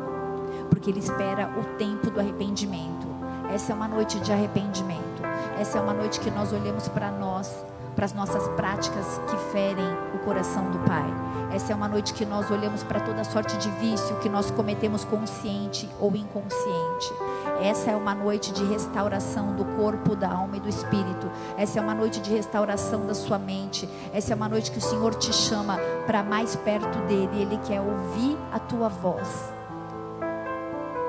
porque 0.69 0.91
Ele 0.91 1.01
espera 1.01 1.51
o 1.59 1.77
tempo 1.77 2.11
do 2.11 2.21
arrependimento. 2.21 3.07
Essa 3.53 3.73
é 3.73 3.75
uma 3.75 3.89
noite 3.89 4.21
de 4.21 4.33
arrependimento. 4.33 5.23
Essa 5.59 5.79
é 5.79 5.81
uma 5.81 5.95
noite 5.95 6.21
que 6.21 6.31
nós 6.31 6.53
olhamos 6.53 6.89
para 6.89 7.11
nós, 7.11 7.65
para 7.97 8.05
as 8.05 8.13
nossas 8.13 8.47
práticas 8.49 9.21
que 9.29 9.37
ferem 9.51 9.85
o 10.15 10.19
coração 10.19 10.71
do 10.71 10.79
Pai 10.81 11.27
essa 11.57 11.73
é 11.73 11.75
uma 11.77 11.89
noite 11.89 12.13
que 12.13 12.27
nós 12.27 12.51
olhamos 12.51 12.83
para 12.83 13.01
toda 13.01 13.25
sorte 13.25 13.57
de 13.57 13.71
vício 13.71 14.19
que 14.19 14.29
nós 14.29 14.51
cometemos 14.51 15.05
consciente 15.05 15.89
ou 15.99 16.15
inconsciente. 16.15 17.15
Essa 17.63 17.93
é 17.93 17.97
uma 17.97 18.15
noite 18.15 18.53
de 18.53 18.63
restauração 18.65 19.55
do 19.55 19.65
corpo, 19.65 20.15
da 20.15 20.31
alma 20.31 20.59
e 20.59 20.61
do 20.61 20.69
espírito. 20.69 21.31
Essa 21.57 21.79
é 21.79 21.83
uma 21.83 21.95
noite 21.95 22.21
de 22.21 22.31
restauração 22.31 23.07
da 23.07 23.15
sua 23.15 23.39
mente. 23.39 23.89
Essa 24.13 24.35
é 24.35 24.37
uma 24.37 24.51
noite 24.51 24.71
que 24.71 24.77
o 24.77 24.83
Senhor 24.83 25.15
te 25.15 25.33
chama 25.33 25.79
para 26.07 26.23
mais 26.23 26.57
perto 26.57 26.99
dele. 27.07 27.41
Ele 27.41 27.59
quer 27.67 27.81
ouvir 27.81 28.37
a 28.53 28.59
tua 28.59 28.91
voz. 28.91 29.51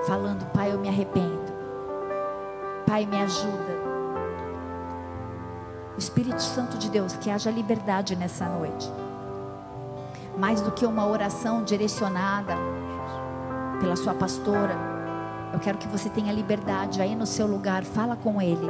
Falando, 0.05 0.45
Pai, 0.53 0.71
eu 0.71 0.79
me 0.79 0.87
arrependo. 0.87 1.51
Pai, 2.85 3.05
me 3.05 3.21
ajuda. 3.21 3.76
Espírito 5.97 6.41
Santo 6.41 6.77
de 6.77 6.89
Deus, 6.89 7.13
que 7.17 7.29
haja 7.29 7.49
liberdade 7.49 8.15
nessa 8.15 8.45
noite 8.45 8.91
mais 10.37 10.61
do 10.61 10.71
que 10.71 10.85
uma 10.85 11.05
oração 11.05 11.63
direcionada 11.63 12.55
pela 13.81 13.95
sua 13.95 14.13
pastora. 14.13 14.77
Eu 15.51 15.59
quero 15.59 15.77
que 15.77 15.87
você 15.87 16.09
tenha 16.09 16.31
liberdade 16.31 17.01
aí 17.01 17.15
no 17.15 17.25
seu 17.25 17.47
lugar, 17.47 17.83
fala 17.83 18.15
com 18.15 18.41
ele. 18.41 18.67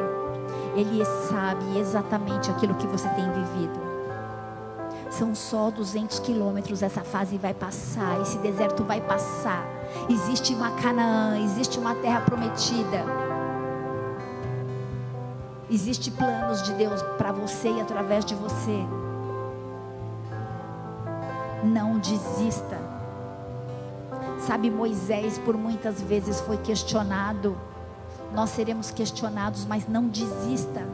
Ele 0.76 1.04
sabe 1.30 1.78
exatamente 1.78 2.50
aquilo 2.50 2.76
que 2.76 2.88
você 2.88 3.10
tem 3.10 3.26
vivido. 3.32 3.88
São 5.10 5.34
só 5.34 5.70
200 5.72 6.20
quilômetros, 6.20 6.84
essa 6.84 7.02
fase 7.02 7.38
vai 7.38 7.54
passar, 7.54 8.22
esse 8.22 8.38
deserto 8.38 8.84
vai 8.84 9.02
passar. 9.02 9.66
Existe 10.10 10.54
uma 10.54 10.72
Canaã, 10.72 11.40
existe 11.40 11.80
uma 11.80 11.96
terra 11.96 12.22
prometida. 12.22 13.27
Existe 15.70 16.12
planos 16.12 16.64
de 16.64 16.74
Deus 16.74 17.02
para 17.18 17.32
você 17.32 17.70
e 17.70 17.82
através 17.82 18.24
de 18.24 18.36
você 18.36 18.86
não 21.64 22.00
desista. 22.00 22.78
Sabe, 24.40 24.70
Moisés 24.70 25.38
por 25.40 25.58
muitas 25.58 26.02
vezes 26.02 26.40
foi 26.42 26.58
questionado. 26.58 27.58
Nós 28.34 28.52
seremos 28.52 28.92
questionados, 28.92 29.66
mas 29.66 29.88
não 29.88 30.08
desista. 30.08 30.88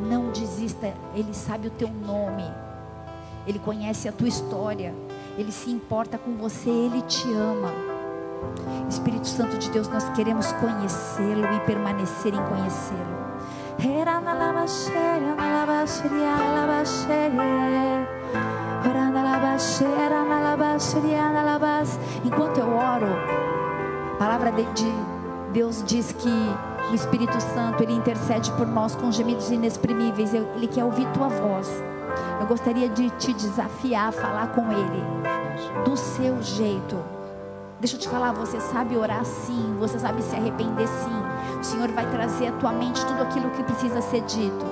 Não 0.00 0.30
desista 0.30 0.92
ele 1.14 1.32
sabe 1.32 1.68
o 1.68 1.70
teu 1.70 1.88
nome, 1.88 2.44
ele 3.46 3.58
conhece 3.58 4.08
a 4.08 4.12
tua 4.12 4.28
história, 4.28 4.94
ele 5.38 5.50
se 5.50 5.70
importa 5.70 6.18
com 6.18 6.36
você, 6.36 6.68
ele 6.68 7.00
te 7.02 7.26
ama. 7.32 7.95
Espírito 8.88 9.26
Santo 9.26 9.58
de 9.58 9.70
Deus, 9.70 9.88
nós 9.88 10.08
queremos 10.10 10.52
conhecê-lo 10.52 11.52
e 11.52 11.60
permanecer 11.60 12.34
em 12.34 12.42
conhecê-lo. 12.44 13.16
Enquanto 22.24 22.58
eu 22.58 22.68
oro, 22.68 23.06
a 24.14 24.16
palavra 24.18 24.52
de 24.52 24.62
Deus 25.52 25.82
diz 25.84 26.12
que 26.12 26.28
o 26.90 26.94
Espírito 26.94 27.40
Santo 27.40 27.82
ele 27.82 27.92
intercede 27.92 28.50
por 28.52 28.66
nós 28.66 28.94
com 28.94 29.10
gemidos 29.10 29.50
inexprimíveis. 29.50 30.32
Ele 30.32 30.66
quer 30.66 30.84
ouvir 30.84 31.06
tua 31.12 31.28
voz. 31.28 31.68
Eu 32.40 32.46
gostaria 32.46 32.88
de 32.88 33.10
te 33.10 33.32
desafiar 33.32 34.08
a 34.08 34.12
falar 34.12 34.48
com 34.48 34.70
Ele 34.72 35.02
do 35.84 35.96
seu 35.96 36.42
jeito. 36.42 37.15
Deixa 37.78 37.96
eu 37.96 38.00
te 38.00 38.08
falar, 38.08 38.32
você 38.32 38.58
sabe 38.58 38.96
orar 38.96 39.22
sim, 39.24 39.76
você 39.78 39.98
sabe 39.98 40.22
se 40.22 40.34
arrepender 40.34 40.88
sim. 40.88 41.58
O 41.60 41.62
Senhor 41.62 41.88
vai 41.88 42.08
trazer 42.10 42.48
à 42.48 42.52
tua 42.52 42.72
mente 42.72 43.04
tudo 43.04 43.22
aquilo 43.22 43.50
que 43.50 43.62
precisa 43.62 44.00
ser 44.00 44.22
dito. 44.22 44.64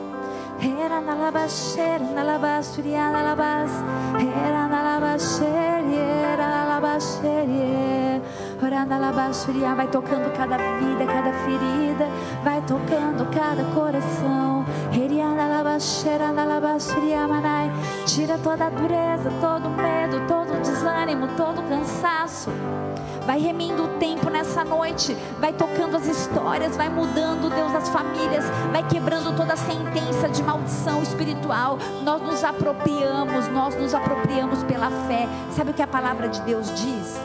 Era 0.59 1.03
na 1.03 1.15
na 1.15 1.31
na 1.31 1.43
era 1.91 2.05
na 2.13 2.23
era 6.25 6.49
na 6.49 6.65
labaxeria. 6.65 8.23
Orando 8.63 8.95
a 8.95 9.75
vai 9.75 9.89
tocando 9.89 10.33
cada 10.35 10.57
vida, 10.57 11.05
cada 11.05 11.33
ferida, 11.45 12.09
vai 12.43 12.63
tocando 12.63 13.31
cada 13.31 13.65
coração. 13.75 14.65
Tira 18.07 18.39
toda 18.39 18.67
a 18.67 18.71
dureza, 18.71 19.31
todo 19.41 19.69
medo, 19.69 20.27
todo 20.27 20.59
desânimo, 20.63 21.29
todo 21.37 21.63
cansaço. 21.69 22.51
Vai 23.27 23.41
remindo 23.41 23.85
o 23.85 23.89
tempo 23.99 24.29
nessa 24.29 24.65
noite, 24.65 25.17
vai 25.41 25.53
tocando 25.53 25.97
as 25.97 26.07
histórias, 26.07 26.77
vai 26.77 26.89
mudando, 26.89 27.49
Deus, 27.55 27.75
as 27.75 27.89
famílias, 27.89 28.45
vai 28.71 28.87
quebrando 28.87 29.35
toda 29.37 29.55
a 29.55 29.57
sentença 29.57 30.29
de 30.29 30.43
maldição 30.43 31.03
espiritual. 31.03 31.79
Nós 32.03 32.21
nos 32.21 32.45
apropriamos, 32.45 33.49
nós 33.49 33.75
nos 33.77 33.95
apropriamos 33.95 34.63
pela 34.65 34.91
fé. 35.07 35.27
Sabe 35.53 35.71
o 35.71 35.75
que 35.75 35.83
a 35.83 35.87
palavra 35.87 36.29
de 36.29 36.41
Deus 36.43 36.69
diz? 36.75 37.19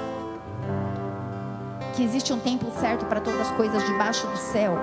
que 2.00 2.06
existe 2.06 2.32
um 2.32 2.40
tempo 2.40 2.72
certo 2.80 3.06
para 3.08 3.20
todas 3.20 3.42
as 3.42 3.52
coisas 3.58 3.86
debaixo 3.86 4.26
do 4.28 4.38
céu. 4.38 4.80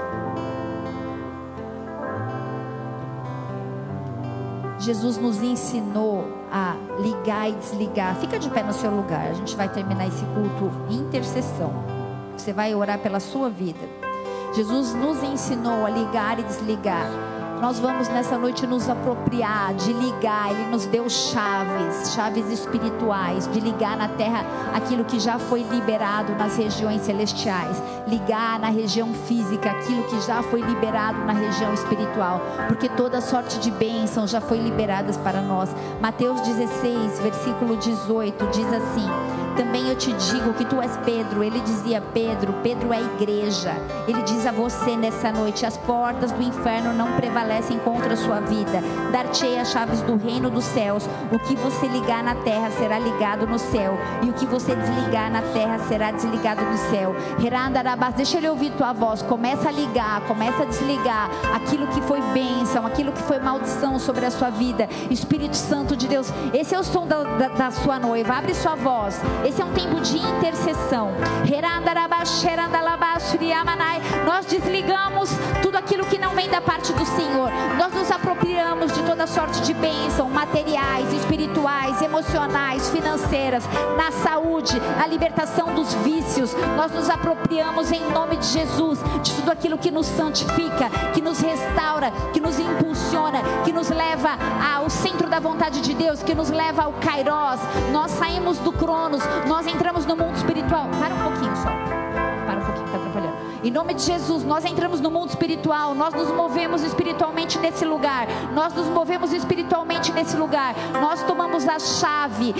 Jesus 4.86 5.18
nos 5.18 5.42
ensinou 5.42 6.24
a 6.48 6.76
ligar 7.00 7.50
e 7.50 7.54
desligar. 7.54 8.14
Fica 8.20 8.38
de 8.38 8.48
pé 8.48 8.62
no 8.62 8.72
seu 8.72 8.88
lugar. 8.88 9.30
A 9.30 9.32
gente 9.32 9.56
vai 9.56 9.68
terminar 9.68 10.06
esse 10.06 10.24
culto 10.26 10.70
em 10.88 10.98
intercessão. 10.98 11.72
Você 12.36 12.52
vai 12.52 12.72
orar 12.72 13.00
pela 13.00 13.18
sua 13.18 13.50
vida. 13.50 13.80
Jesus 14.54 14.94
nos 14.94 15.20
ensinou 15.24 15.84
a 15.84 15.90
ligar 15.90 16.38
e 16.38 16.44
desligar 16.44 17.10
nós 17.60 17.78
vamos 17.78 18.08
nessa 18.08 18.36
noite 18.36 18.66
nos 18.66 18.88
apropriar 18.88 19.74
de 19.74 19.92
ligar. 19.92 20.50
Ele 20.50 20.66
nos 20.66 20.86
deu 20.86 21.08
chaves, 21.08 22.12
chaves 22.14 22.50
espirituais, 22.50 23.48
de 23.50 23.60
ligar 23.60 23.96
na 23.96 24.08
terra 24.08 24.44
aquilo 24.74 25.04
que 25.04 25.18
já 25.18 25.38
foi 25.38 25.62
liberado 25.62 26.34
nas 26.34 26.56
regiões 26.56 27.02
celestiais, 27.02 27.82
ligar 28.06 28.58
na 28.58 28.68
região 28.68 29.12
física 29.12 29.70
aquilo 29.70 30.04
que 30.04 30.20
já 30.20 30.42
foi 30.42 30.60
liberado 30.60 31.18
na 31.24 31.32
região 31.32 31.72
espiritual, 31.72 32.40
porque 32.68 32.88
toda 32.88 33.20
sorte 33.20 33.58
de 33.58 33.70
bênção 33.70 34.26
já 34.26 34.40
foi 34.40 34.58
liberadas 34.58 35.16
para 35.16 35.40
nós. 35.40 35.74
Mateus 36.00 36.40
16, 36.42 37.20
versículo 37.20 37.76
18 37.76 38.46
diz 38.48 38.72
assim: 38.72 39.45
também 39.56 39.88
eu 39.88 39.96
te 39.96 40.12
digo 40.12 40.52
que 40.54 40.64
tu 40.64 40.80
és 40.80 40.96
Pedro. 40.98 41.42
Ele 41.42 41.60
dizia: 41.60 42.00
Pedro, 42.12 42.52
Pedro 42.62 42.92
é 42.92 43.00
igreja. 43.00 43.74
Ele 44.06 44.22
diz 44.22 44.46
a 44.46 44.52
você 44.52 44.96
nessa 44.96 45.32
noite: 45.32 45.64
as 45.64 45.76
portas 45.76 46.30
do 46.32 46.42
inferno 46.42 46.92
não 46.92 47.12
prevalecem 47.12 47.78
contra 47.78 48.14
a 48.14 48.16
sua 48.16 48.40
vida. 48.40 48.82
Dar-te 49.10 49.46
as 49.56 49.70
chaves 49.70 50.02
do 50.02 50.16
reino 50.16 50.50
dos 50.50 50.64
céus. 50.64 51.08
O 51.32 51.38
que 51.38 51.56
você 51.56 51.86
ligar 51.86 52.22
na 52.22 52.34
terra 52.36 52.70
será 52.70 52.98
ligado 52.98 53.46
no 53.46 53.58
céu, 53.58 53.98
e 54.22 54.30
o 54.30 54.32
que 54.34 54.46
você 54.46 54.74
desligar 54.74 55.30
na 55.30 55.42
terra 55.42 55.78
será 55.88 56.10
desligado 56.10 56.62
no 56.62 56.76
céu. 56.76 57.14
Deixa 58.16 58.38
ele 58.38 58.48
ouvir 58.48 58.72
tua 58.72 58.92
voz. 58.92 59.22
Começa 59.22 59.68
a 59.68 59.72
ligar, 59.72 60.20
começa 60.22 60.62
a 60.62 60.66
desligar 60.66 61.30
aquilo 61.54 61.86
que 61.86 62.00
foi 62.02 62.20
bênção, 62.32 62.84
aquilo 62.84 63.12
que 63.12 63.22
foi 63.22 63.38
maldição 63.38 63.98
sobre 63.98 64.26
a 64.26 64.30
sua 64.30 64.50
vida. 64.50 64.88
Espírito 65.10 65.56
Santo 65.56 65.96
de 65.96 66.08
Deus, 66.08 66.32
esse 66.52 66.74
é 66.74 66.78
o 66.78 66.82
som 66.82 67.06
da, 67.06 67.22
da, 67.22 67.48
da 67.48 67.70
sua 67.70 67.98
noiva. 67.98 68.34
Abre 68.34 68.52
sua 68.52 68.74
voz. 68.74 69.20
Esse 69.46 69.62
é 69.62 69.64
um 69.64 69.72
tempo 69.72 70.00
de 70.00 70.18
intercessão. 70.18 71.12
Nós 74.24 74.44
desligamos 74.44 75.30
tudo 75.62 75.76
aquilo 75.76 76.04
que 76.04 76.18
não 76.18 76.34
vem 76.34 76.48
da 76.48 76.60
parte 76.60 76.92
do 76.92 77.06
Senhor. 77.06 77.50
Nós 77.78 77.92
nos 77.94 78.10
apropriamos 78.10 78.92
de 78.92 79.02
toda 79.04 79.26
sorte 79.26 79.60
de 79.62 79.72
bênção, 79.72 80.28
materiais, 80.28 81.12
espirituais, 81.12 82.02
emocionais, 82.02 82.90
financeiras, 82.90 83.64
na 83.96 84.10
saúde, 84.10 84.78
na 84.98 85.06
libertação 85.06 85.74
dos 85.74 85.94
vícios. 85.94 86.54
Nós 86.76 86.92
nos 86.92 87.08
apropriamos 87.08 87.92
em 87.92 88.10
nome 88.10 88.36
de 88.36 88.46
Jesus 88.46 88.98
de 89.22 89.32
tudo 89.34 89.50
aquilo 89.52 89.78
que 89.78 89.90
nos 89.90 90.06
santifica, 90.06 90.90
que 91.14 91.22
nos 91.22 91.40
restaura, 91.40 92.10
que 92.32 92.40
nos 92.40 92.58
impulsiona, 92.58 93.40
que 93.64 93.72
nos 93.72 93.88
leva 93.88 94.36
ao 94.76 94.90
centro 94.90 95.28
da 95.28 95.40
vontade 95.40 95.80
de 95.80 95.94
Deus, 95.94 96.22
que 96.22 96.34
nos 96.34 96.50
leva 96.50 96.82
ao 96.82 96.92
Kairos. 96.94 97.60
Nós 97.92 98.10
saímos 98.10 98.58
do 98.58 98.72
Cronos, 98.72 99.22
nós 99.46 99.66
entramos 99.66 100.06
no 100.06 100.16
mundo 100.16 100.36
espiritual. 100.36 100.88
Para 100.98 101.14
um 101.14 101.22
pouquinho 101.22 101.56
só. 101.56 101.85
Em 103.66 103.70
nome 103.72 103.94
de 103.94 104.02
Jesus, 104.04 104.44
nós 104.44 104.64
entramos 104.64 105.00
no 105.00 105.10
mundo 105.10 105.30
espiritual, 105.30 105.92
nós 105.92 106.14
nos 106.14 106.30
movemos 106.30 106.84
espiritualmente 106.84 107.58
nesse 107.58 107.84
lugar, 107.84 108.28
nós 108.54 108.72
nos 108.72 108.86
movemos 108.86 109.32
espiritualmente 109.32 110.12
nesse 110.12 110.36
lugar, 110.36 110.72
nós 110.92 111.20
tomamos 111.24 111.66
a 111.66 111.76
chave, 111.80 112.54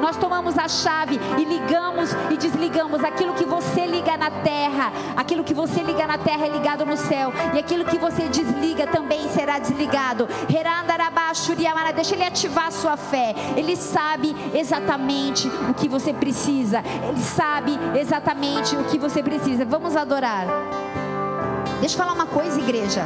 nós 0.00 0.16
tomamos 0.16 0.56
a 0.56 0.68
chave 0.68 1.18
e 1.38 1.44
ligamos 1.44 2.10
e 2.30 2.36
desligamos 2.36 3.02
aquilo 3.02 3.34
que 3.34 3.44
você 3.44 3.84
liga 3.84 4.16
na 4.16 4.30
terra, 4.30 4.92
aquilo 5.16 5.42
que 5.42 5.52
você 5.52 5.82
liga 5.82 6.06
na 6.06 6.18
terra 6.18 6.46
é 6.46 6.50
ligado 6.50 6.86
no 6.86 6.96
céu, 6.96 7.32
e 7.52 7.58
aquilo 7.58 7.84
que 7.84 7.98
você 7.98 8.28
desliga 8.28 8.86
também 8.86 9.28
será 9.30 9.58
desligado. 9.58 10.28
Deixa 11.96 12.14
ele 12.14 12.24
ativar 12.24 12.68
a 12.68 12.70
sua 12.70 12.96
fé, 12.96 13.34
ele 13.56 13.74
sabe 13.74 14.36
exatamente 14.54 15.48
o 15.68 15.74
que 15.74 15.88
você 15.88 16.12
precisa, 16.12 16.80
ele 17.08 17.20
sabe 17.20 17.76
exatamente 17.94 18.76
o 18.76 18.84
que 18.84 18.98
você 18.98 19.22
precisa. 19.22 19.64
Vamos 19.64 19.96
adorar. 19.96 20.46
Deixa 21.80 21.94
eu 21.94 21.98
falar 21.98 22.12
uma 22.12 22.26
coisa, 22.26 22.58
igreja. 22.60 23.04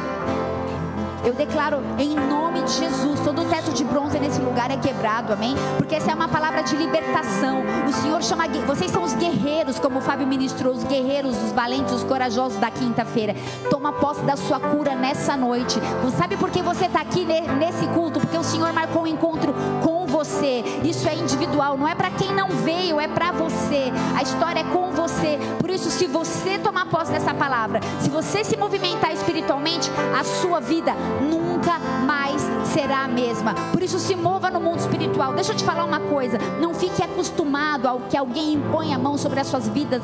Eu 1.25 1.33
declaro 1.33 1.81
em 1.97 2.15
nome 2.15 2.63
de 2.63 2.71
Jesus, 2.73 3.21
todo 3.21 3.45
teto 3.45 3.71
de 3.71 3.85
bronze 3.85 4.19
nesse 4.19 4.41
lugar 4.41 4.69
é 4.69 4.75
quebrado, 4.75 5.31
amém? 5.31 5.55
Porque 5.77 5.95
essa 5.95 6.11
é 6.11 6.13
uma 6.13 6.27
palavra 6.27 6.61
de 6.63 6.75
libertação. 6.75 7.63
O 7.87 7.93
Senhor 7.93 8.21
chama, 8.21 8.43
vocês 8.67 8.91
são 8.91 9.03
os 9.03 9.13
guerreiros, 9.13 9.79
como 9.79 9.99
o 9.99 10.01
Fábio 10.01 10.27
ministrou, 10.27 10.73
os 10.73 10.83
guerreiros, 10.83 11.41
os 11.41 11.53
valentes, 11.53 11.93
os 11.93 12.03
corajosos 12.03 12.57
da 12.59 12.69
quinta-feira. 12.69 13.35
Toma 13.69 13.93
posse 13.93 14.21
da 14.23 14.35
sua 14.35 14.59
cura 14.59 14.95
nessa 14.95 15.37
noite. 15.37 15.79
Sabe 16.17 16.35
por 16.35 16.49
que 16.51 16.61
você 16.61 16.87
está 16.87 16.99
aqui 16.99 17.25
nesse 17.57 17.87
culto? 17.87 18.19
Porque 18.19 18.37
o 18.37 18.43
Senhor 18.43 18.73
marcou 18.73 19.03
um 19.03 19.07
encontro 19.07 19.53
com 19.81 19.92
você. 20.23 20.63
Isso 20.83 21.07
é 21.07 21.15
individual, 21.15 21.77
não 21.77 21.87
é 21.87 21.93
para 21.93 22.09
quem 22.09 22.33
não 22.33 22.47
veio, 22.49 22.99
é 22.99 23.07
para 23.07 23.31
você. 23.31 23.91
A 24.17 24.23
história 24.23 24.61
é 24.61 24.63
com 24.63 24.91
você. 24.91 25.37
Por 25.59 25.69
isso, 25.69 25.91
se 25.91 26.07
você 26.07 26.57
tomar 26.57 26.85
posse 26.85 27.11
dessa 27.11 27.33
palavra, 27.33 27.81
se 27.99 28.09
você 28.09 28.43
se 28.43 28.55
movimentar 28.55 29.11
espiritualmente, 29.13 29.91
a 30.17 30.23
sua 30.23 30.61
vida 30.61 30.93
nunca 31.21 31.77
mais 32.05 32.41
será 32.73 33.03
a 33.03 33.07
mesma. 33.07 33.53
Por 33.71 33.83
isso, 33.83 33.99
se 33.99 34.15
mova 34.15 34.49
no 34.49 34.59
mundo 34.59 34.79
espiritual. 34.79 35.33
Deixa 35.33 35.51
eu 35.51 35.55
te 35.55 35.63
falar 35.63 35.85
uma 35.85 35.99
coisa: 35.99 36.37
não 36.59 36.73
fique 36.73 37.01
acostumado 37.01 37.87
ao 37.87 37.99
que 38.01 38.17
alguém 38.17 38.53
impõe 38.53 38.93
a 38.93 38.99
mão 38.99 39.17
sobre 39.17 39.39
as 39.39 39.47
suas 39.47 39.67
vidas, 39.69 40.01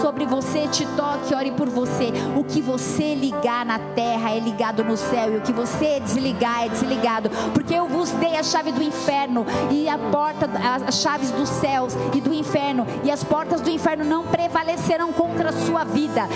sobre 0.00 0.24
você, 0.24 0.68
te 0.68 0.86
toque, 0.96 1.34
ore 1.34 1.50
por 1.50 1.68
você. 1.68 2.12
O 2.36 2.44
que 2.44 2.60
você 2.60 3.14
ligar 3.14 3.66
na 3.66 3.78
terra 3.78 4.30
é 4.30 4.38
ligado 4.38 4.84
no 4.84 4.96
céu, 4.96 5.34
e 5.34 5.36
o 5.38 5.40
que 5.40 5.52
você 5.52 6.00
desligar 6.00 6.64
é 6.64 6.68
desligado, 6.68 7.30
porque 7.52 7.74
eu 7.74 7.88
vos 7.88 8.10
dei 8.12 8.36
a 8.36 8.42
chave 8.42 8.72
do 8.72 8.82
inferno 8.82 9.44
e 9.70 9.88
a 9.88 9.98
porta, 9.98 10.48
as 10.86 11.00
chaves 11.00 11.30
dos 11.32 11.48
céus 11.48 11.94
e 12.14 12.20
do 12.20 12.32
inferno, 12.32 12.86
e 13.02 13.10
as 13.10 13.24
portas 13.24 13.60
do 13.60 13.70
inferno 13.70 14.04
não 14.04 14.24
prevalecerão 14.24 15.12
contra 15.12 15.50
a 15.50 15.52
sua 15.52 15.84
vida. 15.84 16.28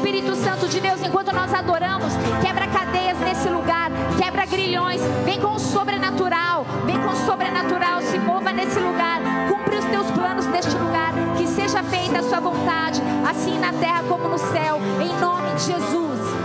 Espírito 0.00 0.34
Santo 0.34 0.66
de 0.66 0.80
Deus, 0.80 1.02
enquanto 1.02 1.32
nós 1.32 1.52
adoramos, 1.52 2.12
quebra 2.50 2.66
cadeias 2.66 3.16
nesse 3.20 3.48
lugar, 3.48 3.92
quebra 4.18 4.44
grilhões, 4.44 5.00
vem 5.24 5.40
com 5.40 5.54
o 5.54 5.58
sobrenatural, 5.60 6.66
vem 6.84 6.98
com 7.00 7.10
o 7.10 7.16
sobrenatural, 7.24 8.02
se 8.02 8.18
mova 8.18 8.52
nesse 8.52 8.80
lugar, 8.80 9.20
cumpre 9.48 9.76
os 9.76 9.84
teus 9.84 10.10
planos 10.10 10.46
neste 10.46 10.76
lugar, 10.76 11.12
que 11.38 11.46
seja 11.46 11.80
feita 11.84 12.18
a 12.18 12.22
sua 12.24 12.40
vontade, 12.40 13.00
assim 13.24 13.56
na 13.56 13.72
terra 13.72 14.02
como 14.08 14.28
no 14.28 14.38
céu, 14.38 14.80
em 15.00 15.20
nome 15.20 15.54
de 15.54 15.62
Jesus. 15.62 16.39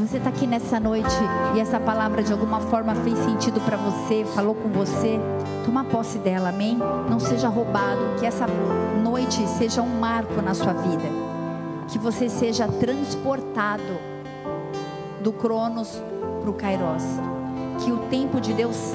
Você 0.00 0.16
está 0.16 0.30
aqui 0.30 0.46
nessa 0.46 0.80
noite 0.80 1.14
e 1.54 1.60
essa 1.60 1.78
palavra 1.78 2.22
de 2.22 2.32
alguma 2.32 2.58
forma 2.58 2.94
fez 2.94 3.18
sentido 3.18 3.60
para 3.60 3.76
você, 3.76 4.24
falou 4.24 4.54
com 4.54 4.70
você, 4.70 5.20
toma 5.64 5.84
posse 5.84 6.16
dela, 6.18 6.48
amém? 6.48 6.78
Não 7.08 7.20
seja 7.20 7.48
roubado, 7.48 8.00
que 8.18 8.24
essa 8.24 8.46
noite 9.02 9.46
seja 9.46 9.82
um 9.82 10.00
marco 10.00 10.40
na 10.40 10.54
sua 10.54 10.72
vida, 10.72 11.04
que 11.88 11.98
você 11.98 12.30
seja 12.30 12.66
transportado 12.66 13.82
do 15.22 15.32
Cronos 15.34 16.00
para 16.40 16.50
o 16.50 16.54
Kairos, 16.54 17.04
que 17.84 17.92
o 17.92 17.98
tempo 18.08 18.40
de 18.40 18.54
Deus, 18.54 18.94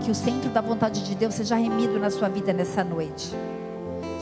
que 0.00 0.10
o 0.10 0.14
centro 0.14 0.48
da 0.48 0.62
vontade 0.62 1.04
de 1.04 1.14
Deus 1.14 1.34
seja 1.34 1.56
remido 1.56 2.00
na 2.00 2.08
sua 2.08 2.30
vida 2.30 2.50
nessa 2.54 2.82
noite, 2.82 3.30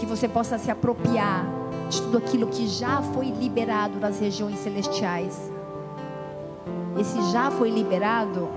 que 0.01 0.07
você 0.07 0.27
possa 0.27 0.59
se 0.59 0.69
apropriar 0.69 1.47
de 1.89 2.03
tudo 2.03 2.19
aquilo 2.19 2.49
que 2.49 2.67
já 2.67 3.01
foi 3.15 3.31
liberado 3.31 4.01
nas 4.01 4.19
regiões 4.19 4.59
celestiais. 4.59 5.60
Esse 6.99 7.23
já 7.31 7.51
foi 7.51 7.71
liberado 7.71 8.49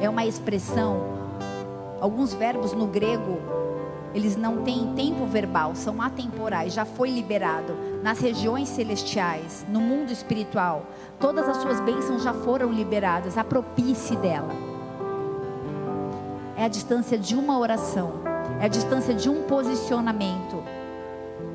é 0.00 0.08
uma 0.08 0.24
expressão, 0.26 1.00
alguns 2.00 2.34
verbos 2.34 2.72
no 2.72 2.86
grego, 2.86 3.38
eles 4.16 4.34
não 4.34 4.62
têm 4.62 4.94
tempo 4.94 5.26
verbal, 5.26 5.74
são 5.74 6.00
atemporais, 6.00 6.72
já 6.72 6.86
foi 6.86 7.10
liberado 7.10 7.76
nas 8.02 8.18
regiões 8.18 8.68
celestiais, 8.70 9.66
no 9.68 9.78
mundo 9.78 10.10
espiritual. 10.10 10.86
Todas 11.20 11.46
as 11.46 11.58
suas 11.58 11.80
bênçãos 11.80 12.22
já 12.22 12.32
foram 12.32 12.72
liberadas, 12.72 13.36
apropie-se 13.36 14.16
dela. 14.16 14.54
É 16.56 16.64
a 16.64 16.68
distância 16.68 17.18
de 17.18 17.34
uma 17.34 17.58
oração, 17.58 18.14
é 18.58 18.64
a 18.64 18.68
distância 18.68 19.12
de 19.12 19.28
um 19.28 19.42
posicionamento. 19.42 20.62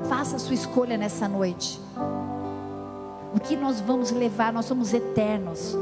Faça 0.04 0.36
a 0.36 0.38
sua 0.38 0.54
escolha 0.54 0.96
nessa 0.96 1.26
noite. 1.26 1.80
O 3.34 3.40
que 3.40 3.56
nós 3.56 3.80
vamos 3.80 4.10
levar? 4.10 4.52
Nós 4.52 4.66
somos 4.66 4.92
eternos. 4.92 5.76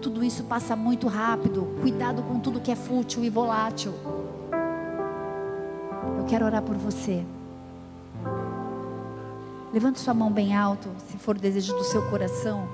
Tudo 0.00 0.24
isso 0.24 0.44
passa 0.44 0.74
muito 0.74 1.06
rápido. 1.06 1.68
Cuidado 1.80 2.22
com 2.22 2.38
tudo 2.38 2.60
que 2.60 2.70
é 2.70 2.76
fútil 2.76 3.22
e 3.22 3.28
volátil. 3.28 3.92
Eu 6.18 6.24
quero 6.26 6.46
orar 6.46 6.62
por 6.62 6.76
você. 6.76 7.24
Levante 9.72 10.00
sua 10.00 10.14
mão 10.14 10.32
bem 10.32 10.56
alto, 10.56 10.88
se 11.10 11.18
for 11.18 11.36
o 11.36 11.38
desejo 11.38 11.74
do 11.74 11.84
seu 11.84 12.02
coração. 12.08 12.66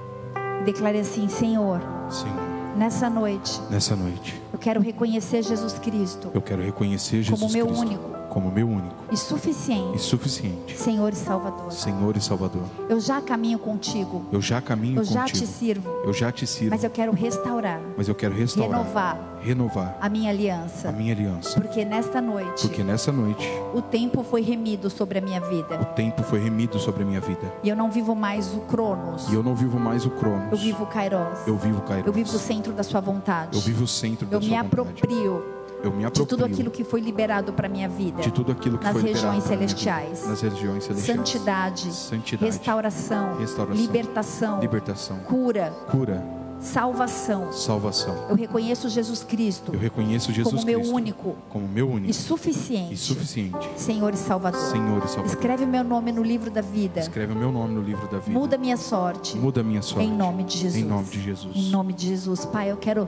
E 0.61 0.65
declare 0.65 1.01
assim: 1.01 1.29
Senhor. 1.29 1.81
Senhor. 2.09 2.55
Nessa 2.77 3.11
noite. 3.11 3.61
Nessa 3.71 3.97
noite. 3.97 4.41
Eu 4.53 4.59
quero 4.59 4.81
reconhecer 4.81 5.43
Jesus 5.43 5.79
Cristo. 5.79 6.31
Eu 6.33 6.43
quero 6.43 6.63
reconhecer 6.63 7.23
Jesus 7.23 7.41
como 7.41 7.53
meu 7.53 7.67
Cristo 7.67 7.83
único 7.83 8.14
como 8.35 8.51
meu 8.51 8.69
único 8.69 9.05
e 9.13 9.17
suficiente, 9.17 9.97
e 9.97 9.99
suficiente 10.01 10.77
Senhor 10.77 11.13
e 11.13 11.17
Salvador. 11.17 11.73
Senhor 11.73 12.17
e 12.17 12.21
Salvador. 12.21 12.65
Eu 12.89 12.99
já 12.99 13.21
caminho 13.21 13.59
contigo. 13.59 14.27
Eu 14.33 14.41
já 14.41 14.61
caminho 14.61 14.99
eu 14.99 15.03
contigo. 15.03 15.21
Eu 15.21 15.27
já 15.27 15.33
te 15.33 15.47
sirvo. 15.47 15.91
Eu 16.05 16.13
já 16.13 16.33
te 16.33 16.47
sirvo. 16.47 16.71
Mas 16.71 16.83
eu 16.83 16.91
quero 16.91 17.13
restaurar. 17.13 17.81
Mas 17.97 18.09
eu 18.09 18.15
quero 18.15 18.35
restaurar. 18.35 18.81
Renovar. 18.81 19.39
Renovar. 19.41 19.99
A 20.01 20.09
minha 20.09 20.31
aliança. 20.31 20.89
A 20.89 20.93
minha 20.93 21.15
aliança. 21.15 21.61
Porque 21.61 21.85
nesta 21.85 22.21
noite. 22.21 22.67
Porque 22.67 22.83
nessa 22.83 23.13
noite. 23.13 23.47
O 23.73 23.81
tempo 23.81 24.25
foi 24.25 24.43
remido 24.43 24.91
sobre 24.91 25.19
a 25.19 25.21
minha 25.21 25.41
vida. 25.41 25.81
O 25.81 25.85
tempo 25.95 26.23
foi 26.25 26.41
remido 26.41 26.79
sobre 26.79 27.05
a 27.05 27.07
minha 27.07 27.21
vida. 27.21 27.53
E 27.63 27.69
eu 27.69 27.77
não 27.77 27.91
vivo 27.91 28.15
mais 28.15 28.53
o 28.53 28.61
Cronos. 28.61 29.29
E 29.31 29.35
eu 29.35 29.43
não 29.43 29.55
vivo 29.55 29.79
mais 29.79 30.05
o 30.05 30.11
Cronos. 30.11 30.51
Eu 30.51 30.59
vivo 30.59 30.85
o 30.85 30.87
Kairos. 30.87 31.47
Eu 31.47 31.57
vivo 31.57 31.79
o 31.79 31.83
Kairos. 31.83 32.07
Eu 32.07 32.13
vivo 32.13 32.35
o 32.35 32.39
centro 32.39 32.73
da 32.73 32.83
sua 32.83 33.01
vontade. 33.01 33.57
Eu 33.57 33.61
vivo 33.61 33.85
o 33.85 33.89
centro 33.89 34.27
da 34.27 34.37
eu 34.37 34.43
sua 34.43 34.51
vontade. 34.51 34.77
Eu 34.77 34.85
me 34.85 34.93
aproprio 34.93 35.64
eu 35.85 35.93
me 35.93 36.11
de 36.11 36.27
tudo 36.27 36.45
aquilo 36.45 36.71
que 36.71 36.83
foi 36.83 37.01
liberado 37.01 37.53
para 37.53 37.69
minha 37.69 37.89
vida. 37.89 38.23
De 38.23 38.33
tudo 38.33 38.53
aquilo 38.53 38.79
que 38.79 38.85
nas 38.85 38.95
foi 38.95 39.03
regiões 39.03 39.45
celestiais. 39.45 40.27
Nas 40.27 40.41
regiões 40.41 40.85
celestiais. 40.85 41.19
Santidade, 41.19 41.93
Santidade 41.93 42.45
restauração, 42.45 43.37
restauração, 43.37 43.83
libertação, 43.83 44.61
libertação, 44.61 45.19
cura, 45.21 45.71
cura, 45.91 46.25
salvação. 46.59 47.53
Salvação. 47.53 48.17
Eu 48.31 48.35
reconheço 48.35 48.89
Jesus 48.89 49.23
Cristo. 49.23 49.75
Eu 49.75 49.79
reconheço 49.79 50.33
Jesus 50.33 50.55
como 50.55 50.67
meu 50.67 50.79
Cristo 50.79 50.95
único, 50.95 51.37
como 51.51 51.69
meu 51.69 51.87
único 51.87 52.11
e 52.11 52.15
suficiente, 52.15 52.95
e 52.95 52.97
suficiente, 52.97 53.69
Senhor 53.77 54.15
e 54.15 54.17
Salvador. 54.17 54.61
Senhor 54.61 55.05
e 55.05 55.09
Salvador. 55.09 55.27
Escreve 55.27 55.67
meu 55.67 55.85
nome 55.85 56.13
no 56.13 56.23
livro 56.23 56.51
da 56.51 56.63
vida. 56.63 57.01
Escreve 57.01 57.35
o 57.35 57.37
meu 57.37 57.53
nome 57.53 57.75
no 57.75 57.83
livro 57.83 58.09
da 58.09 58.19
vida. 58.19 58.39
Muda 58.39 58.57
minha 58.57 58.79
sorte. 58.79 59.37
Muda 59.37 59.63
minha 59.63 59.83
sorte. 59.83 60.09
Em 60.09 60.13
nome 60.13 60.45
de 60.45 60.57
Jesus. 60.57 60.83
Em 60.83 60.89
nome 60.89 61.05
de 61.09 61.21
Jesus. 61.21 61.55
Em 61.55 61.71
nome 61.71 61.93
de 61.93 62.09
Jesus, 62.09 62.47
Pai, 62.47 62.71
eu 62.71 62.79
quero 62.79 63.07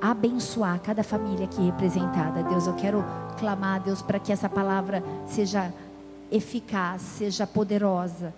abençoar 0.00 0.80
cada 0.80 1.02
família 1.02 1.44
aqui 1.44 1.62
representada. 1.62 2.42
Deus, 2.42 2.66
eu 2.66 2.74
quero 2.74 3.04
clamar, 3.38 3.80
Deus, 3.80 4.02
para 4.02 4.18
que 4.18 4.32
essa 4.32 4.48
palavra 4.48 5.02
seja 5.26 5.72
eficaz, 6.30 7.02
seja 7.02 7.46
poderosa. 7.46 8.32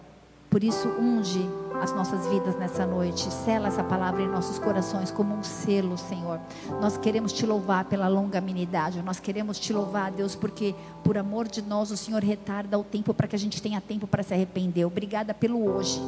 Por 0.50 0.62
isso, 0.62 0.86
unge 1.00 1.48
as 1.80 1.94
nossas 1.94 2.26
vidas 2.26 2.54
nessa 2.56 2.84
noite. 2.84 3.22
Sela 3.32 3.68
essa 3.68 3.82
palavra 3.82 4.22
em 4.22 4.28
nossos 4.28 4.58
corações 4.58 5.10
como 5.10 5.34
um 5.34 5.42
selo, 5.42 5.96
Senhor. 5.96 6.38
Nós 6.78 6.98
queremos 6.98 7.32
te 7.32 7.46
louvar 7.46 7.86
pela 7.86 8.06
longanimidade. 8.06 9.00
Nós 9.00 9.18
queremos 9.18 9.58
te 9.58 9.72
louvar, 9.72 10.12
Deus, 10.12 10.34
porque 10.34 10.74
por 11.02 11.16
amor 11.16 11.48
de 11.48 11.62
nós 11.62 11.90
o 11.90 11.96
Senhor 11.96 12.22
retarda 12.22 12.78
o 12.78 12.84
tempo 12.84 13.14
para 13.14 13.26
que 13.26 13.34
a 13.34 13.38
gente 13.38 13.62
tenha 13.62 13.80
tempo 13.80 14.06
para 14.06 14.22
se 14.22 14.34
arrepender. 14.34 14.84
Obrigada 14.84 15.32
pelo 15.32 15.64
hoje. 15.64 15.98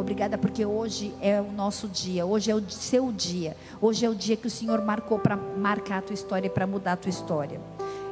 Obrigada 0.00 0.38
porque 0.38 0.64
hoje 0.64 1.12
é 1.20 1.38
o 1.42 1.52
nosso 1.52 1.86
dia, 1.86 2.24
hoje 2.24 2.50
é 2.50 2.54
o 2.54 2.70
seu 2.70 3.12
dia, 3.12 3.54
hoje 3.82 4.06
é 4.06 4.08
o 4.08 4.14
dia 4.14 4.34
que 4.34 4.46
o 4.46 4.50
Senhor 4.50 4.80
marcou 4.82 5.18
para 5.18 5.36
marcar 5.36 5.98
a 5.98 6.02
tua 6.02 6.14
história 6.14 6.46
e 6.46 6.50
para 6.50 6.66
mudar 6.66 6.92
a 6.92 6.96
tua 6.96 7.10
história. 7.10 7.60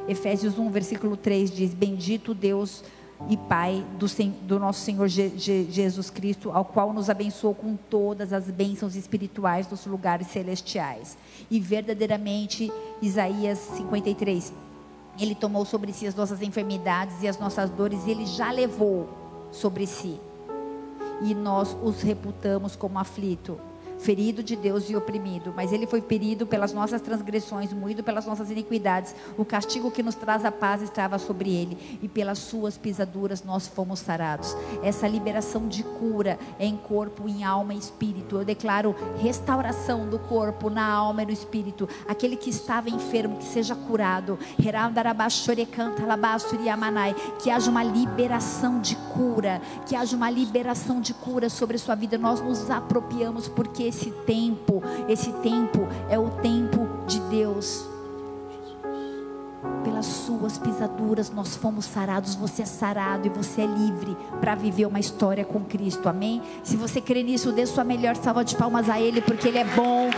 Efésios 0.07 0.59
1, 0.59 0.69
versículo 0.69 1.17
3 1.17 1.49
diz: 1.49 1.73
Bendito 1.73 2.35
Deus 2.35 2.83
e 3.27 3.35
Pai 3.35 3.83
do, 3.97 4.05
do 4.45 4.59
nosso 4.59 4.81
Senhor 4.81 5.07
Je, 5.07 5.29
Je, 5.35 5.67
Jesus 5.71 6.11
Cristo, 6.11 6.51
ao 6.51 6.63
qual 6.63 6.93
nos 6.93 7.09
abençoou 7.09 7.55
com 7.55 7.75
todas 7.75 8.33
as 8.33 8.51
bênçãos 8.51 8.95
espirituais 8.95 9.65
dos 9.65 9.83
lugares 9.87 10.27
celestiais. 10.27 11.17
E 11.49 11.59
verdadeiramente, 11.59 12.71
Isaías 13.01 13.57
53, 13.57 14.53
Ele 15.19 15.33
tomou 15.33 15.65
sobre 15.65 15.91
si 15.91 16.05
as 16.05 16.13
nossas 16.13 16.43
enfermidades 16.43 17.23
e 17.23 17.27
as 17.27 17.39
nossas 17.39 17.71
dores, 17.71 18.05
e 18.05 18.11
Ele 18.11 18.27
já 18.27 18.51
levou 18.51 19.09
sobre 19.51 19.87
si. 19.87 20.19
E 21.21 21.35
nós 21.35 21.75
os 21.83 22.01
reputamos 22.01 22.75
como 22.75 22.99
aflito 22.99 23.59
ferido 23.99 24.41
de 24.41 24.55
Deus 24.55 24.89
e 24.89 24.95
oprimido, 24.95 25.53
mas 25.55 25.71
ele 25.73 25.85
foi 25.85 26.01
ferido 26.01 26.47
pelas 26.47 26.73
nossas 26.73 27.01
transgressões, 27.01 27.73
moído 27.73 28.03
pelas 28.03 28.25
nossas 28.25 28.49
iniquidades. 28.49 29.13
O 29.37 29.43
castigo 29.43 29.91
que 29.91 30.01
nos 30.01 30.15
traz 30.15 30.45
a 30.45 30.51
paz 30.51 30.81
estava 30.81 31.19
sobre 31.19 31.53
ele, 31.53 31.99
e 32.01 32.07
pelas 32.07 32.39
suas 32.39 32.77
pisaduras 32.77 33.43
nós 33.43 33.67
fomos 33.67 33.99
sarados. 33.99 34.55
Essa 34.81 35.07
liberação 35.07 35.67
de 35.67 35.83
cura 35.83 36.39
é 36.57 36.65
em 36.65 36.77
corpo, 36.77 37.27
em 37.27 37.43
alma 37.43 37.73
e 37.73 37.77
espírito. 37.77 38.37
Eu 38.37 38.45
declaro 38.45 38.95
restauração 39.19 40.09
do 40.09 40.17
corpo, 40.17 40.69
na 40.69 40.85
alma 40.85 41.23
e 41.23 41.25
no 41.25 41.31
espírito. 41.31 41.87
Aquele 42.07 42.35
que 42.35 42.49
estava 42.49 42.89
enfermo, 42.89 43.37
que 43.37 43.45
seja 43.45 43.75
curado. 43.75 44.39
Que 47.43 47.49
haja 47.49 47.69
uma 47.69 47.83
liberação 47.83 48.79
de 48.79 48.95
cura, 48.95 49.61
que 49.85 49.95
haja 49.95 50.15
uma 50.15 50.29
liberação 50.29 51.01
de 51.01 51.13
cura 51.13 51.49
sobre 51.49 51.75
a 51.75 51.79
sua 51.79 51.95
vida. 51.95 52.17
Nós 52.17 52.39
nos 52.41 52.69
apropriamos 52.69 53.47
porque 53.47 53.88
esse 53.89 54.11
tempo, 54.25 54.81
esse 55.07 55.31
tempo 55.33 55.87
é 56.09 56.17
o 56.17 56.29
tempo 56.29 56.87
de 57.05 57.19
Deus. 57.21 57.85
Pelas 59.83 60.05
suas 60.05 60.57
pisaduras 60.57 61.29
nós 61.31 61.55
fomos 61.55 61.85
sarados, 61.85 62.35
você 62.35 62.61
é 62.61 62.65
sarado 62.65 63.27
e 63.27 63.29
você 63.29 63.61
é 63.61 63.65
livre 63.65 64.15
para 64.39 64.55
viver 64.55 64.85
uma 64.85 64.99
história 64.99 65.43
com 65.43 65.61
Cristo. 65.65 66.07
Amém? 66.07 66.41
Se 66.63 66.77
você 66.77 67.01
crê 67.01 67.23
nisso, 67.23 67.51
dê 67.51 67.65
sua 67.65 67.83
melhor 67.83 68.15
salva 68.15 68.45
de 68.45 68.55
palmas 68.55 68.89
a 68.89 68.99
ele, 68.99 69.21
porque 69.21 69.47
ele 69.47 69.57
é 69.57 69.65
bom, 69.65 70.09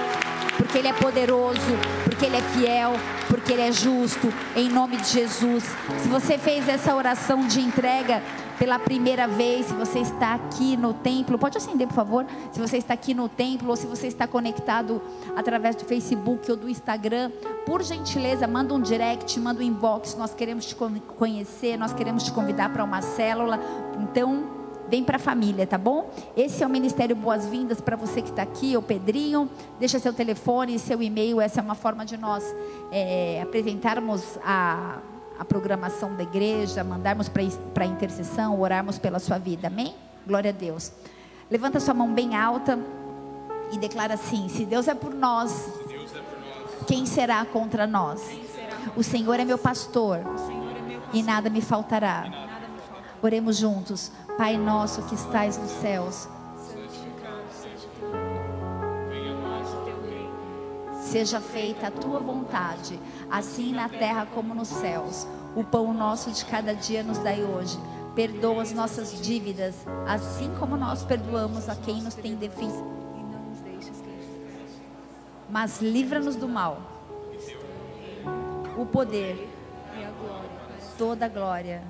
porque 0.57 0.77
ele 0.77 0.87
é 0.87 0.93
poderoso, 0.93 1.59
porque 2.03 2.25
ele 2.25 2.37
é 2.37 2.41
fiel, 2.41 2.93
porque 3.27 3.53
ele 3.53 3.61
é 3.61 3.71
justo, 3.71 4.31
em 4.55 4.69
nome 4.69 4.97
de 4.97 5.07
Jesus. 5.07 5.63
Se 5.99 6.07
você 6.07 6.37
fez 6.37 6.67
essa 6.67 6.95
oração 6.95 7.47
de 7.47 7.61
entrega, 7.61 8.21
pela 8.61 8.77
primeira 8.77 9.27
vez, 9.27 9.65
se 9.65 9.73
você 9.73 9.97
está 10.01 10.35
aqui 10.35 10.77
no 10.77 10.93
templo, 10.93 11.35
pode 11.35 11.57
acender, 11.57 11.87
por 11.87 11.95
favor. 11.95 12.27
Se 12.51 12.59
você 12.59 12.77
está 12.77 12.93
aqui 12.93 13.11
no 13.11 13.27
templo 13.27 13.69
ou 13.71 13.75
se 13.75 13.87
você 13.87 14.05
está 14.05 14.27
conectado 14.27 15.01
através 15.35 15.75
do 15.75 15.83
Facebook 15.83 16.51
ou 16.51 16.55
do 16.55 16.69
Instagram, 16.69 17.31
por 17.65 17.81
gentileza, 17.81 18.45
manda 18.45 18.71
um 18.75 18.79
direct, 18.79 19.39
manda 19.39 19.61
um 19.61 19.63
inbox. 19.63 20.13
Nós 20.15 20.35
queremos 20.35 20.67
te 20.67 20.75
conhecer, 20.75 21.75
nós 21.75 21.91
queremos 21.91 22.21
te 22.21 22.31
convidar 22.31 22.71
para 22.71 22.83
uma 22.83 23.01
célula. 23.01 23.59
Então, 23.99 24.43
vem 24.87 25.03
para 25.03 25.15
a 25.15 25.19
família, 25.19 25.65
tá 25.65 25.79
bom? 25.79 26.11
Esse 26.37 26.63
é 26.63 26.67
o 26.67 26.69
Ministério 26.69 27.15
Boas-Vindas 27.15 27.81
para 27.81 27.95
você 27.95 28.21
que 28.21 28.29
está 28.29 28.43
aqui, 28.43 28.77
o 28.77 28.81
Pedrinho. 28.83 29.49
Deixa 29.79 29.97
seu 29.97 30.13
telefone, 30.13 30.77
seu 30.77 31.01
e-mail. 31.01 31.41
Essa 31.41 31.61
é 31.61 31.63
uma 31.63 31.73
forma 31.73 32.05
de 32.05 32.15
nós 32.15 32.43
é, 32.91 33.41
apresentarmos 33.41 34.37
a 34.45 34.99
a 35.41 35.45
programação 35.45 36.15
da 36.15 36.21
igreja, 36.21 36.83
mandarmos 36.83 37.27
para 37.27 37.83
a 37.83 37.87
intercessão, 37.87 38.59
orarmos 38.61 38.99
pela 38.99 39.17
sua 39.17 39.39
vida. 39.39 39.69
Amém? 39.69 39.95
Glória 40.27 40.49
a 40.49 40.53
Deus. 40.53 40.91
Levanta 41.49 41.79
sua 41.79 41.95
mão 41.95 42.13
bem 42.13 42.35
alta 42.35 42.77
e 43.71 43.77
declara 43.79 44.13
assim: 44.13 44.47
se 44.49 44.65
Deus 44.65 44.87
é 44.87 44.93
por 44.93 45.15
nós, 45.15 45.67
Quem 46.85 47.07
será 47.07 47.43
contra 47.43 47.87
nós? 47.87 48.21
O 48.95 49.01
Senhor 49.01 49.39
é 49.39 49.45
meu 49.45 49.57
pastor 49.57 50.19
e 51.11 51.23
nada 51.23 51.49
me 51.49 51.59
faltará. 51.61 52.25
Oremos 53.19 53.57
juntos. 53.57 54.11
Pai 54.37 54.57
nosso 54.57 55.01
que 55.03 55.15
estais 55.15 55.57
nos 55.57 55.71
céus, 55.71 56.29
seja 61.11 61.41
feita 61.41 61.87
a 61.87 61.91
tua 61.91 62.19
vontade, 62.19 62.97
assim 63.29 63.73
na 63.73 63.89
terra 63.89 64.25
como 64.33 64.55
nos 64.55 64.69
céus. 64.69 65.27
O 65.57 65.61
pão 65.61 65.93
nosso 65.93 66.31
de 66.31 66.45
cada 66.45 66.73
dia 66.73 67.03
nos 67.03 67.17
dai 67.17 67.43
hoje. 67.43 67.77
Perdoa 68.15 68.61
as 68.61 68.71
nossas 68.71 69.21
dívidas, 69.21 69.75
assim 70.07 70.49
como 70.57 70.77
nós 70.77 71.03
perdoamos 71.03 71.67
a 71.67 71.75
quem 71.75 72.01
nos 72.01 72.15
tem 72.15 72.35
devido. 72.35 72.89
Mas 75.49 75.81
livra-nos 75.81 76.37
do 76.37 76.47
mal. 76.47 76.81
O 78.77 78.85
poder, 78.85 79.49
toda 80.97 81.25
a 81.25 81.29
glória. 81.29 81.83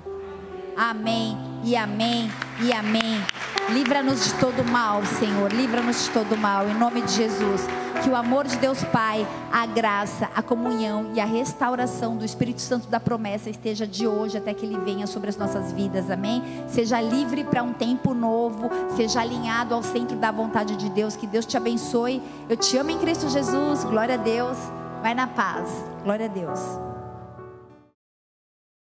Amém 0.76 1.36
e 1.64 1.76
amém 1.76 2.30
e 2.60 2.72
amém. 2.72 3.22
Livra-nos 3.70 4.24
de 4.24 4.34
todo 4.34 4.64
mal, 4.64 5.04
Senhor. 5.04 5.52
Livra-nos 5.52 6.04
de 6.04 6.10
todo 6.10 6.36
mal, 6.36 6.68
em 6.68 6.74
nome 6.74 7.00
de 7.02 7.12
Jesus. 7.12 7.66
Que 8.02 8.10
o 8.10 8.16
amor 8.16 8.46
de 8.46 8.56
Deus 8.56 8.82
Pai, 8.84 9.26
a 9.52 9.64
graça, 9.64 10.28
a 10.34 10.42
comunhão 10.42 11.12
e 11.14 11.20
a 11.20 11.24
restauração 11.24 12.16
do 12.16 12.24
Espírito 12.24 12.60
Santo 12.60 12.88
da 12.88 12.98
promessa 12.98 13.48
esteja 13.48 13.86
de 13.86 14.06
hoje 14.06 14.36
até 14.36 14.52
que 14.52 14.66
ele 14.66 14.78
venha 14.78 15.06
sobre 15.06 15.30
as 15.30 15.36
nossas 15.36 15.72
vidas. 15.72 16.10
Amém? 16.10 16.42
Seja 16.66 17.00
livre 17.00 17.44
para 17.44 17.62
um 17.62 17.72
tempo 17.72 18.12
novo, 18.12 18.68
seja 18.96 19.20
alinhado 19.20 19.74
ao 19.74 19.82
centro 19.82 20.16
da 20.16 20.32
vontade 20.32 20.76
de 20.76 20.90
Deus. 20.90 21.14
Que 21.14 21.26
Deus 21.26 21.46
te 21.46 21.56
abençoe. 21.56 22.20
Eu 22.48 22.56
te 22.56 22.76
amo 22.76 22.90
em 22.90 22.98
Cristo 22.98 23.28
Jesus. 23.28 23.84
Glória 23.84 24.14
a 24.14 24.18
Deus. 24.18 24.58
Vai 25.00 25.14
na 25.14 25.28
paz. 25.28 25.68
Glória 26.02 26.26
a 26.26 26.28
Deus. 26.28 26.91